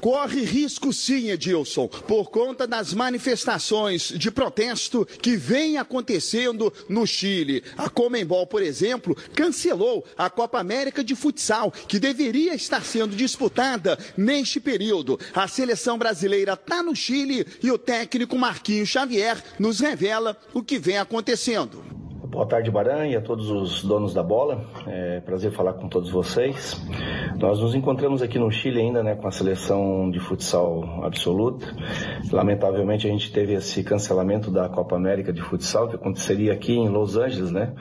[0.06, 7.64] Corre risco sim, Edilson, por conta das manifestações de protesto que vem acontecendo no Chile.
[7.76, 13.98] A Comembol, por exemplo, cancelou a Copa América de Futsal, que deveria estar sendo disputada
[14.16, 15.20] neste período.
[15.34, 20.78] A seleção brasileira está no Chile e o técnico Marquinhos Xavier nos revela o que
[20.78, 21.95] vem acontecendo.
[22.28, 24.66] Boa tarde, Baran, e a todos os donos da bola.
[24.88, 26.82] É prazer falar com todos vocês.
[27.40, 31.68] Nós nos encontramos aqui no Chile ainda, né, com a seleção de futsal absoluta.
[32.32, 36.90] Lamentavelmente, a gente teve esse cancelamento da Copa América de Futsal, que aconteceria aqui em
[36.90, 37.74] Los Angeles, né?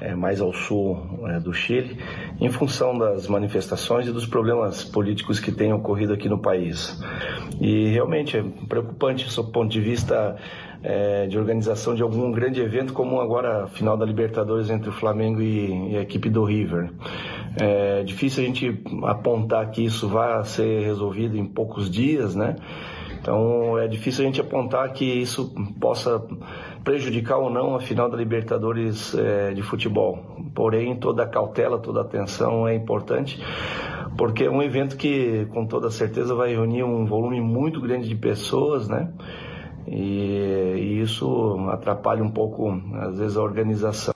[0.00, 0.96] É, mais ao sul
[1.26, 1.98] é, do Chile,
[2.40, 6.96] em função das manifestações e dos problemas políticos que têm ocorrido aqui no país.
[7.60, 10.36] E realmente é preocupante, do ponto de vista
[10.82, 14.92] é, de organização de algum grande evento, como agora a final da Libertadores entre o
[14.92, 16.90] Flamengo e, e a equipe do River.
[17.60, 22.56] É difícil a gente apontar que isso vai ser resolvido em poucos dias, né?
[23.20, 26.24] Então é difícil a gente apontar que isso possa
[26.84, 30.18] prejudicar ou não a final da Libertadores é, de futebol.
[30.54, 33.42] Porém, toda cautela, toda atenção é importante,
[34.16, 38.14] porque é um evento que, com toda certeza, vai reunir um volume muito grande de
[38.14, 39.12] pessoas, né?
[39.90, 42.70] E, e isso atrapalha um pouco,
[43.00, 44.14] às vezes, a organização.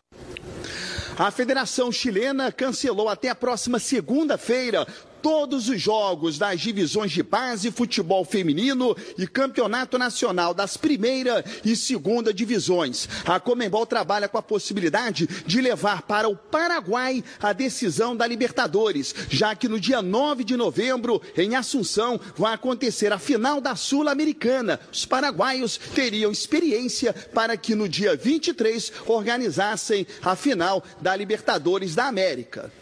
[1.19, 4.87] A Federação Chilena cancelou até a próxima segunda-feira
[5.23, 11.77] todos os jogos das divisões de base, futebol feminino e campeonato nacional das primeira e
[11.77, 13.09] segunda divisões.
[13.25, 19.15] A Comembol trabalha com a possibilidade de levar para o Paraguai a decisão da Libertadores,
[19.31, 24.81] já que no dia 9 de novembro, em Assunção, vai acontecer a final da Sul-Americana.
[24.93, 32.07] Os paraguaios teriam experiência para que no dia 23 organizassem a final da Libertadores da
[32.07, 32.73] América.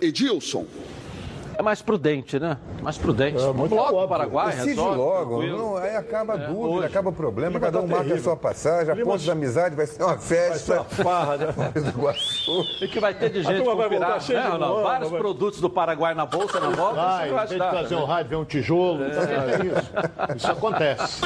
[0.00, 0.66] Edilson.
[1.56, 2.56] É mais prudente, né?
[2.82, 3.38] Mais prudente.
[3.38, 4.96] Vamos logo pro Paraguai, Decide resolve.
[4.98, 5.42] logo.
[5.42, 6.86] Não, aí acaba a É, dúvida, hoje.
[6.86, 9.86] acaba o problema, cada um tá marca a sua passagem, a ponte da amizade vai
[9.86, 10.58] ser uma festa.
[10.58, 11.46] ser uma farra, né?
[12.80, 14.74] E que vai ter de gente vai conspirada, cheia né, de Ronaldo?
[14.76, 16.94] bola, Vários vai- produtos do Paraguai na bolsa, na volta.
[16.94, 19.04] Vai, vai em vez de ajudar trazer um rádio, vem um tijolo.
[19.04, 19.08] É.
[19.08, 20.36] Isso.
[20.36, 21.20] Isso acontece.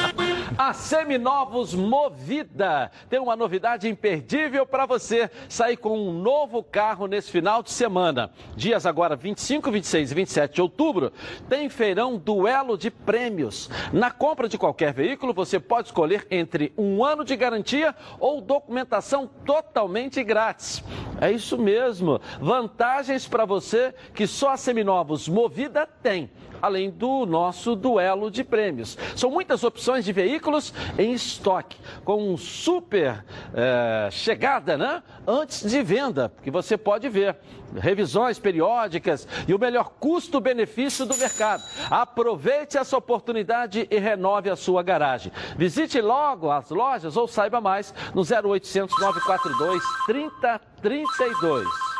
[0.55, 7.31] A Seminovos Movida tem uma novidade imperdível para você sair com um novo carro nesse
[7.31, 8.31] final de semana.
[8.55, 11.11] Dias agora 25, 26 e 27 de outubro
[11.49, 13.69] tem feirão duelo de prêmios.
[13.91, 19.29] Na compra de qualquer veículo você pode escolher entre um ano de garantia ou documentação
[19.45, 20.83] totalmente grátis.
[21.19, 22.21] É isso mesmo.
[22.39, 26.29] Vantagens para você que só a Seminovos Movida tem
[26.61, 28.97] além do nosso duelo de prêmios.
[29.15, 33.23] São muitas opções de veículos em estoque, com super
[33.53, 35.03] eh, chegada, né?
[35.25, 37.37] Antes de venda, que você pode ver.
[37.75, 41.63] Revisões periódicas e o melhor custo-benefício do mercado.
[41.91, 45.33] Aproveite essa oportunidade e renove a sua garagem.
[45.57, 51.96] Visite logo as lojas ou saiba mais no 0800 942 3032.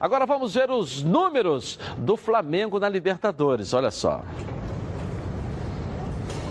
[0.00, 3.74] Agora vamos ver os números do Flamengo na Libertadores.
[3.74, 4.22] Olha só.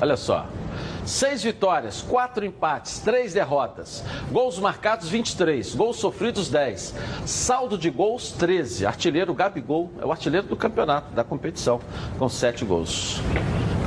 [0.02, 0.45] Olha só.
[1.07, 4.03] Seis vitórias, quatro empates, três derrotas.
[4.29, 6.93] Gols marcados 23, gols sofridos 10.
[7.25, 8.85] Saldo de gols 13.
[8.85, 11.79] Artilheiro Gabigol é o artilheiro do campeonato, da competição,
[12.19, 13.21] com sete gols.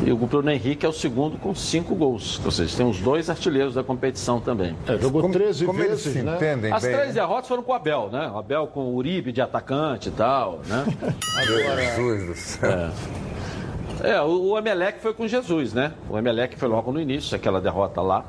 [0.03, 2.41] E o Bruno Henrique é o segundo com cinco gols.
[2.43, 4.75] Ou seja, tem os dois artilheios da competição também.
[4.89, 6.37] É, jogou 13 como eles vezes, se né?
[6.37, 7.15] entendem As bem, três né?
[7.15, 8.31] derrotas foram com o Abel, né?
[8.33, 10.87] O Abel com o Uribe de atacante e tal, né?
[11.95, 12.71] Jesus do céu.
[12.71, 12.91] É,
[14.23, 15.93] o, o Emelec foi com Jesus, né?
[16.09, 18.25] O Emelec foi logo no início, aquela derrota lá.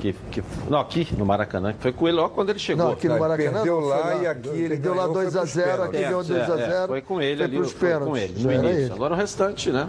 [0.00, 2.84] Que, que, não, aqui no Maracanã, que foi com ele logo quando ele chegou.
[2.84, 3.52] Não, aqui no Maracanã.
[3.52, 5.96] perdeu lá foi e aqui ele Perdeu lá ganhou, foi 2 a pros 0 aqui
[5.96, 8.22] deu 2 a É, é, 0 foi com ele foi ali, pros foi com pênaltis,
[8.22, 8.84] ele, no início.
[8.84, 8.92] ele.
[8.92, 9.88] Agora o restante, né?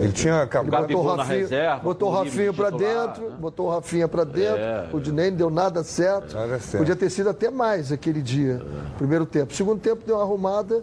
[0.00, 0.86] Ele tinha acabado.
[0.86, 4.58] botou Rafinha, reserva, botou o com Rafinha titular, dentro, botou o Rafinha pra dentro.
[4.58, 4.88] É.
[4.92, 6.34] O Dinei não deu nada certo.
[6.34, 6.78] Nada certo.
[6.78, 8.62] Podia ter sido até mais aquele dia,
[8.96, 9.52] primeiro tempo.
[9.52, 10.82] Segundo tempo deu uma arrumada,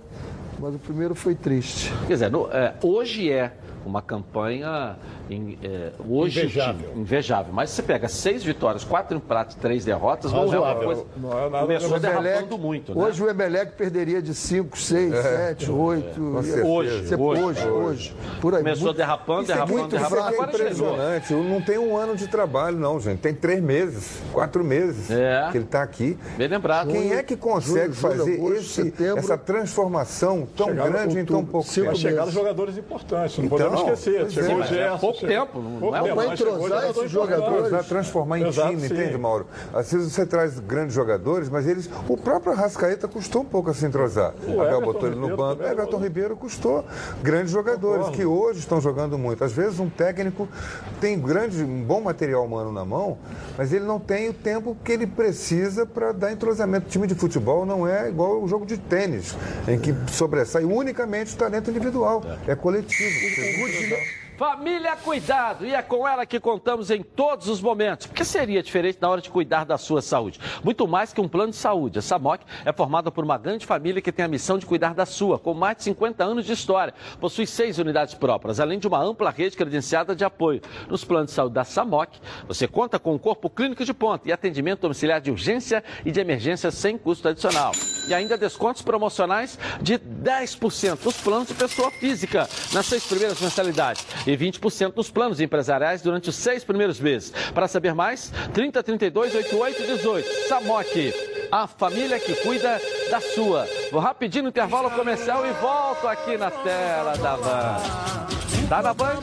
[0.64, 1.92] mas o primeiro foi triste.
[2.08, 3.52] Quer dizer, no- é, hoje é
[3.86, 4.98] uma campanha
[5.30, 6.92] em- é, hoje Invejável.
[6.96, 7.54] invejável.
[7.54, 11.06] Mas você pega seis vitórias, quatro empates, três derrotas, não é uma coisa.
[11.18, 13.04] Não é nada- Começou O Emelec- derrapando muito, né?
[13.04, 16.44] Hoje o Emelec perderia de 5, 6, 7, 8.
[16.44, 16.66] certeza.
[16.68, 18.16] Hoje, hoje, hoje, hoje.
[18.42, 18.62] Por aí.
[18.62, 20.22] Começou muito- derrapando, Isso é derrapando, muito derrapando.
[20.22, 20.94] fraco, Agora chegou.
[20.94, 21.34] impressionante.
[21.34, 23.20] Não tem um ano de trabalho, não, gente.
[23.20, 25.48] Tem três meses, quatro meses É.
[25.52, 26.18] que ele está aqui.
[26.38, 26.90] Bem lembrado.
[26.90, 29.20] Quem é que consegue julho, julho, fazer agosto, esse- setembro.
[29.20, 31.98] essa transformação tão grande em tão pouco cinco tempo?
[32.00, 34.20] Chegaram jogadores importantes, não Então, podemos esquecer.
[34.22, 34.98] pois Chegou é, o é Gerson.
[35.00, 37.88] pouco chegou- tempo, não pouco é tempo, mas chegou entrosar jogador esses jogadores.
[37.88, 38.94] Transformar em Exato, time, sim.
[38.94, 39.48] entende, Mauro?
[39.74, 41.90] Às vezes você traz grandes jogadores, mas eles.
[42.08, 44.34] O próprio Rascaeta custou um pouco a se entrosar.
[44.48, 45.64] O Abel botou ele no banco.
[45.64, 45.98] Everton?
[45.98, 46.84] Ribeiro custou
[47.22, 49.44] grandes jogadores que hoje estão jogando muito.
[49.44, 50.48] Às vezes um técnico
[51.00, 53.18] tem grande, um bom material humano na mão,
[53.58, 56.88] mas ele não tem o tempo que ele precisa para dar entrosamento.
[56.88, 59.36] O time de futebol não é igual o jogo de tênis,
[59.68, 62.22] em que sobressai unicamente o talento individual.
[62.48, 63.10] É coletivo.
[63.68, 68.08] Ruth, Família Cuidado, e é com ela que contamos em todos os momentos.
[68.08, 70.40] Porque seria diferente na hora de cuidar da sua saúde?
[70.64, 72.00] Muito mais que um plano de saúde.
[72.00, 75.06] A SAMOC é formada por uma grande família que tem a missão de cuidar da
[75.06, 76.94] sua, com mais de 50 anos de história.
[77.20, 80.62] Possui seis unidades próprias, além de uma ampla rede credenciada de apoio.
[80.90, 84.32] Nos planos de saúde da SAMOC, você conta com um corpo clínico de ponta e
[84.32, 87.72] atendimento domiciliar de urgência e de emergência sem custo adicional.
[88.08, 94.06] E ainda descontos promocionais de 10% nos planos de pessoa física nas seis primeiras mensalidades
[94.26, 97.34] e 20% nos planos empresariais durante os seis primeiros meses.
[97.54, 100.48] Para saber mais, 30 32 88 18.
[100.48, 101.14] Samok,
[101.52, 102.80] a família que cuida
[103.10, 103.68] da sua.
[103.92, 107.78] Vou rapidinho no intervalo comercial e volto aqui na tela da Van.
[108.70, 109.20] Tá na Van?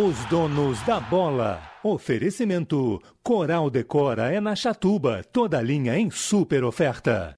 [0.00, 1.60] Os donos da bola.
[1.82, 7.34] Oferecimento: Coral Decora é na Chatuba, toda linha em super oferta.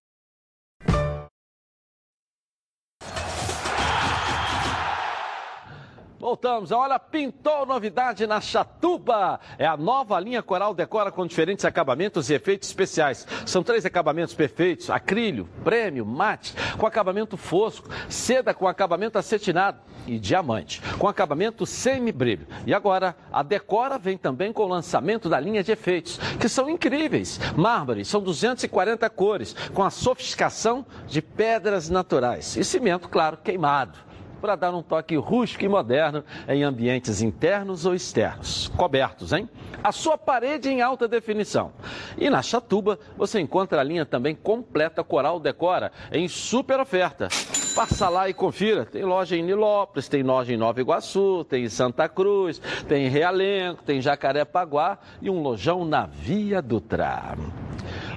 [6.20, 6.70] Voltamos.
[6.70, 9.40] Olha, pintou novidade na Chatuba.
[9.56, 13.26] É a nova linha Coral Decora com diferentes acabamentos e efeitos especiais.
[13.46, 20.18] São três acabamentos perfeitos: acrílio, prêmio, mate, com acabamento fosco, seda com acabamento acetinado e
[20.18, 22.46] diamante, com acabamento semi-brilho.
[22.66, 26.68] E agora, a Decora vem também com o lançamento da linha de efeitos, que são
[26.68, 27.40] incríveis.
[27.56, 32.56] Mármore, são 240 cores, com a sofisticação de pedras naturais.
[32.56, 34.09] E cimento, claro, queimado
[34.40, 38.68] para dar um toque rústico e moderno em ambientes internos ou externos.
[38.76, 39.48] Cobertos, hein?
[39.82, 41.72] A sua parede em alta definição.
[42.18, 47.28] E na Chatuba você encontra a linha também completa Coral Decora em super oferta.
[47.74, 48.84] Passa lá e confira.
[48.84, 53.08] Tem loja em Nilópolis, tem loja em Nova Iguaçu, tem em Santa Cruz, tem em
[53.08, 57.36] Realengo, tem em Jacarepaguá e um lojão na Via Dutra.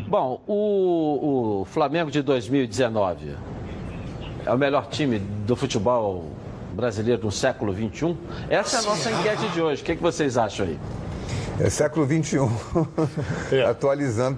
[0.07, 3.35] Bom, o, o Flamengo de 2019
[4.45, 6.31] é o melhor time do futebol
[6.73, 8.17] brasileiro no século XXI?
[8.49, 9.81] Essa é a nossa enquete de hoje.
[9.81, 10.79] O que, é que vocês acham aí?
[11.59, 12.39] É século XXI.
[13.69, 14.37] Atualizando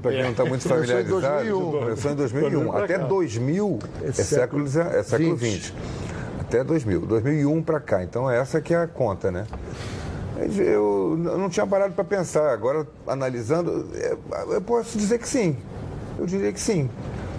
[0.00, 1.50] para quem não está muito Começou em familiarizado.
[1.50, 1.70] 2001.
[1.80, 2.70] Começou em 2001.
[2.70, 3.04] pra Até cá.
[3.04, 5.52] 2000 é, É século, é século 20.
[5.52, 5.74] 20.
[6.40, 7.00] Até 2000.
[7.06, 8.02] 2001 para cá.
[8.02, 9.46] Então essa que é a conta, né?
[10.56, 12.50] Eu não tinha parado para pensar.
[12.52, 14.16] Agora, analisando, é,
[14.48, 15.56] eu posso dizer que sim.
[16.18, 16.88] Eu diria que sim.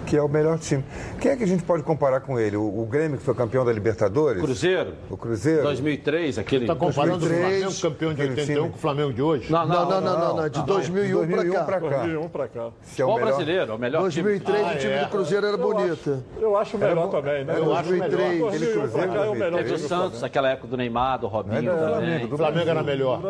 [0.06, 0.84] Que é o melhor time.
[1.20, 2.56] Quem é que a gente pode comparar com ele?
[2.56, 4.40] O, o Grêmio, que foi campeão da Libertadores?
[4.40, 4.92] Cruzeiro?
[5.10, 5.64] O Cruzeiro?
[5.64, 6.64] 2003, aquele.
[6.64, 8.70] Está comparando o 2003, Flamengo campeão de aquele 81 time.
[8.70, 9.50] com o Flamengo de hoje?
[9.52, 11.64] Não, Não, não, não, não, não, de 2001 pra 2001 cá.
[11.64, 11.88] pra cá.
[11.98, 12.68] 2001 pra cá.
[12.82, 13.74] Se é o melhor- brasileiro?
[13.74, 14.22] O melhor time.
[14.22, 15.04] 2003 Ah, o time é.
[15.04, 16.10] do Cruzeiro era Eu bonito.
[16.10, 17.54] acho, eu acho o melhor Era também, né?
[17.56, 18.50] eu acho 2003, melhor.
[18.50, 21.26] 2001 pra cá é o melhor Teve o time Santos, aquela época do Neymar, do
[21.26, 22.24] Robinho do também.
[22.32, 23.20] O Flamengo era melhor.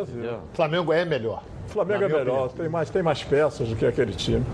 [0.52, 1.42] O Flamengo é melhor.
[1.66, 4.44] O Flamengo é melhor, tem mais, tem mais peças do que aquele time.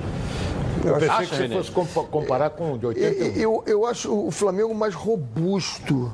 [0.84, 3.40] Eu pensei Acha, que você fosse compa- comparar com o de 81.
[3.40, 6.10] Eu, eu acho o Flamengo mais robusto.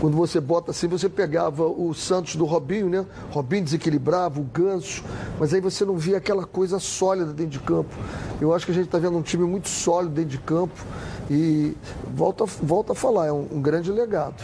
[0.00, 3.06] Quando você bota assim, você pegava o Santos do Robinho, né?
[3.30, 5.04] Robinho desequilibrava, o Ganso,
[5.38, 7.94] mas aí você não via aquela coisa sólida dentro de campo.
[8.40, 10.74] Eu acho que a gente está vendo um time muito sólido dentro de campo
[11.30, 11.76] e
[12.14, 14.42] volta, volta a falar, é um, um grande legado.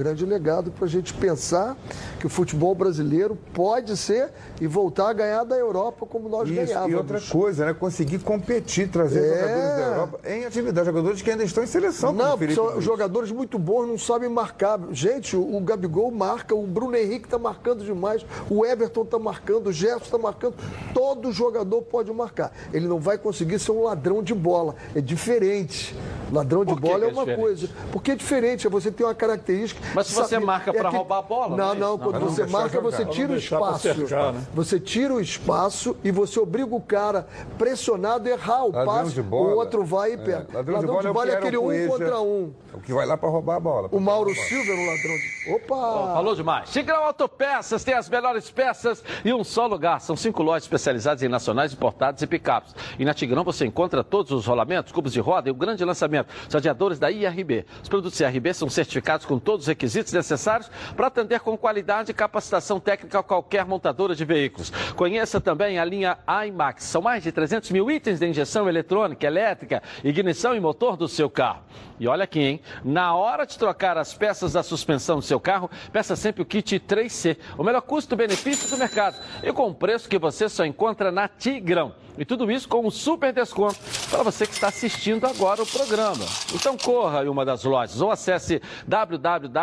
[0.00, 1.76] Grande legado para a gente pensar
[2.18, 6.56] que o futebol brasileiro pode ser e voltar a ganhar da Europa como nós Isso,
[6.56, 6.90] ganhávamos.
[6.90, 7.74] e outra coisa, né?
[7.74, 9.28] Conseguir competir, trazer É.
[9.28, 12.14] jogadores da Europa em atividade, jogadores que ainda estão em seleção.
[12.14, 14.80] Não, são jogadores muito bons, não sabem marcar.
[14.90, 19.66] Gente, o, o Gabigol marca, o Bruno Henrique está marcando demais, o Everton está marcando,
[19.66, 20.54] o Gerson está marcando.
[20.94, 22.54] Todo jogador pode marcar.
[22.72, 24.76] Ele não vai conseguir ser um ladrão de bola.
[24.94, 25.94] É diferente.
[26.32, 27.40] Ladrão de bola é é uma diferente?
[27.40, 27.68] coisa.
[27.92, 29.80] Porque é diferente, é você tem uma característica.
[29.94, 32.28] Mas se você marca pra que- roubar a bola, Não, não é não, quando Não,
[32.28, 32.90] você marca, jogar.
[32.90, 33.80] você tira o espaço.
[33.94, 34.42] cercar, né?
[34.54, 37.26] Você tira o espaço e você obriga o cara
[37.58, 39.12] pressionado a errar o Ladrão passe.
[39.14, 39.54] de bola.
[39.54, 40.46] O outro vai e É, pega.
[40.54, 41.88] ladrão de bola é que é era aquele um Cueja.
[41.88, 42.52] contra um.
[42.72, 43.88] É O que vai lá para roubar a bola.
[43.90, 45.54] O Mauro Silva era um ladrão de.
[45.54, 45.74] Opa!
[45.74, 46.70] Ó, Falou demais.
[46.70, 50.00] Tigrão Autopeças tem as melhores peças em um só lugar.
[50.00, 52.74] São cinco lojas especializadas em nacionais, importados e picapes.
[52.98, 56.28] E na Tigrão você encontra todos os rolamentos, cubos de roda e o grande lançamento.
[56.46, 57.64] Os radiadores da IRB.
[57.82, 59.79] Os produtos IRB são certificados com todos os requisitos
[60.12, 64.70] necessários para atender com qualidade e capacitação técnica a qualquer montadora de veículos.
[64.96, 66.84] Conheça também a linha IMAX.
[66.84, 71.30] São mais de 300 mil itens de injeção eletrônica, elétrica, ignição e motor do seu
[71.30, 71.62] carro.
[71.98, 72.60] E olha aqui, hein?
[72.82, 76.80] Na hora de trocar as peças da suspensão do seu carro, peça sempre o kit
[76.80, 79.18] 3C, o melhor custo-benefício do mercado.
[79.42, 81.94] E com um preço que você só encontra na Tigrão.
[82.18, 83.78] E tudo isso com um super desconto
[84.10, 86.24] para você que está assistindo agora o programa.
[86.54, 88.60] Então corra em uma das lojas ou acesse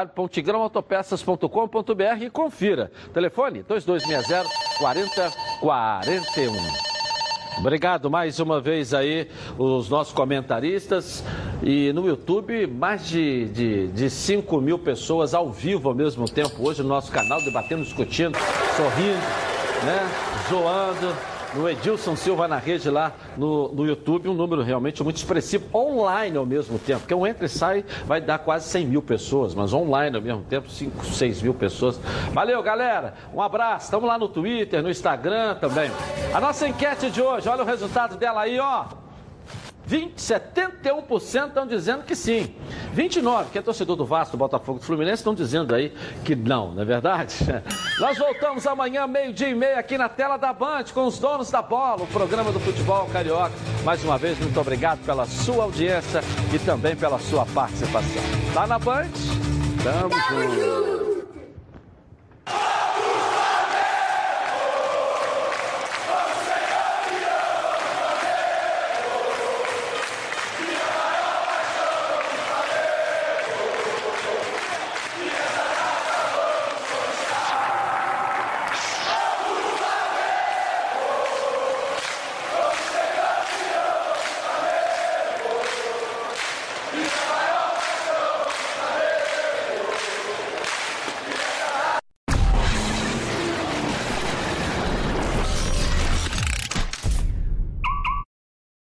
[0.06, 2.90] www.tigrãoautopeças.com.br e confira.
[3.14, 4.50] Telefone 2260
[4.80, 6.54] 4041.
[7.60, 11.22] Obrigado mais uma vez aí os nossos comentaristas.
[11.64, 16.68] E no YouTube, mais de, de, de 5 mil pessoas ao vivo ao mesmo tempo
[16.68, 18.38] hoje no nosso canal, debatendo, discutindo,
[18.76, 19.18] sorrindo,
[19.84, 20.08] né?
[20.50, 21.37] Zoando.
[21.58, 26.38] No Edilson Silva na rede lá no, no YouTube, um número realmente muito expressivo, online
[26.38, 29.74] ao mesmo tempo, porque um entra e sai vai dar quase 100 mil pessoas, mas
[29.74, 32.00] online ao mesmo tempo, 5, 6 mil pessoas.
[32.32, 35.90] Valeu, galera, um abraço, estamos lá no Twitter, no Instagram também.
[36.32, 39.07] A nossa enquete de hoje, olha o resultado dela aí, ó.
[39.88, 42.54] 20, 71% estão dizendo que sim.
[42.94, 45.94] 29, que é torcedor do Vasco, do Botafogo, do Fluminense, estão dizendo aí
[46.26, 47.36] que não, não é verdade?
[47.98, 51.62] Nós voltamos amanhã, meio-dia e meia, aqui na tela da Band, com os donos da
[51.62, 53.54] bola, o programa do futebol carioca.
[53.86, 56.20] Mais uma vez, muito obrigado pela sua audiência
[56.54, 58.22] e também pela sua participação.
[58.54, 59.08] Tá na Band?
[59.84, 61.18] Tamo junto.